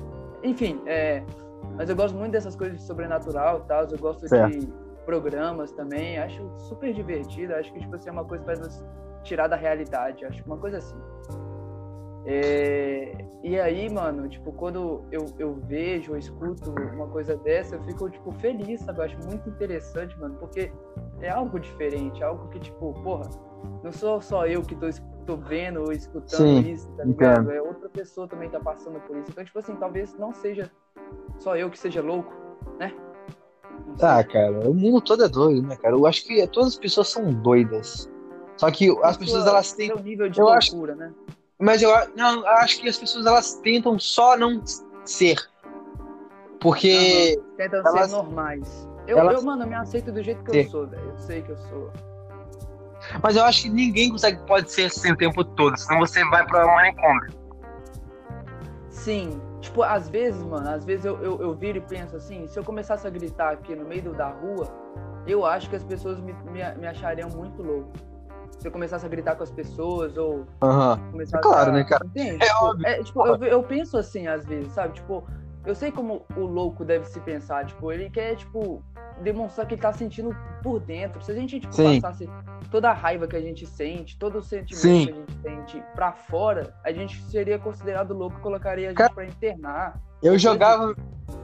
enfim, 0.44 0.80
é, 0.86 1.24
mas 1.76 1.90
eu 1.90 1.96
gosto 1.96 2.16
muito 2.16 2.32
dessas 2.32 2.54
coisas 2.54 2.78
de 2.78 2.84
sobrenatural 2.84 3.62
e 3.64 3.68
tal. 3.68 3.84
Eu 3.84 3.98
gosto 3.98 4.28
certo. 4.28 4.56
de 4.56 4.68
programas 5.04 5.72
também. 5.72 6.18
Acho 6.18 6.48
super 6.56 6.94
divertido. 6.94 7.52
Acho 7.54 7.72
que, 7.72 7.80
tipo 7.80 7.96
assim, 7.96 8.10
é 8.10 8.12
uma 8.12 8.24
coisa 8.24 8.44
para 8.44 8.60
nos 8.60 8.84
tirar 9.24 9.48
da 9.48 9.56
realidade. 9.56 10.24
Acho 10.24 10.44
uma 10.44 10.56
coisa 10.56 10.78
assim. 10.78 10.96
É, 12.28 13.24
e 13.44 13.58
aí, 13.60 13.88
mano, 13.88 14.28
tipo, 14.28 14.52
quando 14.52 15.04
eu, 15.12 15.26
eu 15.38 15.54
vejo, 15.68 16.12
eu 16.12 16.18
escuto 16.18 16.70
uma 16.70 17.06
coisa 17.06 17.36
dessa, 17.36 17.76
eu 17.76 17.82
fico, 17.84 18.10
tipo, 18.10 18.32
feliz, 18.32 18.80
sabe? 18.80 18.98
Eu 18.98 19.04
acho 19.04 19.18
muito 19.28 19.48
interessante, 19.48 20.18
mano, 20.18 20.34
porque 20.34 20.72
é 21.20 21.30
algo 21.30 21.60
diferente, 21.60 22.22
algo 22.24 22.48
que, 22.48 22.58
tipo, 22.58 22.92
porra, 23.04 23.30
não 23.84 23.92
sou 23.92 24.20
só 24.20 24.44
eu 24.44 24.62
que 24.62 24.74
tô, 24.74 24.88
tô 25.24 25.36
vendo 25.36 25.82
ou 25.82 25.92
escutando 25.92 26.64
Sim, 26.64 26.70
isso, 26.72 26.88
tá 26.96 27.04
ligado? 27.04 27.42
Entendo. 27.42 27.52
É 27.52 27.62
outra 27.62 27.88
pessoa 27.88 28.26
também 28.26 28.50
tá 28.50 28.58
passando 28.58 28.98
por 29.00 29.16
isso. 29.16 29.30
Então, 29.30 29.44
tipo 29.44 29.58
assim, 29.60 29.76
talvez 29.76 30.12
não 30.18 30.34
seja 30.34 30.68
só 31.38 31.56
eu 31.56 31.70
que 31.70 31.78
seja 31.78 32.02
louco, 32.02 32.32
né? 32.78 32.92
Tá, 33.98 34.24
cara, 34.24 34.68
o 34.68 34.74
mundo 34.74 35.00
todo 35.00 35.24
é 35.24 35.28
doido, 35.28 35.66
né, 35.66 35.76
cara? 35.76 35.94
Eu 35.94 36.06
acho 36.06 36.24
que 36.24 36.44
todas 36.48 36.70
as 36.70 36.78
pessoas 36.78 37.08
são 37.08 37.32
doidas. 37.32 38.10
Só 38.56 38.70
que 38.70 38.90
as 39.02 39.16
pessoas, 39.16 39.46
elas 39.46 39.72
têm. 39.72 39.92
um 39.92 40.00
nível 40.00 40.28
de 40.28 40.40
eu 40.40 40.46
loucura, 40.46 40.94
acho... 40.94 41.00
né? 41.00 41.12
Mas 41.58 41.80
eu 41.80 41.90
não, 42.14 42.46
acho 42.46 42.80
que 42.80 42.88
as 42.88 42.98
pessoas 42.98 43.24
elas 43.24 43.54
tentam 43.54 43.98
só 43.98 44.36
não 44.36 44.62
ser. 45.04 45.36
Porque. 46.60 47.40
Tentam 47.56 47.80
elas, 47.80 48.10
ser 48.10 48.16
normais. 48.16 48.88
Eu, 49.06 49.18
elas... 49.18 49.36
eu, 49.36 49.42
mano, 49.42 49.62
eu 49.62 49.68
me 49.68 49.74
aceito 49.74 50.12
do 50.12 50.22
jeito 50.22 50.42
que 50.44 50.50
ser. 50.50 50.66
eu 50.66 50.70
sou, 50.70 50.86
velho. 50.86 51.08
Eu 51.08 51.18
sei 51.18 51.42
que 51.42 51.50
eu 51.50 51.56
sou. 51.56 51.90
Mas 53.22 53.36
eu 53.36 53.44
acho 53.44 53.62
que 53.62 53.68
ninguém 53.68 54.10
consegue, 54.10 54.38
pode 54.46 54.70
ser 54.70 54.86
assim 54.86 55.12
o 55.12 55.16
tempo 55.16 55.44
todo, 55.44 55.76
senão 55.76 56.00
você 56.00 56.24
vai 56.24 56.44
pra 56.46 56.66
manicômio. 56.66 57.32
Sim. 58.90 59.40
Tipo, 59.60 59.82
às 59.82 60.08
vezes, 60.08 60.42
mano, 60.42 60.68
às 60.68 60.84
vezes 60.84 61.04
eu, 61.04 61.22
eu, 61.22 61.40
eu 61.40 61.54
viro 61.54 61.78
e 61.78 61.80
penso 61.80 62.16
assim, 62.16 62.46
se 62.48 62.58
eu 62.58 62.64
começasse 62.64 63.06
a 63.06 63.10
gritar 63.10 63.52
aqui 63.52 63.74
no 63.74 63.84
meio 63.84 64.12
da 64.12 64.28
rua, 64.28 64.66
eu 65.26 65.46
acho 65.46 65.70
que 65.70 65.76
as 65.76 65.84
pessoas 65.84 66.18
me, 66.20 66.32
me, 66.32 66.62
me 66.76 66.86
achariam 66.86 67.28
muito 67.28 67.62
louco 67.62 67.92
se 68.58 68.66
eu 68.66 68.72
começasse 68.72 69.04
a 69.04 69.08
gritar 69.08 69.36
com 69.36 69.42
as 69.42 69.50
pessoas 69.50 70.16
ou 70.16 70.46
uhum. 70.62 71.20
é 71.20 71.38
claro, 71.40 71.70
a... 71.70 71.74
né, 71.74 71.84
cara? 71.84 72.04
Entende? 72.06 72.44
É 72.44 72.54
óbvio. 72.56 72.86
É, 72.86 73.02
tipo, 73.02 73.26
eu, 73.26 73.36
eu 73.44 73.62
penso 73.62 73.96
assim 73.96 74.26
às 74.26 74.44
vezes, 74.44 74.72
sabe? 74.72 74.94
Tipo, 74.94 75.24
eu 75.66 75.74
sei 75.74 75.90
como 75.90 76.24
o 76.36 76.40
louco 76.40 76.84
deve 76.84 77.04
se 77.06 77.18
pensar, 77.20 77.66
tipo, 77.66 77.90
ele 77.90 78.08
quer, 78.08 78.36
tipo, 78.36 78.82
demonstrar 79.20 79.66
que 79.66 79.74
ele 79.74 79.82
tá 79.82 79.92
sentindo 79.92 80.34
por 80.62 80.78
dentro. 80.78 81.20
Se 81.22 81.32
a 81.32 81.34
gente, 81.34 81.58
tipo, 81.58 81.74
Sim. 81.74 82.00
passasse 82.00 82.30
toda 82.70 82.90
a 82.90 82.92
raiva 82.92 83.26
que 83.26 83.34
a 83.34 83.40
gente 83.40 83.66
sente, 83.66 84.16
todo 84.16 84.38
o 84.38 84.42
sentimento 84.42 84.80
Sim. 84.80 85.06
que 85.06 85.12
a 85.48 85.50
gente 85.50 85.72
sente 85.72 85.84
pra 85.94 86.12
fora, 86.12 86.72
a 86.84 86.92
gente 86.92 87.20
seria 87.24 87.58
considerado 87.58 88.14
louco 88.14 88.38
e 88.38 88.42
colocaria 88.42 88.86
a 88.86 88.88
gente 88.90 88.98
Cara, 88.98 89.12
pra 89.12 89.26
internar. 89.26 90.00
Eu 90.22 90.38
jogava, 90.38 90.94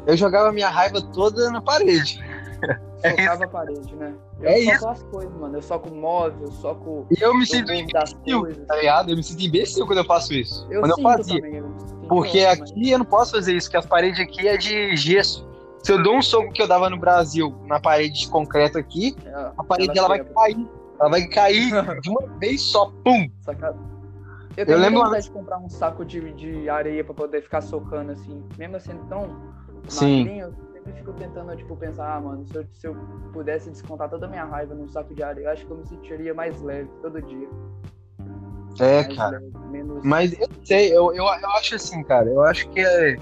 eu 0.06 0.16
jogava 0.16 0.52
minha 0.52 0.68
raiva 0.68 1.02
toda 1.02 1.50
na 1.50 1.60
parede. 1.60 2.22
Socava 2.62 3.42
é 3.44 3.46
a 3.46 3.48
parede, 3.48 3.96
né? 3.96 4.14
Eu 4.40 4.48
é 4.48 4.60
soco 4.60 4.74
isso. 4.74 4.88
as 4.88 5.02
coisas, 5.04 5.34
mano. 5.34 5.56
Eu 5.56 5.62
soco 5.62 5.94
móvel, 5.94 6.42
eu 6.42 6.52
soco. 6.52 7.06
E 7.10 7.20
eu 7.20 7.34
me 7.34 7.46
sinto 7.46 7.72
imbecil, 7.72 8.66
tá 8.66 8.76
ligado? 8.76 9.10
Eu 9.10 9.16
me 9.16 9.22
sinto 9.22 9.42
imbecil 9.42 9.86
quando 9.86 9.98
eu 9.98 10.04
faço 10.04 10.32
isso. 10.32 10.66
Eu 10.70 10.80
quando 10.80 10.92
eu 10.92 11.02
fazia. 11.02 11.40
Também, 11.40 11.56
eu 11.56 11.68
Porque 12.08 12.40
aqui 12.40 12.90
eu 12.90 12.98
não 12.98 13.06
posso 13.06 13.32
fazer 13.32 13.54
isso, 13.54 13.66
porque 13.68 13.78
as 13.78 13.86
paredes 13.86 14.20
aqui 14.20 14.46
é 14.46 14.56
de 14.56 14.96
gesso. 14.96 15.48
Se 15.82 15.90
eu 15.90 16.00
dou 16.00 16.16
um 16.16 16.22
soco 16.22 16.52
que 16.52 16.62
eu 16.62 16.68
dava 16.68 16.88
no 16.88 16.96
Brasil 16.96 17.52
na 17.66 17.80
parede 17.80 18.20
de 18.20 18.28
concreto 18.28 18.78
aqui, 18.78 19.16
é, 19.26 19.50
a 19.58 19.64
parede 19.64 19.98
ela, 19.98 20.14
ela 20.14 20.24
vai 20.24 20.24
cair. 20.24 20.68
Ela 21.00 21.10
vai 21.10 21.26
cair 21.26 21.70
de 22.00 22.08
uma 22.08 22.38
vez 22.38 22.60
só, 22.60 22.92
pum! 23.04 23.28
Sacado. 23.40 23.78
Eu 24.56 24.66
Eu 24.66 24.78
lembro 24.78 25.02
vontade 25.02 25.24
de 25.24 25.30
comprar 25.30 25.58
um 25.58 25.68
saco 25.68 26.04
de, 26.04 26.32
de 26.34 26.68
areia 26.68 27.02
pra 27.02 27.14
poder 27.14 27.42
ficar 27.42 27.62
socando 27.62 28.12
assim. 28.12 28.44
Mesmo 28.56 28.78
sendo 28.78 29.04
tão 29.08 29.28
Sim. 29.88 30.24
magrinho, 30.24 30.54
sempre 30.82 30.92
fico 30.92 31.12
tentando, 31.12 31.56
tipo, 31.56 31.76
pensar, 31.76 32.16
ah, 32.16 32.20
mano, 32.20 32.44
se 32.46 32.56
eu, 32.56 32.66
se 32.72 32.86
eu 32.86 32.96
pudesse 33.32 33.70
descontar 33.70 34.08
toda 34.10 34.26
a 34.26 34.28
minha 34.28 34.44
raiva 34.44 34.74
num 34.74 34.88
saco 34.88 35.14
de 35.14 35.22
areia, 35.22 35.46
eu 35.46 35.50
acho 35.50 35.64
que 35.64 35.70
eu 35.70 35.76
me 35.76 35.86
sentiria 35.86 36.34
mais 36.34 36.60
leve 36.60 36.90
todo 37.00 37.22
dia. 37.22 37.48
É, 38.80 39.04
mais 39.04 39.16
cara. 39.16 39.38
leve, 39.38 39.58
menos. 39.70 40.04
Mas 40.04 40.32
eu 40.38 40.48
sei, 40.64 40.90
eu, 40.90 41.14
eu, 41.14 41.24
eu 41.24 41.50
acho 41.56 41.76
assim, 41.76 42.02
cara. 42.02 42.28
Eu 42.28 42.42
acho 42.42 42.68
que 42.70 42.80
é, 42.80 43.16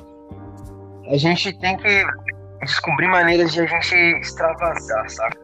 a 1.08 1.16
gente 1.16 1.52
tem 1.58 1.76
que 1.76 2.04
descobrir 2.62 3.08
maneiras 3.08 3.52
de 3.52 3.60
a 3.60 3.66
gente 3.66 3.94
extravasar, 4.20 5.10
sabe? 5.10 5.36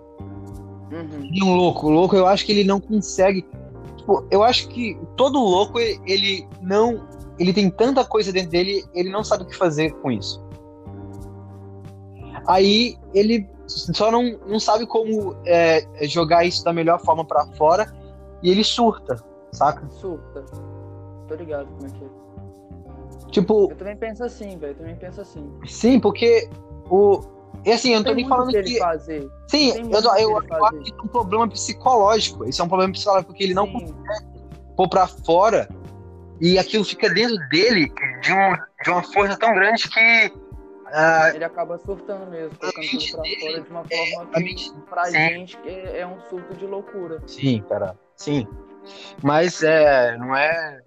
Uhum. 0.92 1.30
E 1.32 1.42
um 1.42 1.54
louco, 1.54 1.86
o 1.86 1.90
louco, 1.90 2.16
eu 2.16 2.26
acho 2.26 2.46
que 2.46 2.52
ele 2.52 2.64
não 2.64 2.80
consegue. 2.80 3.44
Tipo, 3.96 4.26
eu 4.30 4.42
acho 4.42 4.68
que 4.68 4.98
todo 5.16 5.38
louco, 5.38 5.78
ele 5.78 6.48
não. 6.62 7.06
Ele 7.38 7.52
tem 7.52 7.68
tanta 7.68 8.02
coisa 8.02 8.32
dentro 8.32 8.50
dele, 8.50 8.82
ele 8.94 9.10
não 9.10 9.22
sabe 9.22 9.42
o 9.42 9.46
que 9.46 9.54
fazer 9.54 9.90
com 9.96 10.10
isso. 10.10 10.45
Aí 12.46 12.96
ele 13.12 13.48
só 13.66 14.10
não, 14.10 14.38
não 14.46 14.60
sabe 14.60 14.86
como 14.86 15.36
é, 15.44 15.84
jogar 16.02 16.44
isso 16.44 16.64
da 16.64 16.72
melhor 16.72 17.00
forma 17.00 17.24
pra 17.24 17.46
fora 17.56 17.92
e 18.42 18.50
ele 18.50 18.62
surta, 18.62 19.16
saca? 19.52 19.88
Surta. 19.90 20.44
Tô 21.26 21.34
ligado 21.34 21.66
como 21.66 21.86
é 21.86 21.90
que 21.90 22.04
é. 22.04 23.30
Tipo, 23.30 23.70
Eu 23.70 23.76
também 23.76 23.96
penso 23.96 24.24
assim, 24.24 24.56
velho. 24.56 24.72
Eu 24.72 24.76
também 24.76 24.96
penso 24.96 25.20
assim. 25.20 25.50
sim, 25.66 25.98
porque 25.98 26.48
o. 26.88 27.20
E 27.64 27.72
assim, 27.72 27.90
eu 27.90 27.96
não 27.96 28.04
tô 28.04 28.14
nem 28.14 28.28
falando 28.28 28.50
que 28.50 28.56
ele 28.56 28.78
fazer. 28.78 29.28
Sim, 29.48 29.70
eu, 29.70 30.00
eu, 30.00 30.42
que 30.42 30.52
eu, 30.52 30.64
acho 30.64 30.78
que 30.78 30.92
é 30.92 31.02
um 31.02 31.08
problema 31.08 31.48
psicológico. 31.48 32.44
Isso 32.48 32.62
é 32.62 32.64
um 32.64 32.68
problema 32.68 32.92
psicológico, 32.92 33.32
porque 33.32 33.42
ele 33.42 33.54
não 33.54 33.66
Sim. 33.66 33.94
pôr 34.76 34.88
pra 34.88 35.08
fora 35.08 35.68
e 36.40 36.58
aquilo 36.58 36.84
fica 36.84 37.08
dentro 37.08 37.36
dele 37.48 37.92
de, 38.22 38.32
um, 38.32 38.56
de 38.84 38.90
uma 38.90 39.02
força 39.02 39.36
tão 39.38 39.54
grande 39.54 39.88
que 39.88 40.32
ah, 40.92 41.30
Ele 41.34 41.44
acaba 41.44 41.78
surtando 41.78 42.30
mesmo, 42.30 42.56
colocando 42.58 42.88
tudo 42.88 43.10
pra 43.12 43.22
dele 43.22 43.40
fora 43.40 43.60
de 43.60 43.70
uma 43.70 43.84
é- 43.90 43.96
forma 43.96 44.30
a 44.32 44.42
que, 44.42 44.72
pra 44.88 45.04
sim. 45.06 45.12
gente, 45.12 45.58
é, 45.64 46.00
é 46.00 46.06
um 46.06 46.20
surto 46.28 46.54
de 46.54 46.66
loucura. 46.66 47.22
sim, 47.26 47.62
cara, 47.68 47.98
sim. 48.14 48.46
Mas 49.22 49.62
é, 49.62 50.16
não 50.16 50.34
é. 50.36 50.80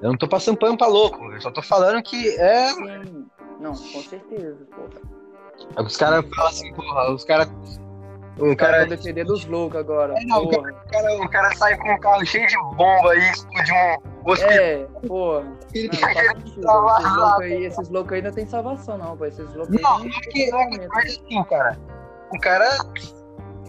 Eu 0.00 0.10
não 0.10 0.16
tô 0.18 0.28
passando 0.28 0.58
pano 0.58 0.76
pra 0.76 0.86
louco, 0.86 1.24
eu 1.32 1.40
só 1.40 1.50
tô 1.50 1.62
falando 1.62 2.02
que 2.02 2.28
é. 2.38 2.68
Sim. 2.72 3.26
Não, 3.60 3.72
com 3.72 4.02
certeza, 4.02 4.64
porra. 4.66 5.84
Os 5.84 5.96
caras 5.96 6.24
falam 6.34 6.50
assim, 6.50 6.72
porra, 6.74 7.10
os 7.12 7.24
caras. 7.24 7.48
Caras 8.38 8.56
cara, 8.56 8.78
vão 8.78 8.88
defender 8.88 9.24
dos 9.24 9.44
loucos 9.46 9.78
agora. 9.80 10.14
É, 10.16 10.24
não, 10.24 10.44
o 10.44 10.48
porra. 10.50 10.70
o 10.70 10.90
cara, 10.90 11.16
o 11.24 11.28
cara 11.28 11.56
sai 11.56 11.76
com 11.76 11.92
um 11.92 11.98
carro 11.98 12.24
cheio 12.24 12.46
de 12.46 12.56
bomba 12.76 13.16
e 13.16 13.30
explode 13.30 13.72
um 13.72 14.30
hospital. 14.30 14.52
É, 14.52 14.86
porra. 15.06 15.44
Ele 15.74 15.88
Não, 15.92 16.00
tá 16.00 16.34
travar 16.60 17.00
Esses 17.00 17.16
loucos 17.16 17.40
aí, 17.42 17.64
esses 17.64 17.88
loucos 17.88 18.12
aí 18.12 18.22
não 18.22 18.32
tem 18.32 18.46
salvação, 18.46 18.98
não, 18.98 19.16
pô. 19.16 19.24
Esses 19.26 19.54
loucos 19.54 19.76
aí 19.76 19.82
Não, 19.82 19.98
nem 19.98 20.08
não 20.08 20.16
é 20.16 20.20
que, 20.20 20.50
não 20.50 20.60
é 20.60 20.66
que- 20.70 20.88
mas 20.88 21.04
assim, 21.06 21.44
cara, 21.44 21.78
o 22.30 22.38
cara 22.40 22.68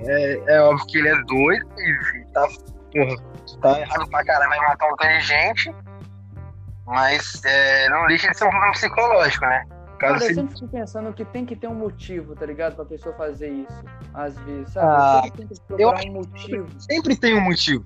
é, 0.01 0.41
é 0.55 0.61
óbvio 0.61 0.85
que 0.87 0.97
ele 0.99 1.09
é 1.09 1.23
doido 1.23 1.67
e 1.79 2.25
tá, 2.33 2.47
porra, 2.93 3.15
tá 3.61 3.79
errado 3.81 4.09
pra 4.09 4.23
caramba 4.25 4.55
em 4.55 4.61
matar 4.61 4.85
um 4.85 4.89
monte 4.91 5.07
de 5.07 5.21
gente, 5.21 5.75
mas 6.85 7.41
é, 7.43 7.89
não 7.89 8.07
deixa 8.07 8.29
de 8.29 8.37
ser 8.37 8.45
um 8.45 8.49
problema 8.49 8.73
psicológico, 8.73 9.45
né? 9.45 9.65
Cara, 9.99 10.15
eu 10.15 10.19
se- 10.21 10.33
sempre 10.33 10.53
fico 10.55 10.67
pensando 10.69 11.13
que 11.13 11.25
tem 11.25 11.45
que 11.45 11.55
ter 11.55 11.67
um 11.67 11.75
motivo, 11.75 12.35
tá 12.35 12.45
ligado? 12.45 12.75
Pra 12.75 12.85
pessoa 12.85 13.13
fazer 13.15 13.49
isso. 13.49 13.83
Às 14.13 14.37
vezes, 14.39 14.71
sabe? 14.73 14.87
Ah, 14.87 15.17
eu 15.17 15.23
sempre 15.23 15.47
tento 15.47 15.61
procurar 15.61 16.03
eu 16.05 16.09
um 16.09 16.13
motivo. 16.13 16.67
sempre 16.79 17.15
tem 17.15 17.35
um 17.35 17.41
motivo. 17.41 17.85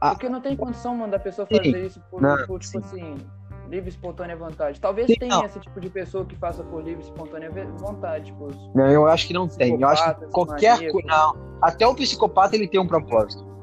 Ah. 0.00 0.10
Porque 0.10 0.28
não 0.28 0.40
tem 0.40 0.54
condição, 0.56 0.94
mano, 0.96 1.12
da 1.12 1.18
pessoa 1.18 1.46
Sim. 1.50 1.56
fazer 1.56 1.86
isso 1.86 2.00
por, 2.10 2.20
Não, 2.20 2.36
por, 2.46 2.58
tipo 2.60 2.62
sim. 2.62 2.78
assim, 2.78 3.16
livre 3.70 3.88
e 3.88 3.92
espontânea 3.92 4.36
vontade. 4.36 4.78
Talvez 4.78 5.06
Sim, 5.06 5.14
tenha 5.18 5.36
não. 5.36 5.44
esse 5.46 5.58
tipo 5.60 5.80
de 5.80 5.88
pessoa 5.88 6.24
que 6.26 6.36
faça 6.36 6.62
por 6.62 6.82
livre 6.82 7.02
e 7.02 7.06
espontânea 7.06 7.50
vontade, 7.78 8.26
tipo, 8.26 8.48
Não, 8.74 8.86
eu 8.90 9.06
acho 9.06 9.26
que 9.26 9.32
não 9.32 9.48
tem. 9.48 9.80
Eu 9.80 9.88
acho 9.88 10.14
que 10.16 10.26
qualquer. 10.26 10.78
Não, 11.06 11.36
até 11.62 11.86
o 11.86 11.94
psicopata 11.94 12.54
ele 12.54 12.68
tem 12.68 12.78
um 12.80 12.86
propósito. 12.86 13.53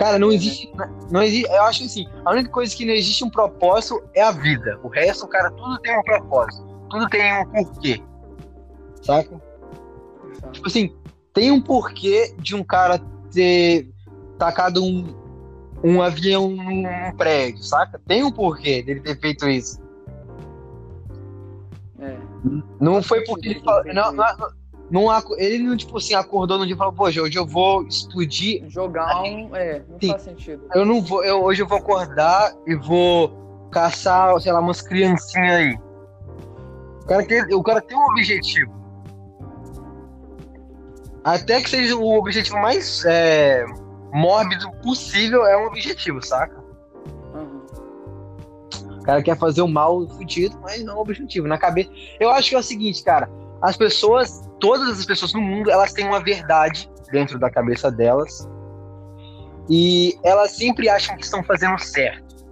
Cara, 0.00 0.18
não 0.18 0.28
É, 0.28 0.30
né? 0.30 0.36
existe. 0.36 0.72
Não 1.10 1.22
existe. 1.22 1.52
Eu 1.52 1.62
acho 1.64 1.84
assim, 1.84 2.08
a 2.24 2.30
única 2.30 2.48
coisa 2.48 2.74
que 2.74 2.86
não 2.86 2.94
existe 2.94 3.22
um 3.22 3.28
propósito 3.28 4.02
é 4.14 4.22
a 4.22 4.30
vida. 4.30 4.80
O 4.82 4.88
resto, 4.88 5.28
cara, 5.28 5.50
tudo 5.50 5.78
tem 5.80 5.98
um 5.98 6.02
propósito. 6.02 6.66
Tudo 6.88 7.06
tem 7.10 7.38
um 7.38 7.44
porquê. 7.44 8.02
Saca? 9.02 9.38
Tipo 10.52 10.68
assim, 10.68 10.96
tem 11.34 11.50
um 11.50 11.60
porquê 11.60 12.34
de 12.38 12.56
um 12.56 12.64
cara 12.64 12.98
ter 13.30 13.90
tacado 14.38 14.82
um, 14.82 15.14
um 15.84 16.00
avião 16.00 16.48
num 16.48 16.82
prédio, 17.18 17.62
saca? 17.62 18.00
Tem 18.06 18.24
um 18.24 18.32
porquê 18.32 18.82
dele 18.82 19.00
ter 19.00 19.20
feito 19.20 19.46
isso. 19.50 19.82
É. 21.98 22.16
Não 22.80 23.02
foi 23.02 23.22
porque 23.24 23.50
ele 23.50 23.60
falou. 23.60 23.84
Não, 23.92 24.12
não, 24.12 24.50
não, 24.90 25.06
ele 25.38 25.62
não, 25.62 25.76
tipo 25.76 25.96
assim, 25.96 26.14
acordou 26.14 26.58
no 26.58 26.66
dia 26.66 26.74
e 26.74 26.78
falou, 26.78 26.92
poxa, 26.92 27.22
hoje 27.22 27.38
eu 27.38 27.46
vou 27.46 27.86
explodir. 27.86 28.68
Jogar 28.68 29.22
um. 29.22 29.54
É, 29.54 29.82
não 29.88 30.00
Sim. 30.00 30.08
faz 30.08 30.22
sentido. 30.22 30.64
Eu 30.74 30.84
não 30.84 31.00
vou. 31.00 31.24
Eu, 31.24 31.44
hoje 31.44 31.62
eu 31.62 31.66
vou 31.66 31.78
acordar 31.78 32.52
e 32.66 32.74
vou 32.74 33.68
caçar, 33.70 34.38
sei 34.40 34.50
lá, 34.50 34.58
umas 34.58 34.82
criancinhas 34.82 35.56
aí. 35.56 35.78
O 37.02 37.06
cara, 37.06 37.24
tem, 37.24 37.54
o 37.54 37.62
cara 37.62 37.80
tem 37.80 37.96
um 37.96 38.04
objetivo. 38.06 38.80
Até 41.22 41.60
que 41.60 41.70
seja 41.70 41.96
o 41.96 42.18
objetivo 42.18 42.58
mais 42.58 43.04
é, 43.04 43.64
mórbido 44.12 44.70
possível, 44.82 45.44
é 45.46 45.56
um 45.56 45.66
objetivo, 45.66 46.20
saca? 46.24 46.58
Uhum. 47.34 48.98
O 48.98 49.02
cara 49.02 49.22
quer 49.22 49.36
fazer 49.36 49.62
o 49.62 49.68
mal 49.68 50.08
fudido, 50.08 50.58
mas 50.62 50.82
não 50.82 50.94
é 50.94 50.96
um 50.96 51.00
objetivo. 51.00 51.46
Na 51.46 51.58
cabeça. 51.58 51.90
Eu 52.18 52.30
acho 52.30 52.48
que 52.48 52.56
é 52.56 52.58
o 52.58 52.62
seguinte, 52.62 53.04
cara. 53.04 53.30
As 53.62 53.76
pessoas, 53.76 54.49
todas 54.60 54.98
as 54.98 55.04
pessoas 55.04 55.32
no 55.32 55.40
mundo, 55.40 55.70
elas 55.70 55.92
têm 55.92 56.06
uma 56.06 56.20
verdade 56.20 56.90
dentro 57.10 57.38
da 57.38 57.50
cabeça 57.50 57.90
delas. 57.90 58.48
E 59.68 60.18
elas 60.24 60.52
sempre 60.52 60.88
acham 60.88 61.16
que 61.16 61.24
estão 61.24 61.42
fazendo 61.42 61.78
certo. 61.78 62.44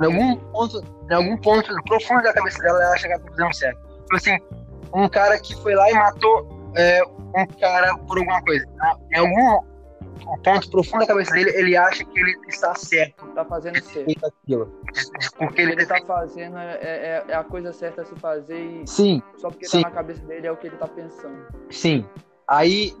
Em 0.00 0.04
algum 0.04 0.36
ponto, 0.36 0.84
em 1.10 1.14
algum 1.14 1.36
ponto 1.36 1.74
profundo 1.84 2.22
da 2.22 2.32
cabeça 2.32 2.58
dela, 2.62 2.82
ela 2.82 2.94
acha 2.94 3.06
que 3.06 3.12
ela 3.12 3.22
tá 3.22 3.30
fazendo 3.30 3.54
certo. 3.54 3.80
Tipo 4.02 4.16
assim, 4.16 4.38
um 4.94 5.08
cara 5.08 5.38
que 5.38 5.54
foi 5.56 5.74
lá 5.74 5.90
e 5.90 5.94
matou 5.94 6.72
é, 6.76 7.02
um 7.04 7.46
cara 7.60 7.96
por 7.98 8.18
alguma 8.18 8.42
coisa. 8.42 8.64
Em 9.12 9.18
algum 9.18 9.73
ponto 10.42 10.70
profundo 10.70 11.00
da 11.00 11.06
cabeça 11.06 11.32
dele, 11.32 11.50
ele 11.50 11.76
acha 11.76 12.04
que 12.04 12.18
ele 12.18 12.36
está 12.48 12.74
certo 12.74 13.26
Tá 13.28 13.44
fazendo 13.44 13.80
certo. 13.82 14.10
aquilo. 14.26 14.66
Porque 15.38 15.44
O 15.44 15.48
que 15.48 15.60
ele, 15.62 15.72
ele 15.72 15.86
tá 15.86 16.00
fazendo 16.06 16.56
é, 16.58 16.74
é- 16.82 17.24
é 17.28 17.34
a 17.34 17.44
coisa 17.44 17.72
certa 17.72 18.02
a 18.02 18.04
se 18.04 18.14
fazer 18.16 18.58
e 18.58 18.86
Sim, 18.86 19.22
só 19.36 19.48
porque 19.50 19.66
Sim. 19.66 19.82
tá 19.82 19.88
na 19.88 19.94
cabeça 19.94 20.22
dele 20.24 20.46
é 20.46 20.52
o 20.52 20.56
que 20.56 20.66
ele 20.68 20.76
tá 20.76 20.86
pensando. 20.88 21.36
sim. 21.70 22.04
Aí. 22.46 22.94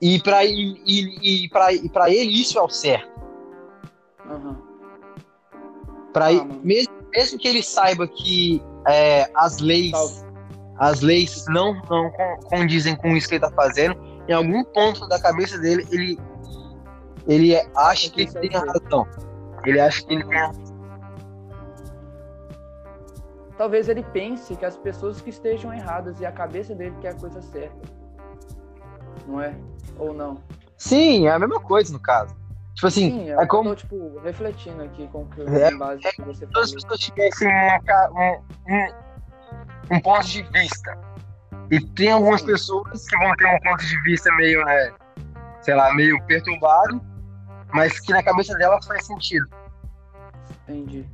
E 0.00 0.22
pra, 0.22 0.44
e, 0.44 0.80
e, 0.86 1.44
e 1.44 1.48
pra, 1.48 1.72
e 1.72 1.88
pra 1.88 2.08
ele 2.08 2.30
isso 2.40 2.56
é 2.58 2.62
o 2.62 2.68
certo. 2.68 3.10
Uhum. 4.28 4.56
Pra 6.12 6.28
Ah, 6.28 6.44
mesmo, 6.62 6.92
mesmo 7.12 7.38
que 7.38 7.48
ele 7.48 7.62
saiba 7.62 8.06
que 8.06 8.62
é, 8.86 9.28
as 9.34 9.58
leis 9.58 9.90
Tal- 9.92 10.28
as 10.78 11.00
leis 11.00 11.44
não, 11.48 11.74
não 11.90 12.10
con- 12.12 12.36
condizem 12.44 12.94
com 12.96 13.16
isso 13.16 13.28
que 13.28 13.34
ele 13.34 13.40
tá 13.40 13.50
fazendo, 13.50 13.96
em 14.28 14.32
algum 14.32 14.62
ponto 14.62 15.08
da 15.08 15.20
cabeça 15.20 15.58
dele, 15.58 15.84
ele, 15.90 16.16
ele 17.28 17.54
acha 17.76 18.10
que 18.10 18.22
ele 18.22 18.30
é 18.34 18.40
tem 18.40 18.50
razão. 18.50 19.06
Ele 19.64 19.78
acha 19.80 20.02
que 20.04 20.14
ele 20.14 20.24
tem 20.24 20.38
a 20.38 20.50
Talvez 23.56 23.88
ele 23.88 24.04
pense 24.04 24.54
que 24.54 24.64
as 24.64 24.76
pessoas 24.76 25.20
que 25.20 25.30
estejam 25.30 25.72
erradas 25.74 26.20
e 26.20 26.26
a 26.26 26.30
cabeça 26.30 26.74
dele 26.74 26.94
quer 27.00 27.08
a 27.10 27.14
coisa 27.14 27.42
certa. 27.42 27.76
Não 29.26 29.40
é? 29.40 29.54
Ou 29.98 30.14
não? 30.14 30.40
Sim, 30.76 31.26
é 31.26 31.32
a 31.32 31.38
mesma 31.40 31.60
coisa 31.60 31.92
no 31.92 31.98
caso. 31.98 32.34
Tipo 32.74 32.86
assim, 32.86 33.10
Sim, 33.10 33.30
é 33.30 33.34
eu 33.42 33.48
como 33.48 33.70
tô, 33.70 33.74
tipo, 33.74 34.18
refletindo 34.20 34.80
aqui 34.84 35.08
com 35.08 35.22
o 35.22 35.26
que 35.26 35.40
É, 35.42 35.72
em 35.72 35.76
base 35.76 36.00
do 36.00 36.08
que 36.10 36.22
você 36.22 36.46
se 36.46 36.52
todas 36.52 36.72
as 36.72 36.82
falou. 36.82 36.96
pessoas 36.96 37.00
tivessem 37.00 37.48
um, 37.48 37.80
ca- 37.84 38.10
um, 38.14 38.72
um, 39.92 39.96
um 39.96 40.00
ponto 40.00 40.24
de 40.28 40.42
vista. 40.44 40.96
E 41.72 41.80
tem 41.80 42.12
algumas 42.12 42.40
Sim. 42.40 42.46
pessoas 42.46 43.04
que 43.08 43.18
vão 43.18 43.34
ter 43.34 43.46
um 43.48 43.58
ponto 43.58 43.84
de 43.84 44.00
vista 44.02 44.32
meio, 44.36 44.64
né, 44.64 44.92
sei 45.62 45.74
lá, 45.74 45.92
meio 45.94 46.22
perturbado, 46.26 47.00
mas 47.72 47.98
que 48.00 48.12
na 48.12 48.22
cabeça 48.22 48.56
delas 48.56 48.84
faz 48.86 49.06
sentido. 49.06 49.46
Entendi. 50.68 51.06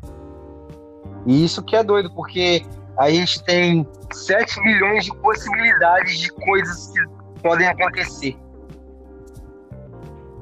E 1.26 1.44
isso 1.44 1.62
que 1.62 1.76
é 1.76 1.82
doido, 1.82 2.12
porque 2.14 2.64
a 2.98 3.10
gente 3.10 3.42
tem 3.44 3.86
7 4.12 4.60
milhões 4.60 5.04
de 5.04 5.14
possibilidades 5.16 6.18
de 6.18 6.28
coisas 6.30 6.92
que 6.92 7.40
podem 7.42 7.66
acontecer. 7.66 8.36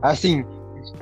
Assim, 0.03 0.45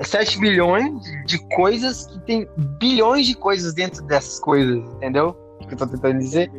7 0.03 0.39
bilhões 0.39 1.03
de 1.27 1.39
coisas 1.55 2.07
que 2.07 2.21
tem 2.21 2.49
bilhões 2.79 3.27
de 3.27 3.35
coisas 3.35 3.75
dentro 3.75 4.05
dessas 4.05 4.39
coisas, 4.39 4.79
entendeu? 4.95 5.37
O 5.61 5.67
que 5.67 5.75
eu 5.75 5.79
tô 5.79 5.87
tentando 5.87 6.19
dizer? 6.19 6.51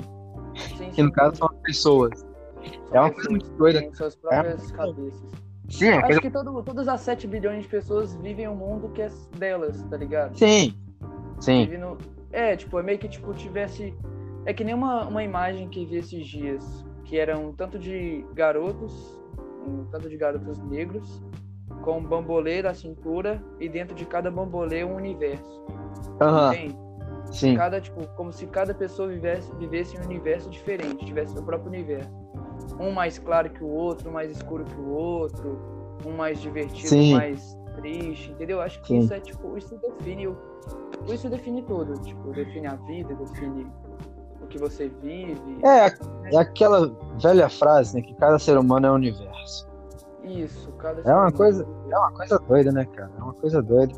Sim, 0.77 0.89
Que 0.91 1.03
no 1.03 1.09
sim. 1.09 1.15
caso 1.15 1.35
são 1.37 1.47
as 1.47 1.57
pessoas. 1.61 2.25
É 2.91 2.99
uma 2.99 3.11
coisa 3.11 3.29
muito 3.29 3.49
doida. 3.51 3.79
Tem 3.79 3.93
suas 3.93 4.15
próprias 4.15 4.71
cabeças. 4.71 5.21
Sim, 5.71 5.87
é 5.87 5.93
Acho 5.97 6.05
coisa... 6.05 6.21
que 6.21 6.29
todo, 6.31 6.63
todas 6.63 6.87
as 6.87 7.01
7 7.01 7.27
bilhões 7.27 7.63
de 7.63 7.69
pessoas 7.69 8.13
vivem 8.15 8.47
um 8.47 8.55
mundo 8.55 8.89
que 8.89 9.01
é 9.01 9.09
delas, 9.37 9.81
tá 9.83 9.97
ligado? 9.97 10.37
Sim. 10.37 10.75
Sim. 11.39 11.65
No- 11.77 11.97
É, 12.31 12.55
tipo, 12.55 12.77
é 12.79 12.83
meio 12.83 12.99
que 12.99 13.07
tipo 13.09 13.33
tivesse. 13.33 13.93
É 14.45 14.53
que 14.53 14.63
nem 14.63 14.73
uma, 14.73 15.05
uma 15.07 15.23
imagem 15.23 15.67
que 15.69 15.85
vi 15.85 15.97
esses 15.97 16.25
dias, 16.27 16.85
que 17.05 17.17
era 17.17 17.37
um 17.37 17.51
tanto 17.53 17.77
de 17.79 18.25
garotos, 18.33 19.19
um 19.67 19.85
tanto 19.91 20.09
de 20.09 20.17
garotos 20.17 20.57
negros, 20.63 21.21
com 21.83 21.99
um 21.99 22.03
bambolê 22.03 22.61
na 22.61 22.73
cintura, 22.73 23.41
e 23.59 23.67
dentro 23.69 23.95
de 23.95 24.05
cada 24.05 24.29
bambolê 24.31 24.83
um 24.83 24.95
universo. 24.95 25.65
Aham. 26.19 26.53
Entende? 26.53 26.75
Sim. 27.31 27.55
Cada, 27.55 27.79
tipo, 27.79 28.05
como 28.15 28.33
se 28.33 28.45
cada 28.47 28.73
pessoa 28.73 29.07
vivesse, 29.07 29.53
vivesse 29.55 29.95
em 29.95 29.99
um 30.01 30.03
universo 30.03 30.49
diferente, 30.49 31.05
tivesse 31.05 31.33
seu 31.33 31.43
próprio 31.43 31.69
universo. 31.69 32.11
Um 32.79 32.91
mais 32.91 33.17
claro 33.19 33.49
que 33.49 33.63
o 33.63 33.67
outro, 33.67 34.09
um 34.09 34.13
mais 34.13 34.31
escuro 34.31 34.63
que 34.65 34.75
o 34.79 34.89
outro, 34.89 35.59
um 36.05 36.11
mais 36.11 36.39
divertido, 36.41 36.87
Sim. 36.89 37.13
um 37.13 37.17
mais 37.17 37.57
triste, 37.75 38.31
entendeu? 38.31 38.61
Acho 38.61 38.81
que 38.81 38.87
Sim. 38.87 38.99
isso 38.99 39.13
é 39.13 39.19
tipo, 39.19 39.57
isso 39.57 39.75
define 39.77 40.27
o. 40.27 40.37
Isso 41.07 41.29
define 41.29 41.61
tudo, 41.63 41.93
tipo, 42.01 42.31
define 42.31 42.67
a 42.67 42.75
vida, 42.75 43.13
define 43.15 43.65
o 44.41 44.47
que 44.47 44.57
você 44.57 44.89
vive. 45.01 45.59
É, 45.63 45.87
é 46.35 46.37
aquela 46.37 46.87
velha 47.21 47.49
frase, 47.49 47.95
né? 47.95 48.01
Que 48.01 48.13
cada 48.15 48.37
ser 48.37 48.57
humano 48.57 48.87
é 48.87 48.91
um 48.91 48.95
universo. 48.95 49.67
Isso, 50.23 50.71
cada 50.73 51.01
É 51.01 51.13
uma 51.15 51.31
coisa- 51.31 51.63
humano. 51.65 51.91
É 51.91 51.97
uma 51.97 52.11
coisa 52.11 52.39
doida, 52.39 52.71
né, 52.71 52.85
cara? 52.85 53.11
É 53.17 53.23
uma 53.23 53.33
coisa 53.33 53.61
doida. 53.61 53.93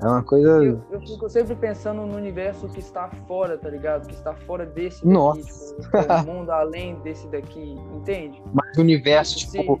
É 0.00 0.06
uma 0.06 0.22
coisa. 0.22 0.48
Eu, 0.64 0.80
eu 0.92 1.00
fico 1.00 1.28
sempre 1.28 1.56
pensando 1.56 2.06
no 2.06 2.16
universo 2.16 2.68
que 2.68 2.78
está 2.78 3.08
fora, 3.26 3.58
tá 3.58 3.68
ligado? 3.68 4.06
Que 4.06 4.14
está 4.14 4.32
fora 4.34 4.64
desse 4.64 4.98
daqui, 5.04 5.08
Nossa. 5.12 5.74
tipo, 5.76 5.96
o 5.96 6.24
mundo 6.34 6.50
além 6.50 6.94
desse 7.00 7.26
daqui, 7.28 7.72
entende? 7.92 8.40
Mas 8.54 8.76
o 8.76 8.80
universo, 8.80 9.38
Se- 9.40 9.58
tipo, 9.58 9.80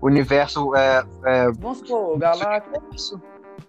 o 0.00 0.06
universo 0.06 0.74
é. 0.74 1.04
é... 1.24 1.52
Vamos 1.52 1.78
supor, 1.78 2.18
Galáctica, 2.18 2.80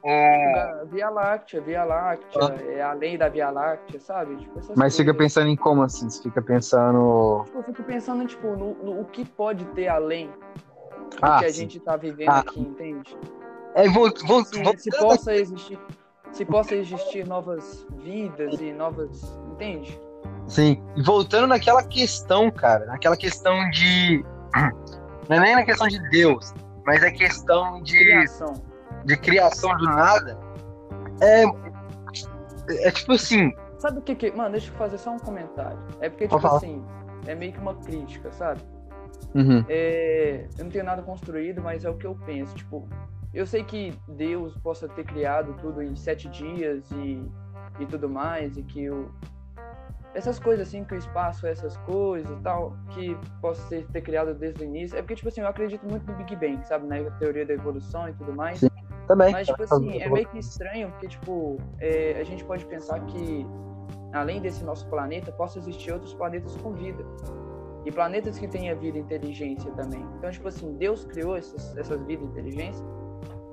é... 0.04 0.84
Via 0.86 1.10
Láctea, 1.10 1.62
Via 1.62 1.84
Láctea, 1.84 2.56
é 2.70 2.82
além 2.82 3.18
da 3.18 3.30
Via 3.30 3.50
Láctea, 3.52 4.00
sabe? 4.00 4.36
Tipo, 4.38 4.60
Mas 4.76 4.96
fica 4.98 5.14
coisas. 5.14 5.18
pensando 5.36 5.50
em 5.50 5.56
como 5.56 5.84
assim? 5.84 6.10
Você 6.10 6.24
fica 6.24 6.42
pensando. 6.42 7.44
Tipo, 7.46 7.58
eu 7.60 7.64
fico 7.64 7.84
pensando, 7.84 8.26
tipo, 8.26 8.48
no, 8.56 8.74
no- 8.84 9.02
o 9.02 9.06
que 9.06 9.24
pode 9.26 9.64
ter 9.68 9.88
além 9.90 10.28
do 10.28 11.18
Ah, 11.22 11.40
que 11.40 11.46
a 11.46 11.50
sim. 11.50 11.62
gente 11.62 11.80
tá 11.80 11.96
vivendo 11.96 12.30
Ah. 12.30 12.40
aqui, 12.40 12.60
entende? 12.60 13.16
É, 13.78 13.88
vou, 13.90 14.12
vou, 14.26 14.44
Se, 14.44 14.62
vou- 14.64 14.78
se 14.78 14.90
possa 14.90 15.36
existir, 15.36 15.80
se 16.32 16.44
possa 16.44 16.76
existir 16.76 17.28
novas 17.28 17.86
vidas 18.00 18.60
e 18.60 18.74
novas, 18.74 19.22
entende? 19.52 20.00
Sim. 20.48 20.82
E 20.96 21.02
voltando 21.04 21.46
naquela 21.48 21.84
questão, 21.84 22.50
cara, 22.50 22.86
naquela 22.88 23.16
questão 23.16 23.70
de. 23.70 24.26
Não 25.30 25.36
é 25.38 25.40
nem 25.40 25.56
na 25.56 25.64
questão 25.64 25.88
de 25.88 26.00
Deus, 26.10 26.54
mas 26.86 27.04
é 27.04 27.12
questão 27.12 27.82
de, 27.84 27.98
Criação. 28.00 28.54
de 29.06 29.18
criação 29.18 29.78
do 29.78 29.86
nada. 29.86 30.40
É. 31.22 31.44
É 32.88 32.92
tipo 32.92 33.12
assim. 33.14 33.54
Sabe 33.78 34.00
o 34.00 34.02
que 34.02 34.16
que... 34.16 34.32
Mano, 34.32 34.52
deixa 34.52 34.72
eu 34.72 34.76
fazer 34.76 34.98
só 34.98 35.12
um 35.12 35.20
comentário. 35.20 35.78
É 36.02 36.10
porque, 36.10 36.28
tipo 36.28 36.40
falar. 36.40 36.58
assim, 36.58 36.84
é 37.28 37.36
meio 37.36 37.54
que 37.54 37.60
uma 37.60 37.76
crítica, 37.76 38.32
sabe? 38.32 38.60
Uhum. 39.36 39.64
É, 39.70 40.48
eu 40.58 40.64
não 40.64 40.72
tenho 40.72 40.84
nada 40.84 41.04
construído, 41.04 41.62
mas 41.62 41.86
é 41.86 41.90
o 41.90 41.96
que 41.96 42.08
eu 42.08 42.16
penso. 42.26 42.56
Tipo, 42.56 42.88
eu 43.38 43.46
sei 43.46 43.64
que 43.64 43.94
Deus 44.08 44.58
possa 44.58 44.90
ter 44.90 45.04
criado 45.04 45.56
tudo 45.62 45.82
em 45.84 45.96
sete 45.96 46.28
dias 46.28 46.90
e, 46.92 47.24
e 47.80 47.86
tudo 47.86 48.10
mais, 48.10 48.58
e 48.58 48.64
que 48.64 48.90
o, 48.90 49.12
essas 50.16 50.40
coisas 50.40 50.68
assim, 50.68 50.84
que 50.84 50.96
o 50.96 50.98
espaço 50.98 51.46
é 51.46 51.52
essas 51.52 51.78
coisas 51.78 52.36
e 52.36 52.42
tal, 52.42 52.74
que 52.90 53.16
possa 53.40 53.62
ser, 53.68 53.86
ter 53.90 54.02
criado 54.02 54.34
desde 54.34 54.64
o 54.64 54.66
início. 54.66 54.98
É 54.98 55.04
porque, 55.04 55.14
tipo 55.14 55.30
assim, 55.30 55.42
eu 55.42 55.48
acredito 55.48 55.86
muito 55.88 56.12
no 56.12 56.18
Big 56.18 56.36
Bang, 56.36 56.66
sabe? 56.66 56.88
Na 56.88 57.12
teoria 57.12 57.46
da 57.46 57.54
evolução 57.54 58.10
e 58.10 58.14
tudo 58.14 58.36
mais. 58.36 58.60
Sim. 58.60 58.70
Também. 59.08 59.32
Mas, 59.32 59.46
tipo 59.46 59.62
assim, 59.62 60.02
é 60.02 60.10
meio 60.10 60.28
que 60.28 60.40
estranho, 60.40 60.90
porque, 60.90 61.08
tipo, 61.08 61.58
é, 61.80 62.20
a 62.20 62.24
gente 62.24 62.44
pode 62.44 62.66
pensar 62.66 63.00
que, 63.06 63.46
além 64.14 64.42
desse 64.42 64.64
nosso 64.64 64.90
planeta, 64.90 65.32
possa 65.32 65.60
existir 65.60 65.92
outros 65.92 66.16
planetas 66.16 66.58
com 66.58 66.74
vida. 66.74 67.06
E 67.86 67.92
planetas 67.92 68.40
que 68.40 68.48
tenha 68.48 68.76
vida 68.76 68.98
e 68.98 69.02
inteligência 69.02 69.72
também. 69.74 70.04
Então, 70.18 70.32
tipo 70.32 70.48
assim, 70.48 70.74
Deus 70.74 71.06
criou 71.06 71.38
essas, 71.38 71.78
essas 71.78 72.02
vidas 72.04 72.26
e 72.26 72.32
inteligência. 72.32 72.97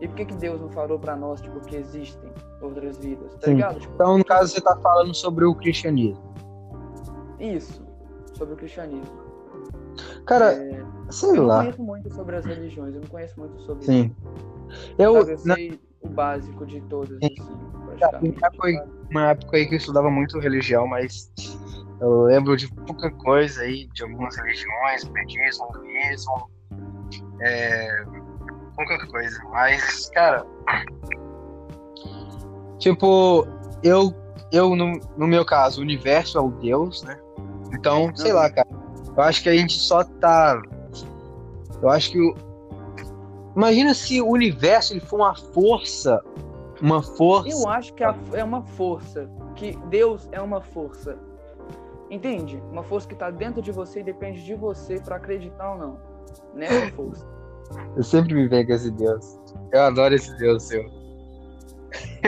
E 0.04 0.08
por 0.08 0.16
que, 0.16 0.26
que 0.26 0.34
Deus 0.34 0.60
não 0.60 0.68
falou 0.68 0.98
pra 0.98 1.16
nós, 1.16 1.40
tipo, 1.40 1.58
que 1.60 1.76
existem 1.76 2.30
outras 2.60 2.98
vidas? 2.98 3.32
Tá 3.36 3.46
Sim. 3.46 3.54
ligado? 3.54 3.80
Tipo, 3.80 3.94
Então, 3.94 4.18
no 4.18 4.24
caso, 4.24 4.52
você 4.52 4.60
tá 4.60 4.76
falando 4.76 5.14
sobre 5.14 5.46
o 5.46 5.54
cristianismo. 5.54 6.22
isso, 7.40 7.82
sobre 8.34 8.52
o 8.52 8.56
cristianismo. 8.58 9.24
Cara, 10.26 10.52
É, 10.52 10.84
sei 11.08 11.30
eu 11.30 11.36
não 11.36 11.46
lá. 11.46 11.58
conheço 11.60 11.82
muito 11.82 12.14
sobre 12.14 12.36
as 12.36 12.44
religiões, 12.44 12.94
eu 12.94 13.00
não 13.00 13.08
conheço 13.08 13.40
muito 13.40 13.58
sobre 13.62 13.84
Sim. 13.86 14.14
Eu, 14.98 15.16
eu 15.16 15.36
na, 15.46 15.54
sei 15.54 15.80
o 16.02 16.08
básico 16.08 16.66
de 16.66 16.82
todas, 16.82 17.18
Sim. 17.22 17.34
assim, 17.40 17.98
já 17.98 18.10
foi- 18.60 18.74
sabe? 18.74 18.92
uma 19.10 19.30
época 19.30 19.56
aí 19.56 19.66
que 19.66 19.74
eu 19.74 19.78
estudava 19.78 20.10
muito 20.10 20.38
religião, 20.38 20.86
mas 20.86 21.32
eu 21.98 22.24
lembro 22.24 22.56
de 22.58 22.68
pouca 22.74 23.10
coisa 23.10 23.62
aí, 23.62 23.88
de 23.94 24.02
algumas 24.02 24.36
religiões, 24.36 25.04
budismo, 25.04 25.66
hinduísmo, 25.70 26.50
é, 27.40 28.04
pouca 28.76 29.06
coisa. 29.08 29.40
Mas, 29.50 30.10
cara, 30.10 30.44
tipo, 32.78 33.46
eu, 33.82 34.14
eu 34.52 34.74
no, 34.76 34.98
no 35.16 35.26
meu 35.26 35.44
caso, 35.44 35.80
o 35.80 35.82
universo 35.82 36.38
é 36.38 36.40
o 36.40 36.50
Deus, 36.50 37.02
né? 37.02 37.18
Então, 37.72 38.14
sei 38.14 38.32
lá, 38.32 38.50
cara, 38.50 38.68
eu 39.16 39.22
acho 39.22 39.42
que 39.42 39.48
a 39.48 39.56
gente 39.56 39.74
só 39.78 40.04
tá. 40.04 40.60
Eu 41.82 41.88
acho 41.88 42.10
que 42.12 42.20
o. 42.20 42.34
Imagina 43.56 43.94
se 43.94 44.20
o 44.20 44.28
universo 44.28 44.92
ele 44.92 45.00
for 45.00 45.16
uma 45.16 45.34
força. 45.34 46.22
Uma 46.80 47.02
força. 47.02 47.48
Eu 47.48 47.68
acho 47.68 47.94
que 47.94 48.02
a- 48.02 48.16
é 48.32 48.42
uma 48.42 48.62
força, 48.62 49.30
que 49.54 49.76
Deus 49.88 50.28
é 50.32 50.40
uma 50.40 50.60
força. 50.60 51.16
Entende? 52.10 52.62
Uma 52.70 52.82
força 52.82 53.08
que 53.08 53.14
tá 53.14 53.30
dentro 53.30 53.62
de 53.62 53.72
você 53.72 54.00
e 54.00 54.02
depende 54.04 54.44
de 54.44 54.54
você 54.54 55.00
pra 55.00 55.16
acreditar 55.16 55.72
ou 55.72 55.78
não. 55.78 55.98
Nessa 56.52 56.90
força. 56.92 57.26
Eu 57.96 58.02
sempre 58.02 58.34
me 58.34 58.46
vejo 58.48 58.66
com 58.68 58.72
esse 58.74 58.90
Deus. 58.90 59.38
Eu 59.72 59.82
adoro 59.82 60.14
esse 60.14 60.36
Deus 60.38 60.62
seu. 60.64 60.82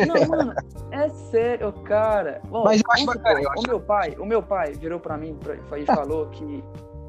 Não, 0.06 0.28
mano, 0.28 0.52
é 0.92 1.08
sério, 1.08 1.72
cara. 1.84 2.40
Ó, 2.50 2.64
Mas 2.64 2.80
eu 2.80 2.92
acho 2.92 3.06
bacana, 3.06 3.40
eu 3.42 3.50
acho- 3.50 3.62
O 3.64 3.68
meu 3.68 3.80
pai, 3.80 4.16
o 4.18 4.26
meu 4.26 4.42
pai 4.42 4.72
virou 4.74 5.00
pra 5.00 5.16
mim 5.16 5.36
pra- 5.42 5.78
e 5.78 5.86
falou 5.86 6.26
que. 6.28 6.62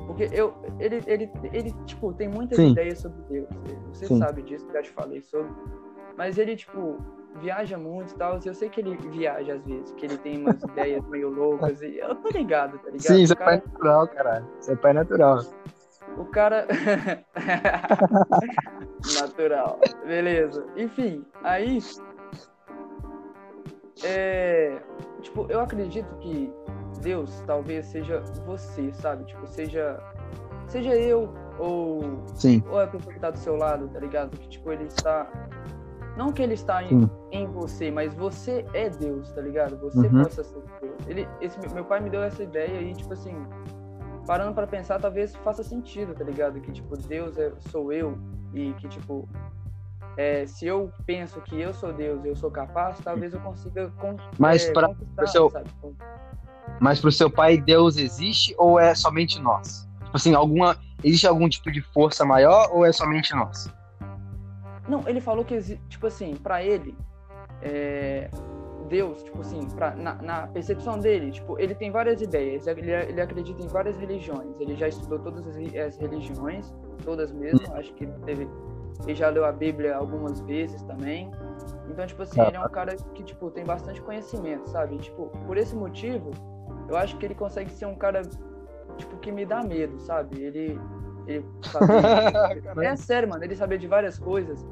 Porque 0.07 0.30
eu, 0.32 0.53
ele, 0.80 1.03
ele, 1.05 1.30
ele, 1.51 1.75
tipo, 1.86 2.13
tem 2.13 2.30
muitas 2.30 2.57
Sim. 2.57 2.71
ideias 2.71 2.99
sobre 2.99 3.21
Deus. 3.30 3.47
Você 3.91 4.05
Sim. 4.07 4.17
sabe 4.19 4.41
disso, 4.41 4.65
já 4.71 4.82
te 4.82 4.89
falei 4.91 5.21
sobre. 5.21 5.51
Mas 6.17 6.38
ele, 6.38 6.55
tipo, 6.55 6.97
viaja 7.41 7.78
muito 7.78 8.13
e 8.13 8.17
tal. 8.17 8.39
Eu 8.43 8.53
sei 8.53 8.69
que 8.69 8.80
ele 8.80 8.95
viaja 9.11 9.55
às 9.55 9.65
vezes, 9.65 9.91
que 9.91 10.05
ele 10.05 10.17
tem 10.17 10.38
umas 10.41 10.55
ideias 10.63 11.05
meio 11.09 11.30
loucas. 11.30 11.82
E 11.82 11.97
eu 11.97 12.15
tô 12.15 12.30
ligado, 12.30 12.78
tá 12.80 12.86
ligado? 12.89 13.01
Sim, 13.01 13.23
o 13.23 13.28
seu 13.28 13.36
pai 13.36 13.45
cara, 13.45 13.55
é 13.57 13.67
natural, 13.73 14.07
caralho. 14.07 14.47
Seu 14.61 14.78
pai 14.78 14.91
é 14.91 14.93
natural. 14.93 15.39
O 16.18 16.26
cara. 16.26 16.68
Natural. 19.20 19.80
Beleza. 20.05 20.65
Enfim, 20.76 21.26
aí. 21.43 21.80
É. 24.03 24.80
Tipo, 25.22 25.45
eu 25.49 25.59
acredito 25.59 26.15
que 26.18 26.51
Deus 27.01 27.41
talvez 27.47 27.86
seja 27.88 28.22
você, 28.45 28.91
sabe? 28.93 29.26
Tipo, 29.26 29.47
seja. 29.47 29.99
Seja 30.68 30.93
eu, 30.95 31.34
ou, 31.57 32.01
Sim, 32.36 32.61
ou 32.70 32.80
a 32.80 32.88
pessoa 32.88 33.13
que 33.13 33.20
tá 33.22 33.32
do 33.32 33.38
seu 33.38 33.55
lado, 33.55 33.88
tá 33.88 33.99
ligado? 33.99 34.38
Que, 34.38 34.49
tipo, 34.49 34.72
ele 34.72 34.84
está. 34.86 35.28
Não 36.18 36.32
que 36.34 36.41
ele 36.41 36.55
está 36.55 36.84
em, 36.84 36.89
Sim. 36.89 37.09
em 37.32 37.47
você, 37.47 37.89
mas 37.91 38.13
você 38.13 38.65
é 38.74 38.89
Deus, 38.89 39.32
tá 39.32 39.41
ligado? 39.41 39.78
Você 39.78 40.07
Uhum. 40.07 40.24
possa 40.24 40.43
ser 40.43 40.59
Deus. 40.82 40.95
Ele, 41.07 41.28
esse, 41.39 41.57
meu 41.74 41.86
pai 41.86 41.99
me 42.01 42.09
deu 42.09 42.22
essa 42.24 42.43
ideia 42.43 42.82
e, 42.82 42.93
tipo 42.93 43.13
assim, 43.13 43.36
parando 44.28 44.53
pra 44.53 44.67
pensar, 44.67 44.99
talvez 44.99 45.34
faça 45.38 45.63
sentido, 45.63 46.13
tá 46.13 46.23
ligado? 46.23 46.59
Que, 46.59 46.71
tipo, 46.71 46.95
Deus 46.97 47.38
é, 47.38 47.51
sou 47.71 47.91
eu 47.93 48.17
e 48.53 48.73
que, 48.73 48.88
tipo, 48.89 49.28
é, 50.17 50.45
se 50.45 50.65
eu 50.67 50.91
penso 51.05 51.39
que 51.41 51.59
eu 51.59 51.73
sou 51.73 51.93
Deus 51.93 52.23
e 52.25 52.28
eu 52.28 52.36
sou 52.36 52.51
capaz, 52.51 52.99
talvez 53.03 53.34
eu 53.34 53.39
consiga 53.39 53.89
con 53.99 54.17
Mas 54.38 54.65
é, 54.67 54.73
pra- 54.73 54.89
pro 55.15 55.28
seu- 55.28 55.49
sabe? 55.49 55.69
mas 56.82 56.99
pro 56.99 57.11
seu 57.11 57.30
pai 57.30 57.57
Deus 57.57 57.97
existe 57.97 58.53
ou 58.57 58.78
é 58.80 58.93
somente 58.93 59.39
nós? 59.41 59.88
Tipo 60.03 60.17
assim, 60.17 60.36
alguma. 60.36 60.78
Existe 61.03 61.28
algum 61.28 61.47
tipo 61.47 61.71
de 61.71 61.82
força 61.82 62.25
maior 62.25 62.69
ou 62.73 62.84
é 62.86 62.91
somente 62.91 63.34
nós? 63.36 63.71
Não, 64.88 65.07
ele 65.07 65.21
falou 65.21 65.45
que, 65.45 65.59
tipo 65.89 66.07
assim, 66.07 66.36
pra 66.36 66.63
ele, 66.63 66.97
é, 67.61 68.30
Deus, 68.88 69.23
tipo 69.23 69.41
assim, 69.41 69.67
pra, 69.69 69.95
na, 69.95 70.15
na 70.15 70.47
percepção 70.47 70.99
dele, 70.99 71.31
tipo, 71.31 71.59
ele 71.59 71.75
tem 71.75 71.91
várias 71.91 72.21
ideias, 72.21 72.67
ele, 72.67 72.91
ele 72.91 73.21
acredita 73.21 73.61
em 73.61 73.67
várias 73.67 73.97
religiões, 73.97 74.59
ele 74.59 74.75
já 74.75 74.88
estudou 74.88 75.19
todas 75.19 75.45
as, 75.47 75.57
as 75.75 75.97
religiões, 75.97 76.73
todas 77.03 77.31
mesmo, 77.31 77.59
acho 77.75 77.93
que 77.93 78.03
ele 78.05 78.13
teve, 78.25 78.47
ele 79.03 79.15
já 79.15 79.29
leu 79.29 79.45
a 79.45 79.51
Bíblia 79.51 79.95
algumas 79.95 80.39
vezes 80.41 80.81
também, 80.83 81.31
então, 81.89 82.05
tipo 82.05 82.21
assim, 82.21 82.41
ele 82.41 82.55
é 82.55 82.59
um 82.59 82.69
cara 82.69 82.95
que, 83.15 83.23
tipo, 83.23 83.49
tem 83.51 83.65
bastante 83.65 84.01
conhecimento, 84.01 84.69
sabe, 84.69 84.95
E, 84.95 84.99
tipo, 84.99 85.27
por 85.45 85.57
esse 85.57 85.75
motivo, 85.75 86.31
eu 86.89 86.97
acho 86.97 87.17
que 87.17 87.25
ele 87.25 87.35
consegue 87.35 87.71
ser 87.71 87.85
um 87.85 87.95
cara, 87.95 88.21
tipo, 88.97 89.17
que 89.17 89.31
me 89.31 89.45
dá 89.45 89.63
medo, 89.63 89.99
sabe, 89.99 90.41
ele, 90.41 90.79
Ele 91.27 91.45
é 92.85 92.95
sério, 92.95 93.29
mano. 93.29 93.43
Ele 93.43 93.55
sabia 93.55 93.77
de 93.77 93.88
várias 93.88 94.17
coisas. 94.17 94.65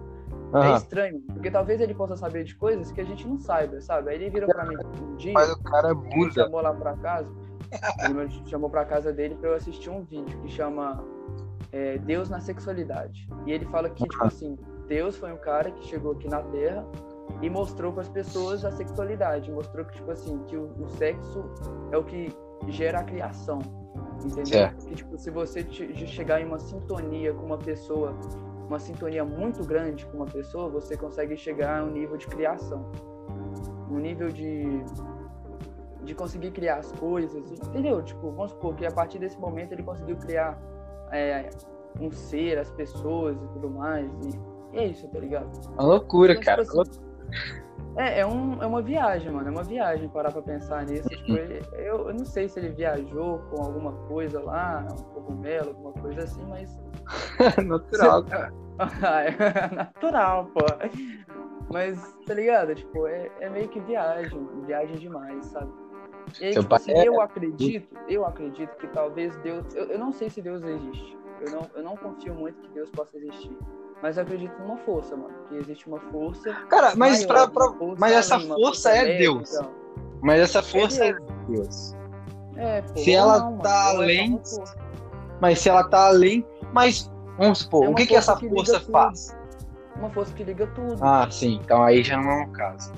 Uhum. 0.54 0.64
É 0.64 0.78
estranho, 0.78 1.22
porque 1.22 1.52
talvez 1.52 1.82
ele 1.82 1.94
possa 1.94 2.16
saber 2.16 2.44
de 2.44 2.56
coisas 2.56 2.92
que 2.92 3.02
a 3.02 3.04
gente 3.04 3.28
não 3.28 3.38
saiba, 3.38 3.82
sabe? 3.82 4.12
Aí 4.12 4.16
ele 4.16 4.30
virou 4.30 4.50
pra 4.50 4.66
mim 4.66 4.76
um 5.02 5.16
dia. 5.16 5.34
Mas 5.34 5.52
o 5.52 5.64
cara 5.64 5.90
é 5.90 5.94
Me 5.94 6.32
chamou 6.32 6.62
lá 6.62 6.74
pra 6.74 6.96
casa. 6.98 7.30
Ele 8.04 8.14
me 8.14 8.50
chamou 8.50 8.70
pra 8.70 8.86
casa 8.86 9.12
dele 9.12 9.36
pra 9.36 9.50
eu 9.50 9.56
assistir 9.56 9.90
um 9.90 10.04
vídeo 10.04 10.40
que 10.42 10.50
chama 10.50 11.04
é, 11.72 11.98
Deus 11.98 12.30
na 12.30 12.40
Sexualidade. 12.40 13.28
E 13.46 13.52
ele 13.52 13.66
fala 13.66 13.90
que, 13.90 14.08
tipo 14.08 14.24
assim, 14.24 14.58
Deus 14.88 15.18
foi 15.18 15.34
um 15.34 15.38
cara 15.38 15.72
que 15.72 15.86
chegou 15.86 16.14
aqui 16.14 16.30
na 16.30 16.42
Terra 16.42 16.86
e 17.42 17.50
mostrou 17.50 17.92
para 17.92 18.02
as 18.02 18.10
pessoas 18.10 18.64
a 18.64 18.72
sexualidade. 18.72 19.52
Mostrou 19.52 19.86
que, 19.86 19.94
tipo 19.94 20.12
assim, 20.12 20.38
que 20.48 20.56
o, 20.56 20.72
o 20.80 20.88
sexo 20.90 21.44
é 21.92 21.98
o 21.98 22.04
que 22.04 22.34
gera 22.70 23.00
a 23.00 23.04
criação. 23.04 23.60
Entendeu? 24.24 24.70
Que, 24.88 24.96
tipo, 24.96 25.18
se 25.18 25.30
você 25.30 25.66
chegar 25.70 26.40
em 26.42 26.46
uma 26.46 26.60
sintonia 26.60 27.34
com 27.34 27.46
uma 27.46 27.58
pessoa, 27.58 28.16
uma 28.68 28.80
sintonia 28.80 29.24
muito 29.24 29.64
grande 29.64 30.06
com 30.06 30.18
uma 30.18 30.26
pessoa, 30.26 30.70
você 30.70 30.98
consegue 30.98 31.38
chegar 31.38 31.82
a 31.82 31.84
um 31.84 31.92
nível 31.92 32.18
de 32.18 32.28
criação. 32.28 32.92
Um 33.90 34.00
nível 34.00 34.30
de 34.30 34.84
de 36.06 36.14
conseguir 36.14 36.52
criar 36.52 36.78
as 36.78 36.92
coisas, 36.94 37.52
entendeu? 37.52 38.02
Tipo, 38.04 38.32
vamos 38.32 38.52
supor 38.52 38.76
que 38.76 38.86
a 38.86 38.92
partir 38.92 39.18
desse 39.18 39.40
momento 39.40 39.72
ele 39.72 39.82
conseguiu 39.84 40.16
criar 40.18 40.62
é, 41.12 41.50
um 42.00 42.12
ser, 42.12 42.60
as 42.60 42.70
pessoas 42.72 43.36
e 43.36 43.48
tudo 43.54 43.70
mais. 43.70 44.10
E, 44.24 44.76
e 44.76 44.80
é 44.80 44.88
isso, 44.88 45.08
tá 45.08 45.20
ligado? 45.20 45.50
Uma 45.74 45.84
loucura, 45.84 46.34
então, 46.34 46.44
cara. 46.44 46.64
Tipo 46.64 46.82
assim, 46.82 47.02
é, 47.98 48.20
é, 48.20 48.26
um, 48.26 48.62
é 48.62 48.68
uma 48.68 48.82
viagem, 48.82 49.32
mano. 49.32 49.48
É 49.48 49.52
uma 49.52 49.64
viagem 49.64 50.10
parar 50.10 50.32
pra 50.32 50.42
pensar 50.42 50.86
nisso. 50.86 51.08
Tipo, 51.08 51.34
ele, 51.34 51.62
eu, 51.74 52.10
eu 52.10 52.14
não 52.14 52.26
sei 52.26 52.50
se 52.50 52.60
ele 52.60 52.70
viajou 52.70 53.40
com 53.50 53.64
alguma 53.64 53.94
coisa 54.08 54.42
lá, 54.42 54.86
um 54.92 55.04
cogumelo, 55.14 55.70
alguma 55.70 55.94
coisa 55.94 56.24
assim, 56.24 56.46
mas. 56.46 56.78
Natural, 57.66 58.24
cara. 58.26 58.54
Natural, 59.74 60.46
pô. 60.48 60.66
Mas, 61.72 62.18
tá 62.26 62.34
ligado? 62.34 62.76
Tipo, 62.76 63.08
é, 63.08 63.32
é 63.40 63.50
meio 63.50 63.70
que 63.70 63.80
viagem. 63.80 64.46
Viagem 64.66 64.98
demais, 64.98 65.46
sabe? 65.46 65.72
E 66.42 66.46
aí, 66.46 66.54
tipo, 66.54 66.76
assim, 66.76 66.92
é... 66.92 67.08
eu 67.08 67.22
acredito, 67.22 67.96
eu 68.10 68.26
acredito 68.26 68.76
que 68.78 68.88
talvez 68.88 69.36
Deus. 69.38 69.74
Eu, 69.74 69.86
eu 69.86 70.00
não 70.00 70.12
sei 70.12 70.30
se 70.30 70.42
Deus 70.42 70.62
existe. 70.64 71.18
Eu 71.42 71.52
não, 71.52 71.70
eu 71.76 71.84
não 71.84 71.96
confio 71.96 72.34
muito 72.34 72.60
que 72.62 72.70
Deus 72.70 72.90
possa 72.90 73.18
existir. 73.18 73.58
Mas 74.02 74.18
eu 74.18 74.24
acredito 74.24 74.54
numa 74.60 74.78
força, 74.78 75.16
mano. 75.16 75.34
Que 75.48 75.56
existe 75.56 75.88
uma 75.88 76.00
força. 76.00 76.54
Cara, 76.70 76.94
mas, 76.96 77.26
maior, 77.26 77.28
pra, 77.28 77.48
pra... 77.48 77.78
Força 77.78 77.96
mas 78.00 78.14
essa 78.14 78.40
força, 78.40 78.56
força 78.56 78.90
é 78.90 79.18
Deus. 79.18 79.54
Então. 79.54 79.72
Mas 80.22 80.42
essa 80.42 80.64
força 80.64 81.06
é 81.06 81.14
Deus. 81.14 81.26
É 81.38 81.52
Deus. 81.52 81.96
É, 82.58 82.82
pô, 82.82 82.98
se 82.98 83.14
ela 83.14 83.40
não, 83.40 83.58
tá 83.58 83.70
mano, 83.70 84.00
além. 84.02 84.42
Mas 85.42 85.60
se 85.60 85.70
ela 85.70 85.84
tá 85.88 86.08
além. 86.08 86.46
Mas, 86.72 87.12
vamos 87.38 87.60
supor, 87.60 87.86
é 87.86 87.90
o 87.90 87.96
que, 87.96 88.06
que 88.06 88.16
essa 88.16 88.36
que 88.36 88.50
força 88.50 88.80
faz? 88.80 89.36
Uma 89.96 90.10
força 90.10 90.34
que 90.34 90.44
liga 90.44 90.68
tudo. 90.68 90.98
Ah, 91.02 91.28
sim. 91.30 91.60
Então 91.64 91.84
aí 91.84 92.04
já 92.04 92.18
não 92.18 92.30
é 92.30 92.44
um 92.44 92.52
caso. 92.52 92.92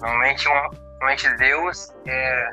Normalmente, 0.00 0.48
um, 0.48 0.52
normalmente 0.52 1.36
Deus 1.36 1.92
é, 2.06 2.50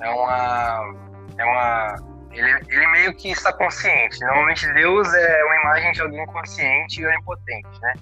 é 0.00 0.10
uma. 0.10 0.94
É 1.38 1.44
uma 1.44 2.15
ele, 2.38 2.50
ele 2.68 2.86
meio 2.88 3.14
que 3.14 3.30
está 3.30 3.52
consciente. 3.52 4.20
Normalmente 4.20 4.72
Deus 4.74 5.12
é 5.12 5.44
uma 5.44 5.56
imagem 5.56 5.92
de 5.92 6.02
alguém 6.02 6.26
consciente 6.26 7.00
e 7.00 7.06
onipotente, 7.06 7.80
né? 7.80 7.94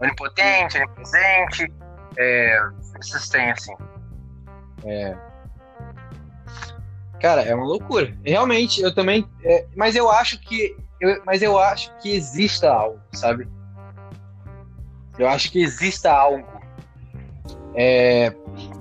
Onipotente, 0.00 0.78
onipresente, 0.78 1.72
é, 2.16 2.58
esses 3.00 3.34
assim. 3.34 3.74
É. 4.84 5.16
Cara, 7.20 7.42
é 7.42 7.54
uma 7.54 7.64
loucura. 7.64 8.16
Realmente, 8.24 8.82
eu 8.82 8.94
também. 8.94 9.28
É, 9.42 9.66
mas 9.76 9.96
eu 9.96 10.10
acho 10.10 10.38
que. 10.40 10.76
Eu, 11.00 11.22
mas 11.24 11.42
eu 11.42 11.58
acho 11.58 11.96
que 11.98 12.14
exista 12.14 12.70
algo, 12.70 13.00
sabe? 13.12 13.48
Eu 15.18 15.28
acho 15.28 15.50
que 15.50 15.62
exista 15.62 16.10
algo. 16.10 16.46
É, 17.74 18.30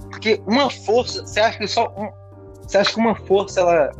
porque 0.09 0.41
uma 0.45 0.69
força. 0.69 1.25
Você 1.25 1.39
acha 1.39 1.57
que 1.57 1.67
só. 1.67 1.87
Um, 1.95 2.11
você 2.61 2.77
acha 2.77 2.93
que 2.93 2.99
uma 2.99 3.15
força 3.15 3.59
ela 3.61 3.91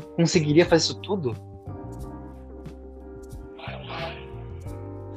conseguiria 0.00 0.64
fazer 0.64 0.84
isso 0.84 1.00
tudo? 1.00 1.34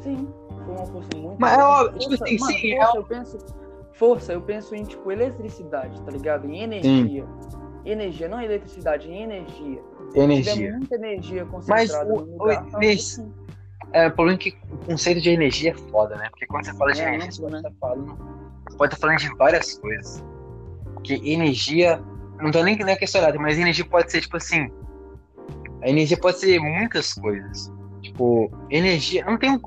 Sim, 0.02 0.28
foi 0.66 0.76
uma 0.76 0.86
força 0.86 1.18
muito. 1.18 1.40
Mas 1.40 1.58
é 1.58 1.64
óbvio, 1.64 2.00
tipo 2.00 2.14
assim, 2.16 2.38
sim, 2.38 2.78
força, 2.78 2.96
é... 2.96 2.98
eu 2.98 3.04
penso. 3.04 3.38
Força, 3.94 4.34
eu 4.34 4.42
penso 4.42 4.76
em 4.76 4.84
tipo 4.84 5.12
eletricidade, 5.12 6.02
tá 6.02 6.12
ligado? 6.12 6.50
Em 6.50 6.64
energia. 6.64 7.26
Sim. 7.26 7.64
Energia, 7.86 8.28
não 8.28 8.42
eletricidade, 8.42 9.10
em 9.10 9.24
energia. 9.24 9.82
Energia. 10.16 10.72
muita 10.72 10.96
energia 10.96 11.46
concentrada 11.46 12.06
Mas 12.06 12.22
o, 12.22 12.26
no 12.26 12.38
lugar, 12.38 12.66
o, 12.66 12.78
energia, 12.78 13.26
é, 13.94 14.08
o 14.08 14.12
problema 14.12 14.40
é 14.40 14.42
que 14.42 14.58
o 14.72 14.78
conceito 14.86 15.22
de 15.22 15.30
energia 15.30 15.72
é 15.72 15.74
foda, 15.92 16.16
né? 16.16 16.28
Porque 16.30 16.46
quando 16.48 16.66
você 16.66 16.74
fala 16.74 16.94
de 16.94 17.02
é, 17.02 17.16
energia, 17.16 17.32
você, 17.32 17.56
né? 17.56 17.62
tá 17.62 17.72
falando, 17.80 18.18
você 18.68 18.78
pode 18.78 18.94
estar 18.94 19.08
falando 19.08 19.20
de 19.20 19.36
várias 19.36 19.78
coisas. 19.78 20.24
Porque 20.94 21.16
energia, 21.24 22.02
não 22.44 22.52
tô 22.52 22.62
nem 22.64 22.78
na 22.78 22.96
questão 22.96 23.22
mas 23.40 23.58
energia 23.58 23.86
pode 23.86 24.12
ser 24.12 24.22
tipo 24.22 24.38
assim, 24.38 24.70
a 25.84 25.90
energia 25.90 26.18
pode 26.18 26.40
ser 26.40 26.60
muitas 26.60 27.14
coisas. 27.14 27.72
Tipo, 28.02 28.52
energia. 28.70 29.24
Não 29.26 29.38
tem. 29.38 29.60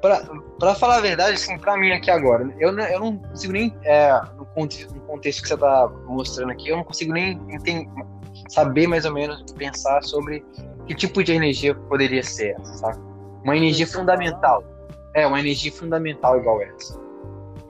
Pra, 0.00 0.20
pra 0.58 0.74
falar 0.74 0.96
a 0.96 1.00
verdade, 1.00 1.34
assim, 1.34 1.56
pra 1.56 1.78
mim 1.78 1.90
aqui 1.90 2.10
agora, 2.10 2.54
eu, 2.58 2.70
não, 2.70 2.84
eu 2.84 3.00
não 3.00 3.16
consigo 3.16 3.54
nem. 3.54 3.74
É, 3.84 4.12
no, 4.36 4.44
contexto, 4.46 4.94
no 4.94 5.00
contexto 5.02 5.42
que 5.42 5.48
você 5.48 5.56
tá 5.56 5.90
mostrando 6.06 6.52
aqui, 6.52 6.68
eu 6.68 6.76
não 6.76 6.84
consigo 6.84 7.12
nem 7.12 7.40
entender, 7.48 7.88
saber 8.48 8.86
mais 8.86 9.06
ou 9.06 9.12
menos, 9.12 9.50
pensar 9.52 10.02
sobre 10.02 10.44
que 10.86 10.94
tipo 10.94 11.24
de 11.24 11.32
energia 11.32 11.74
poderia 11.74 12.22
ser 12.22 12.54
essa, 12.60 12.74
sabe? 12.74 12.98
Uma 13.42 13.56
energia 13.56 13.86
fundamental. 13.86 14.62
É, 15.14 15.26
uma 15.26 15.40
energia 15.40 15.72
fundamental 15.72 16.38
igual 16.38 16.60
essa. 16.62 17.00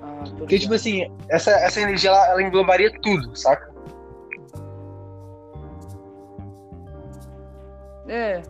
Ah, 0.03 0.25
Porque, 0.39 0.59
tipo 0.59 0.75
assim, 0.75 1.09
essa, 1.29 1.51
essa 1.51 1.81
energia 1.81 2.11
ela, 2.11 2.31
ela 2.31 2.43
englobaria 2.43 2.91
tudo, 3.01 3.37
saca? 3.37 3.74
É. 8.15 8.43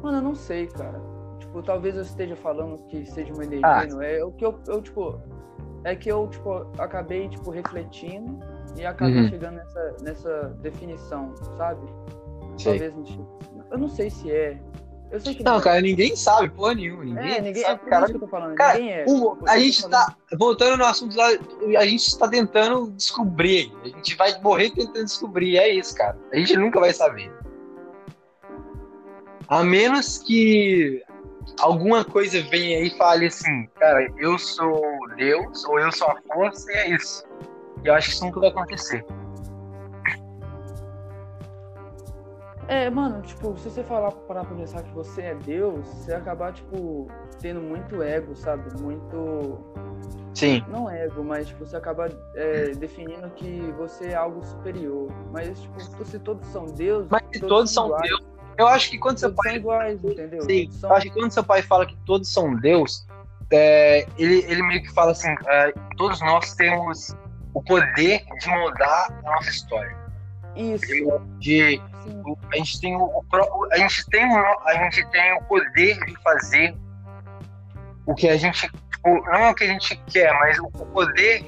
Mano, 0.00 0.18
eu 0.18 0.22
não 0.22 0.34
sei, 0.34 0.68
cara. 0.68 1.00
Tipo, 1.40 1.62
talvez 1.62 1.96
eu 1.96 2.02
esteja 2.02 2.36
falando 2.36 2.80
que 2.86 3.04
seja 3.04 3.32
uma 3.32 3.44
energia, 3.44 3.66
ah. 3.66 3.86
não 3.86 4.00
é? 4.00 4.24
O 4.24 4.30
que 4.32 4.44
eu, 4.44 4.58
eu, 4.68 4.80
tipo. 4.80 5.20
É 5.84 5.96
que 5.96 6.08
eu, 6.08 6.28
tipo, 6.28 6.70
acabei, 6.78 7.28
tipo, 7.28 7.50
refletindo 7.50 8.38
e 8.76 8.86
acabei 8.86 9.22
uhum. 9.22 9.28
chegando 9.28 9.56
nessa, 9.56 9.96
nessa 10.00 10.56
definição, 10.60 11.34
sabe? 11.56 11.84
Sei. 12.56 12.78
Talvez. 12.78 13.18
Eu 13.70 13.78
não 13.78 13.88
sei 13.88 14.08
se 14.08 14.30
é. 14.30 14.60
Eu 15.10 15.20
sei 15.20 15.34
que 15.34 15.42
não, 15.42 15.54
não 15.54 15.60
cara, 15.60 15.80
ninguém 15.80 16.14
sabe, 16.14 16.48
porra 16.50 16.74
nenhuma. 16.74 17.04
Ninguém, 17.04 17.32
é, 17.32 17.40
ninguém 17.40 17.62
sabe, 17.62 17.80
é 17.84 17.90
cara. 17.90 18.06
que 18.06 18.14
eu 18.14 18.20
tô 18.20 18.28
falando. 18.28 18.54
Cara, 18.54 18.78
ninguém 18.78 18.94
é. 18.94 19.04
O, 19.08 19.36
a 19.46 19.58
gente 19.58 19.88
tá. 19.88 20.16
Voltando 20.38 20.78
no 20.78 20.84
assunto 20.84 21.16
lá, 21.16 21.28
a 21.78 21.84
gente 21.84 22.16
tá 22.16 22.28
tentando 22.28 22.92
descobrir. 22.92 23.72
A 23.82 23.88
gente 23.88 24.14
vai 24.16 24.40
morrer 24.40 24.70
tentando 24.70 25.04
descobrir. 25.04 25.58
É 25.58 25.68
isso, 25.68 25.94
cara. 25.96 26.16
A 26.32 26.36
gente 26.36 26.56
nunca 26.56 26.78
vai 26.78 26.94
saber. 26.94 27.30
A 29.52 29.62
menos 29.62 30.16
que 30.16 31.02
alguma 31.60 32.02
coisa 32.02 32.40
venha 32.44 32.78
aí 32.78 32.86
e 32.86 32.96
fale 32.96 33.26
assim, 33.26 33.66
cara, 33.78 34.10
eu 34.16 34.38
sou 34.38 34.80
Deus 35.14 35.62
ou 35.66 35.78
eu 35.78 35.92
sou 35.92 36.08
a 36.08 36.16
força 36.32 36.72
e 36.72 36.74
é 36.74 36.90
isso. 36.92 37.22
E 37.84 37.88
eu 37.88 37.92
acho 37.92 38.08
que 38.08 38.14
isso 38.14 38.24
nunca 38.24 38.40
vai 38.40 38.48
acontecer. 38.48 39.04
É, 42.66 42.88
mano, 42.88 43.20
tipo, 43.20 43.54
se 43.58 43.68
você 43.68 43.84
falar 43.84 44.12
para 44.12 44.42
pensar 44.42 44.84
que 44.84 44.94
você 44.94 45.20
é 45.20 45.34
Deus, 45.34 45.86
você 45.86 46.14
acabar, 46.14 46.54
tipo, 46.54 47.06
tendo 47.38 47.60
muito 47.60 48.02
ego, 48.02 48.34
sabe? 48.34 48.74
Muito. 48.80 49.58
Sim. 50.32 50.64
Não 50.66 50.88
ego, 50.88 51.22
mas, 51.22 51.48
tipo, 51.48 51.66
você 51.66 51.76
acaba 51.76 52.08
é, 52.34 52.70
definindo 52.70 53.28
que 53.36 53.60
você 53.76 54.12
é 54.12 54.14
algo 54.14 54.42
superior. 54.42 55.12
Mas, 55.30 55.60
tipo, 55.60 56.06
se 56.06 56.18
todos 56.20 56.48
são 56.48 56.64
Deus. 56.64 57.06
Mas 57.10 57.22
se 57.30 57.40
todos, 57.40 57.48
todos 57.48 57.70
são 57.70 57.94
Deus, 58.00 58.31
eu 58.58 58.66
acho 58.68 58.90
que 58.90 58.98
quando 58.98 59.18
seu 59.18 59.32
pai. 59.32 59.56
iguais, 59.56 60.02
entendeu? 60.04 60.42
Sim, 60.42 60.70
são... 60.72 60.90
eu 60.90 60.96
acho 60.96 61.06
que 61.06 61.12
quando 61.12 61.30
seu 61.30 61.44
pai 61.44 61.62
fala 61.62 61.86
que 61.86 61.96
todos 62.04 62.32
são 62.32 62.54
Deus, 62.54 63.06
é, 63.52 64.06
ele, 64.18 64.44
ele 64.48 64.62
meio 64.62 64.82
que 64.82 64.92
fala 64.92 65.12
assim: 65.12 65.34
é, 65.46 65.72
todos 65.96 66.20
nós 66.20 66.54
temos 66.54 67.16
o 67.54 67.62
poder 67.62 68.24
de 68.40 68.48
mudar 68.48 69.08
a 69.24 69.30
nossa 69.30 69.50
história. 69.50 69.96
Isso. 70.56 70.86
De, 71.38 71.80
a 72.52 72.56
gente 72.56 72.80
tem 72.80 72.96
o, 72.96 73.04
o, 73.04 73.68
a 73.70 73.76
gente 73.76 74.06
tem 74.06 74.26
o, 74.26 74.58
a 74.66 74.74
gente 74.74 75.10
tem 75.10 75.32
o 75.34 75.42
poder 75.44 75.98
de 76.04 76.22
fazer 76.22 76.74
o 78.06 78.14
que 78.14 78.28
a 78.28 78.36
gente 78.36 78.68
tipo, 78.68 79.24
não 79.26 79.36
é 79.36 79.50
o 79.50 79.54
que 79.54 79.64
a 79.64 79.68
gente 79.68 79.96
quer, 80.10 80.32
mas 80.34 80.58
o, 80.58 80.66
o 80.66 80.86
poder 80.86 81.44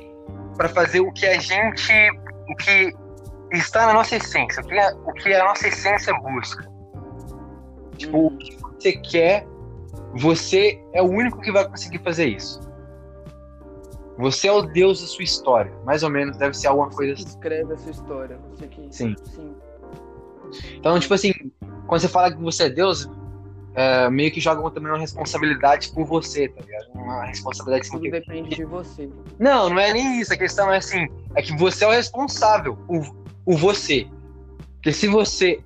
para 0.57 0.69
fazer 0.69 1.01
o 1.01 1.13
que 1.13 1.27
a 1.27 1.39
gente 1.39 1.93
o 2.49 2.57
que 2.57 2.95
está 3.53 3.87
na 3.87 3.93
nossa 3.93 4.17
essência, 4.17 4.63
o 4.63 4.67
que 4.67 4.79
a, 4.79 4.95
o 4.95 5.13
que 5.13 5.35
a 5.35 5.45
nossa 5.45 5.69
essência 5.69 6.15
busca. 6.15 6.74
Tipo, 8.05 8.27
o 8.27 8.37
que 8.37 8.57
você 8.57 8.93
quer, 8.93 9.47
você 10.15 10.81
é 10.93 11.03
o 11.03 11.07
único 11.07 11.41
que 11.41 11.51
vai 11.51 11.69
conseguir 11.69 11.99
fazer 11.99 12.27
isso. 12.27 12.61
Você 14.19 14.47
é 14.47 14.53
o 14.53 14.63
Deus 14.63 15.01
da 15.01 15.07
sua 15.07 15.25
história. 15.25 15.73
Mais 15.85 16.03
ou 16.03 16.11
menos, 16.11 16.37
deve 16.37 16.55
ser 16.55 16.69
alguma 16.69 16.91
coisa 16.91 17.15
assim. 17.15 17.25
Escreve 17.25 17.73
a 17.73 17.79
sua 17.79 17.91
história. 17.91 18.39
Que... 18.71 18.87
Sim. 18.91 19.15
Sim. 19.25 19.55
Então, 20.77 20.99
tipo 21.01 21.15
assim, 21.15 21.33
quando 21.87 22.01
você 22.01 22.09
fala 22.09 22.33
que 22.33 22.41
você 22.41 22.65
é 22.65 22.71
Deus, 22.71 23.09
é, 23.75 24.09
meio 24.09 24.31
que 24.31 24.41
jogam 24.41 24.71
também 24.71 24.93
uma 24.93 24.99
responsabilidade 24.99 25.91
por 25.93 26.07
você, 26.07 26.49
tá 26.49 26.61
ligado? 26.61 26.87
Uma 26.95 27.25
responsabilidade 27.25 27.91
Tudo 27.91 28.03
que... 28.03 28.11
depende 28.11 28.55
de 28.55 28.65
você. 28.65 29.11
Não, 29.39 29.69
não 29.69 29.79
é 29.79 29.93
nem 29.93 30.21
isso. 30.21 30.33
A 30.33 30.37
questão 30.37 30.73
é 30.73 30.77
assim, 30.77 31.09
é 31.35 31.43
que 31.43 31.57
você 31.57 31.85
é 31.85 31.89
o 31.89 31.91
responsável, 31.91 32.79
o, 32.89 33.01
o 33.45 33.57
você. 33.57 34.07
Porque 34.75 34.93
se 34.93 35.09
você. 35.09 35.61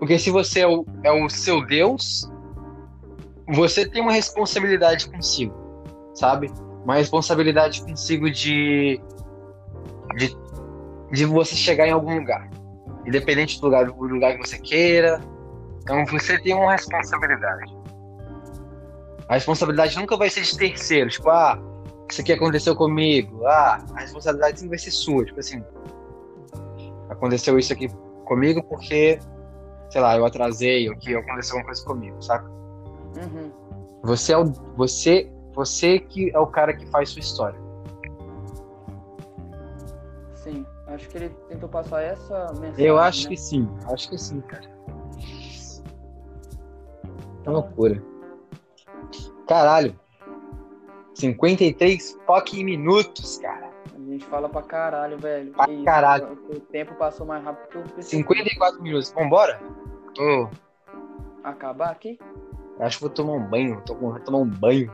Porque 0.00 0.18
se 0.18 0.30
você 0.30 0.60
é 0.60 0.66
o, 0.66 0.84
é 1.04 1.12
o 1.12 1.28
seu 1.28 1.64
Deus, 1.64 2.28
você 3.46 3.88
tem 3.88 4.02
uma 4.02 4.12
responsabilidade 4.12 5.08
consigo, 5.08 5.54
sabe? 6.14 6.50
Uma 6.84 6.96
responsabilidade 6.96 7.82
consigo 7.82 8.28
de. 8.30 9.00
de, 10.16 10.36
de 11.12 11.24
você 11.26 11.54
chegar 11.54 11.86
em 11.86 11.92
algum 11.92 12.18
lugar. 12.18 12.50
Independente 13.06 13.60
do 13.60 13.66
lugar, 13.66 13.84
do 13.86 13.94
lugar 13.94 14.36
que 14.36 14.48
você 14.48 14.58
queira. 14.58 15.20
Então 15.82 16.04
você 16.06 16.38
tem 16.38 16.54
uma 16.54 16.72
responsabilidade. 16.72 17.80
A 19.28 19.34
responsabilidade 19.34 19.96
nunca 19.96 20.16
vai 20.16 20.30
ser 20.30 20.42
de 20.42 20.56
terceiro. 20.56 21.10
Tipo, 21.10 21.30
ah, 21.30 21.60
isso 22.10 22.20
aqui 22.20 22.32
aconteceu 22.32 22.74
comigo. 22.74 23.46
Ah, 23.46 23.84
a 23.94 24.00
responsabilidade 24.00 24.58
sempre 24.58 24.70
vai 24.70 24.78
ser 24.78 24.90
sua. 24.90 25.24
Tipo 25.24 25.40
assim, 25.40 25.62
aconteceu 27.08 27.58
isso 27.58 27.72
aqui 27.72 27.88
comigo 28.24 28.62
porque, 28.64 29.18
sei 29.90 30.00
lá, 30.00 30.16
eu 30.16 30.24
atrasei 30.24 30.88
ou 30.88 30.96
que 30.96 31.14
aconteceu 31.14 31.56
alguma 31.56 31.66
coisa 31.66 31.84
comigo, 31.84 32.22
saca? 32.22 32.48
Uhum. 32.48 33.52
Você 34.04 34.32
é 34.32 34.38
o 34.38 34.44
você, 34.76 35.30
você 35.52 35.98
que 35.98 36.30
é 36.34 36.38
o 36.38 36.46
cara 36.46 36.72
que 36.72 36.86
faz 36.86 37.10
sua 37.10 37.20
história. 37.20 37.60
Sim, 40.34 40.64
acho 40.86 41.08
que 41.08 41.18
ele 41.18 41.28
tentou 41.48 41.68
passar 41.68 42.02
essa 42.02 42.52
mensagem. 42.54 42.86
Eu 42.86 42.98
acho 42.98 43.24
né? 43.24 43.28
que 43.30 43.36
sim, 43.36 43.68
acho 43.92 44.08
que 44.08 44.18
sim, 44.18 44.40
cara. 44.40 44.70
Que 47.42 47.50
loucura. 47.50 48.02
Caralho. 49.46 49.98
53 51.14 52.18
fucking 52.26 52.64
minutos, 52.64 53.38
cara. 53.38 53.69
A 54.10 54.12
gente 54.12 54.26
fala 54.26 54.48
pra 54.48 54.60
caralho, 54.60 55.16
velho. 55.18 55.52
Pra 55.52 55.70
isso, 55.70 55.84
caralho. 55.84 56.36
O 56.52 56.58
tempo 56.58 56.96
passou 56.96 57.24
mais 57.24 57.44
rápido 57.44 57.68
que 57.68 57.76
eu 57.76 57.82
pensei. 57.94 58.18
54 58.18 58.82
minutos. 58.82 59.12
Vambora? 59.12 59.60
Tô. 60.16 60.48
Acabar 61.44 61.90
aqui? 61.90 62.18
Acho 62.80 62.96
que 62.96 63.04
vou 63.04 63.10
tomar 63.10 63.34
um 63.34 63.46
banho. 63.46 63.80
Tô 63.86 63.94
com... 63.94 64.10
Vou 64.10 64.18
tomar 64.18 64.38
um 64.38 64.46
banho. 64.46 64.90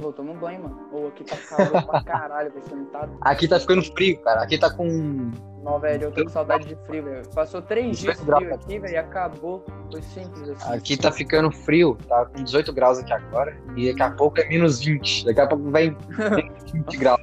Vou 0.00 0.10
tomar 0.10 0.32
um 0.32 0.38
banho, 0.38 0.62
mano. 0.62 0.88
Ou 0.90 1.08
aqui 1.08 1.22
tá 1.22 1.36
calor 1.36 1.86
pra 1.86 2.02
caralho, 2.02 2.50
velho. 2.50 2.64
Você 2.64 2.74
não 2.74 2.86
tá. 2.86 3.08
Aqui 3.20 3.46
tá 3.46 3.60
ficando 3.60 3.82
frio, 3.82 4.18
cara. 4.22 4.42
Aqui 4.42 4.56
tá 4.56 4.70
com. 4.70 5.30
Não, 5.62 5.78
velho, 5.78 6.04
eu 6.04 6.12
tô 6.12 6.24
com 6.24 6.30
saudade 6.30 6.66
de 6.66 6.76
frio, 6.86 7.04
velho. 7.04 7.28
Passou 7.34 7.60
três 7.60 7.98
dias 7.98 8.18
18 8.18 8.26
graus, 8.26 8.42
frio 8.42 8.54
aqui, 8.54 8.78
velho, 8.78 8.94
e 8.94 8.96
acabou. 8.96 9.64
Foi 9.90 10.02
simples 10.02 10.48
assim. 10.48 10.72
Aqui 10.72 10.96
tá 10.96 11.12
ficando 11.12 11.50
frio. 11.52 11.96
Tá 12.08 12.24
com 12.24 12.42
18 12.42 12.72
graus 12.72 12.98
aqui 12.98 13.12
agora. 13.12 13.54
E 13.76 13.90
daqui 13.90 14.02
a 14.02 14.10
pouco 14.10 14.40
é 14.40 14.48
menos 14.48 14.80
20. 14.80 15.26
Daqui 15.26 15.40
a 15.40 15.46
pouco 15.46 15.70
vai 15.70 15.90
20 16.72 16.96
graus. 16.96 17.20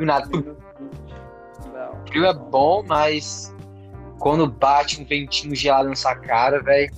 E 0.00 0.04
nada. 0.04 0.26
Não. 0.32 2.06
Frio 2.06 2.24
é 2.24 2.32
bom, 2.32 2.82
mas 2.86 3.54
quando 4.18 4.46
bate 4.46 5.00
um 5.00 5.04
ventinho 5.04 5.54
gelado 5.54 5.90
na 5.90 5.94
sua 5.94 6.16
cara, 6.16 6.62
velho, 6.62 6.90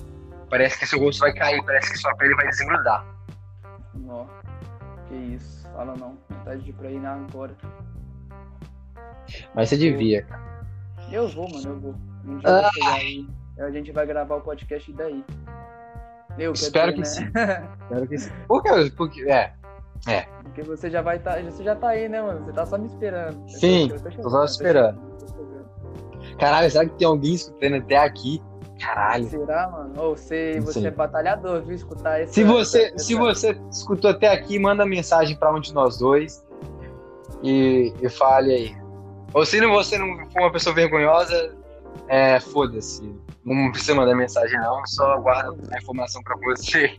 parece 0.49 0.79
que 0.79 0.87
seu 0.87 0.99
rosto 0.99 1.19
vai 1.19 1.33
cair, 1.33 1.61
parece 1.65 1.91
que 1.91 1.97
sua 1.97 2.15
pele 2.15 2.33
vai 2.35 2.47
desgrudar. 2.47 3.05
Nó. 3.93 4.25
Que 5.09 5.15
isso. 5.15 5.69
Fala 5.73 5.95
não. 5.97 6.17
Vontade 6.29 6.61
de 6.61 6.69
ir 6.69 6.73
pra 6.73 6.89
ir 6.89 6.99
na 7.01 7.15
agora. 7.15 7.53
Mas 9.53 9.67
você 9.67 9.77
devia, 9.77 10.23
cara. 10.23 10.65
Eu 11.11 11.27
vou, 11.27 11.49
mano, 11.49 11.69
eu 11.69 11.79
vou. 11.79 11.95
Um 12.25 12.37
dia 12.37 12.49
eu 12.49 12.61
vou 12.61 12.71
chegar 12.71 12.93
aí. 12.93 13.27
A 13.59 13.69
gente 13.69 13.91
vai 13.91 14.05
gravar 14.05 14.35
o 14.35 14.41
podcast 14.41 14.91
daí. 14.93 15.25
Eu, 16.37 16.53
Espero 16.53 16.93
dizer, 16.93 17.31
que 17.31 17.37
né? 17.37 17.69
Espero 17.83 18.07
que 18.07 18.17
sim. 18.17 18.31
Por 18.47 18.63
quê? 18.63 18.69
Porque, 18.95 19.29
é, 19.29 19.53
Porque 20.43 20.61
você 20.63 20.89
já 20.89 21.01
vai 21.01 21.19
tá, 21.19 21.39
você 21.41 21.63
já 21.63 21.75
tá 21.75 21.89
aí, 21.89 22.07
né, 22.09 22.21
mano? 22.21 22.45
Você 22.45 22.51
tá 22.51 22.65
só 22.65 22.77
me 22.77 22.87
esperando. 22.87 23.49
Sim, 23.49 23.89
eu 23.89 23.97
tô 23.97 24.03
tô 24.03 24.11
chegando, 24.11 24.29
só 24.29 24.39
tô 24.39 24.45
esperando. 24.45 24.99
tô 25.19 25.27
chegando. 25.27 26.37
caralho, 26.37 26.69
será 26.71 26.85
que 26.85 26.95
tem 26.95 27.07
alguém 27.07 27.33
escutando 27.33 27.75
até 27.75 27.97
aqui? 27.97 28.41
Caralho. 28.79 29.29
Será, 29.29 29.69
mano? 29.69 29.93
Ou 29.97 30.17
você, 30.17 30.55
Não 30.55 30.65
você 30.65 30.79
sei. 30.79 30.87
é 30.87 30.91
batalhador, 30.91 31.61
viu? 31.63 31.75
Escutar 31.75 32.21
esse. 32.21 32.33
Se 32.33 32.43
você, 32.43 32.93
se 32.97 33.15
você 33.15 33.57
escutou 33.71 34.11
até 34.11 34.27
aqui, 34.27 34.59
manda 34.59 34.85
mensagem 34.85 35.37
pra 35.37 35.53
um 35.53 35.59
de 35.59 35.73
nós 35.73 35.97
dois 35.97 36.45
e, 37.41 37.93
e 38.01 38.09
fale 38.09 38.53
aí. 38.53 38.77
Ou 39.33 39.45
se 39.45 39.59
não, 39.61 39.71
você 39.71 39.97
não 39.97 40.29
for 40.29 40.41
uma 40.41 40.51
pessoa 40.51 40.75
vergonhosa, 40.75 41.55
é, 42.07 42.39
foda-se. 42.39 43.01
Não 43.45 43.71
precisa 43.71 43.95
mandar 43.95 44.15
mensagem 44.15 44.59
não, 44.59 44.85
só 44.85 45.17
guarda 45.19 45.55
a 45.71 45.77
informação 45.77 46.21
pra 46.23 46.35
você. 46.43 46.97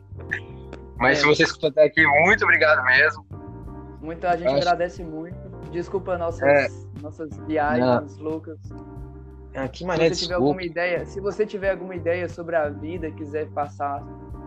Mas 0.99 1.19
É. 1.19 1.21
se 1.23 1.27
você 1.27 1.43
escutou 1.45 1.71
até 1.71 1.85
aqui, 1.85 2.07
muito 2.07 2.45
obrigado 2.45 2.85
mesmo. 2.85 3.27
Muita 4.01 4.37
gente 4.37 4.49
Acho- 4.49 4.57
agradece 4.59 5.03
muito. 5.05 5.37
Desculpa 5.71 6.17
nossas, 6.19 6.43
É. 6.43 6.69
nossas 7.03 7.31
viagens 7.47 8.17
loucas. 8.19 8.59
Ah, 9.57 9.69
que 9.69 9.79
Se 9.79 9.85
maneira 9.85 10.15
você 10.15 10.21
de 10.21 10.27
tiver 10.27 10.35
alguma 10.35 10.63
ideia, 10.63 11.07
se 11.07 11.21
você 11.21 11.47
tiver 11.47 11.71
alguma 11.71 11.95
ideia 11.95 12.29
sobre 12.29 12.57
a 12.57 12.69
vida, 12.69 13.11
quiser 13.13 13.47
passar 13.51 14.03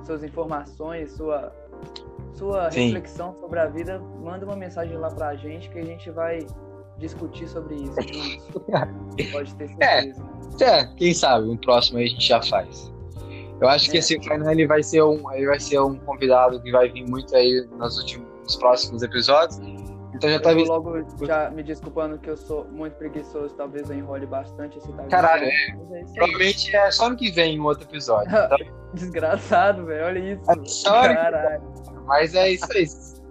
suas 0.06 0.24
informações, 0.24 1.12
sua 1.14 1.52
sua 2.34 2.70
Sim. 2.72 2.86
reflexão 2.86 3.34
sobre 3.40 3.60
a 3.60 3.66
vida, 3.66 4.00
manda 4.00 4.46
uma 4.46 4.56
mensagem 4.56 4.96
lá 4.98 5.10
pra 5.10 5.36
gente 5.36 5.70
que 5.70 5.80
a 5.80 5.84
gente 5.84 6.10
vai 6.12 6.46
discutir 7.00 7.48
sobre 7.48 7.76
isso 7.76 7.96
juntos. 8.02 8.48
Pode 9.32 9.56
ter 9.56 9.70
É. 9.80 10.02
certeza. 10.02 10.24
É, 10.62 10.86
quem 10.96 11.14
sabe, 11.14 11.48
um 11.50 11.58
próximo 11.58 11.98
aí 12.00 12.06
a 12.06 12.08
gente 12.10 12.28
já 12.28 12.42
faz. 12.44 12.94
Eu 13.62 13.70
acho 13.70 13.90
que 13.90 13.98
É. 13.98 14.00
esse 14.00 14.20
Kainan, 14.20 14.52
ele 14.52 14.68
vai 14.68 14.84
ser 14.84 15.02
um, 15.04 15.32
ele 15.34 15.48
vai 15.48 15.60
ser 15.60 15.80
um 15.80 15.96
convidado 16.00 16.62
que 16.62 16.72
vai 16.72 16.90
vir 16.90 17.10
muito 17.10 17.36
aí 17.36 17.68
nos 17.78 17.98
últimos 17.98 18.28
nos 18.48 18.56
próximos 18.56 19.04
episódios. 19.04 19.60
Então 20.16 20.30
já 20.30 20.40
tá 20.40 20.54
Eu 20.54 20.64
logo 20.64 20.94
já 21.26 21.50
me 21.52 21.62
desculpando 21.62 22.18
que 22.18 22.30
eu 22.30 22.38
sou 22.38 22.66
muito 22.72 22.94
preguiçoso, 22.96 23.54
talvez 23.56 23.90
eu 23.90 23.98
enrole 23.98 24.26
bastante 24.26 24.78
esse 24.78 24.92
tal 24.94 25.06
Caralho, 25.08 25.44
é 25.44 25.50
aí. 25.50 26.06
Provavelmente 26.16 26.76
é 26.76 26.90
só 26.90 27.08
ano 27.08 27.16
que 27.18 27.30
vem 27.30 27.60
um 27.60 27.66
outro 27.66 27.84
episódio. 27.84 28.32
Então, 28.88 28.96
Desgraçado, 28.96 29.86
velho. 29.86 30.06
Olha 30.06 30.20
isso. 30.20 30.50
É 30.50 30.66
só 30.66 31.02
que 31.10 31.14
Caralho. 31.14 31.62
mas 32.06 32.34
é 32.34 32.52
isso 32.52 32.66
aí. 32.72 32.88
Se 32.88 33.22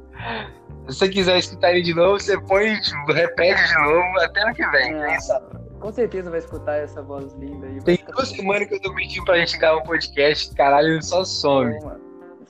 você 0.87 1.09
quiser 1.09 1.39
escutar 1.39 1.71
ele 1.73 1.83
de 1.83 1.95
novo, 1.95 2.21
você 2.21 2.39
põe, 2.43 2.79
tipo, 2.81 3.13
repete 3.13 3.67
de 3.67 3.75
novo 3.83 4.21
até 4.21 4.43
ano 4.43 4.55
que 4.55 4.67
vem. 4.69 4.95
É. 4.95 5.07
Quem 5.07 5.21
sabe? 5.21 5.47
Com 5.87 5.93
certeza 5.93 6.29
vai 6.29 6.41
escutar 6.41 6.75
essa 6.79 7.01
voz 7.01 7.33
linda 7.35 7.65
aí. 7.65 7.81
Tem 7.81 8.05
duas 8.13 8.29
semanas 8.31 8.67
que 8.67 8.75
eu 8.75 8.83
tô 8.83 8.93
pedindo 8.93 9.25
pra 9.25 9.39
gente 9.39 9.57
gravar 9.57 9.79
um 9.79 9.85
podcast, 9.85 10.53
caralho, 10.57 10.89
ele 10.89 11.03
só 11.03 11.25
some. 11.25 11.79
Mano, 11.85 12.01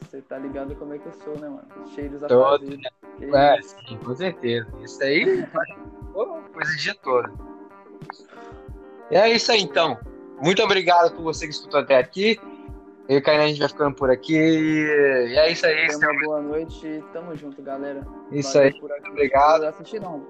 Você 0.00 0.22
tá 0.22 0.38
ligado 0.38 0.74
como 0.76 0.94
é 0.94 0.98
que 0.98 1.04
eu 1.04 1.12
sou, 1.12 1.38
né, 1.38 1.46
mano? 1.46 1.68
Cheio 1.94 2.08
dos 2.12 2.24
afazeres. 2.24 2.80
Que 3.18 3.24
É, 3.26 3.60
sim, 3.60 3.98
com 3.98 4.16
certeza. 4.16 4.66
Isso 4.82 5.02
aí, 5.02 5.46
coisa 6.14 6.72
o 6.72 6.76
dia 6.78 6.94
todo. 7.02 7.30
E 9.10 9.16
é 9.16 9.30
isso 9.30 9.52
aí, 9.52 9.60
então. 9.60 9.98
Muito 10.40 10.62
obrigado 10.62 11.14
por 11.14 11.22
você 11.22 11.46
que 11.46 11.52
escutou 11.52 11.80
até 11.80 11.98
aqui. 11.98 12.40
Eu 13.06 13.16
e 13.16 13.18
o 13.18 13.22
Kainan, 13.22 13.44
a 13.44 13.48
gente 13.48 13.58
vai 13.58 13.68
ficando 13.68 13.94
por 13.96 14.08
aqui. 14.08 14.34
E 14.34 15.36
é 15.36 15.52
isso 15.52 15.66
aí. 15.66 15.88
Tenha 15.88 16.10
uma 16.10 16.22
boa 16.24 16.40
noite 16.40 17.04
tamo 17.12 17.36
junto, 17.36 17.60
galera. 17.60 18.00
Isso 18.32 18.54
Valeu 18.54 18.68
aí. 18.68 18.80
Por, 18.80 18.92
aqui, 18.92 19.10
obrigado. 19.10 19.60
Por 19.60 19.68
assistir, 19.68 20.00
não. 20.00 20.20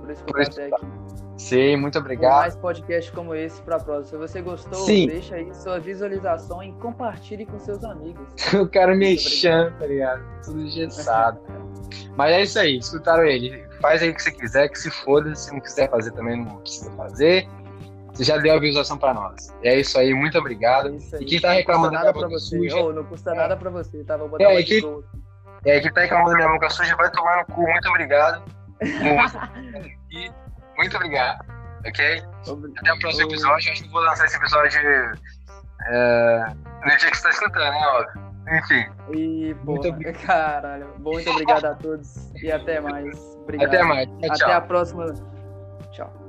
Por 0.00 0.10
escutar 0.10 0.32
Por 0.32 0.40
até 0.40 0.74
aqui. 0.74 1.07
Sim, 1.38 1.76
muito 1.76 1.98
obrigado. 1.98 2.40
mais 2.40 2.56
podcast 2.56 3.12
como 3.12 3.34
esse 3.34 3.62
pra 3.62 3.78
próxima. 3.78 4.04
Se 4.04 4.16
você 4.32 4.42
gostou, 4.42 4.74
Sim. 4.80 5.06
deixa 5.06 5.36
aí 5.36 5.54
sua 5.54 5.78
visualização 5.78 6.62
e 6.62 6.72
compartilhe 6.74 7.46
com 7.46 7.58
seus 7.58 7.82
amigos. 7.84 8.26
O 8.60 8.68
cara 8.68 8.88
Muito 8.88 8.98
mexendo, 9.00 9.72
tá 9.78 9.86
ligado? 9.86 10.22
Tudo 10.44 10.60
engessado. 10.60 11.40
Mas 12.16 12.32
é 12.32 12.42
isso 12.42 12.58
aí, 12.58 12.78
escutaram 12.78 13.24
ele. 13.24 13.64
Faz 13.80 14.02
aí 14.02 14.10
o 14.10 14.14
que 14.14 14.20
você 14.22 14.32
quiser, 14.32 14.68
que 14.68 14.78
se 14.78 14.90
foda. 14.90 15.32
Se 15.36 15.52
não 15.52 15.60
quiser 15.60 15.88
fazer 15.88 16.10
também, 16.10 16.44
não 16.44 16.56
precisa 16.56 16.90
fazer. 16.96 17.48
Você 18.12 18.24
já 18.24 18.36
deu 18.36 18.54
a 18.54 18.58
visualização 18.58 18.98
pra 18.98 19.14
nós. 19.14 19.54
É 19.62 19.78
isso 19.78 19.96
aí, 19.96 20.12
muito 20.12 20.36
obrigado. 20.36 20.88
É. 21.12 21.22
E 21.22 21.24
quem 21.24 21.40
tá 21.40 21.52
reclamando 21.52 21.92
nada 21.92 22.12
pra 22.12 22.26
você. 22.28 22.56
suja? 22.58 22.76
Ô, 22.76 22.92
não 22.92 23.04
custa 23.04 23.32
nada 23.32 23.56
pra 23.56 23.70
você, 23.70 24.02
tá? 24.02 24.16
Vou 24.16 24.28
botar 24.28 24.42
É, 24.42 24.60
quem-. 24.64 24.82
É, 25.64 25.78
quem 25.78 25.92
tá 25.92 26.00
reclamando 26.00 26.30
da 26.30 26.36
minha 26.36 26.48
boca 26.48 26.68
suja 26.68 26.96
vai 26.96 27.08
tomar 27.12 27.36
no 27.48 27.54
cu. 27.54 27.62
Muito 27.62 27.88
obrigado. 27.88 28.42
E 30.10 30.30
muito 30.78 30.96
obrigado. 30.96 31.44
Ok? 31.86 32.22
Até 32.78 32.92
o 32.92 32.98
próximo 32.98 33.28
episódio. 33.30 33.72
Acho 33.72 33.82
que 33.82 33.88
vou 33.90 34.00
lançar 34.00 34.24
esse 34.26 34.36
episódio 34.36 34.80
é, 35.90 36.44
no 36.84 36.96
dia 36.96 37.10
que 37.10 37.16
você 37.16 37.22
tá 37.22 37.30
escutando, 37.30 37.70
né, 37.72 37.86
óbvio. 37.88 38.28
Enfim, 38.50 38.86
E, 39.12 39.54
Muito 39.62 39.82
porra, 39.82 39.88
obrigado. 39.90 40.24
caralho. 40.26 40.94
Muito 40.98 41.30
obrigado 41.30 41.64
a 41.66 41.74
todos 41.74 42.32
e 42.42 42.50
até 42.50 42.80
mais. 42.80 43.18
Obrigado. 43.42 43.68
até 43.68 43.82
mais. 43.82 44.06
Tchau, 44.08 44.18
Até 44.24 44.34
tchau. 44.36 44.52
a 44.52 44.60
próxima. 44.62 45.14
Tchau. 45.92 46.27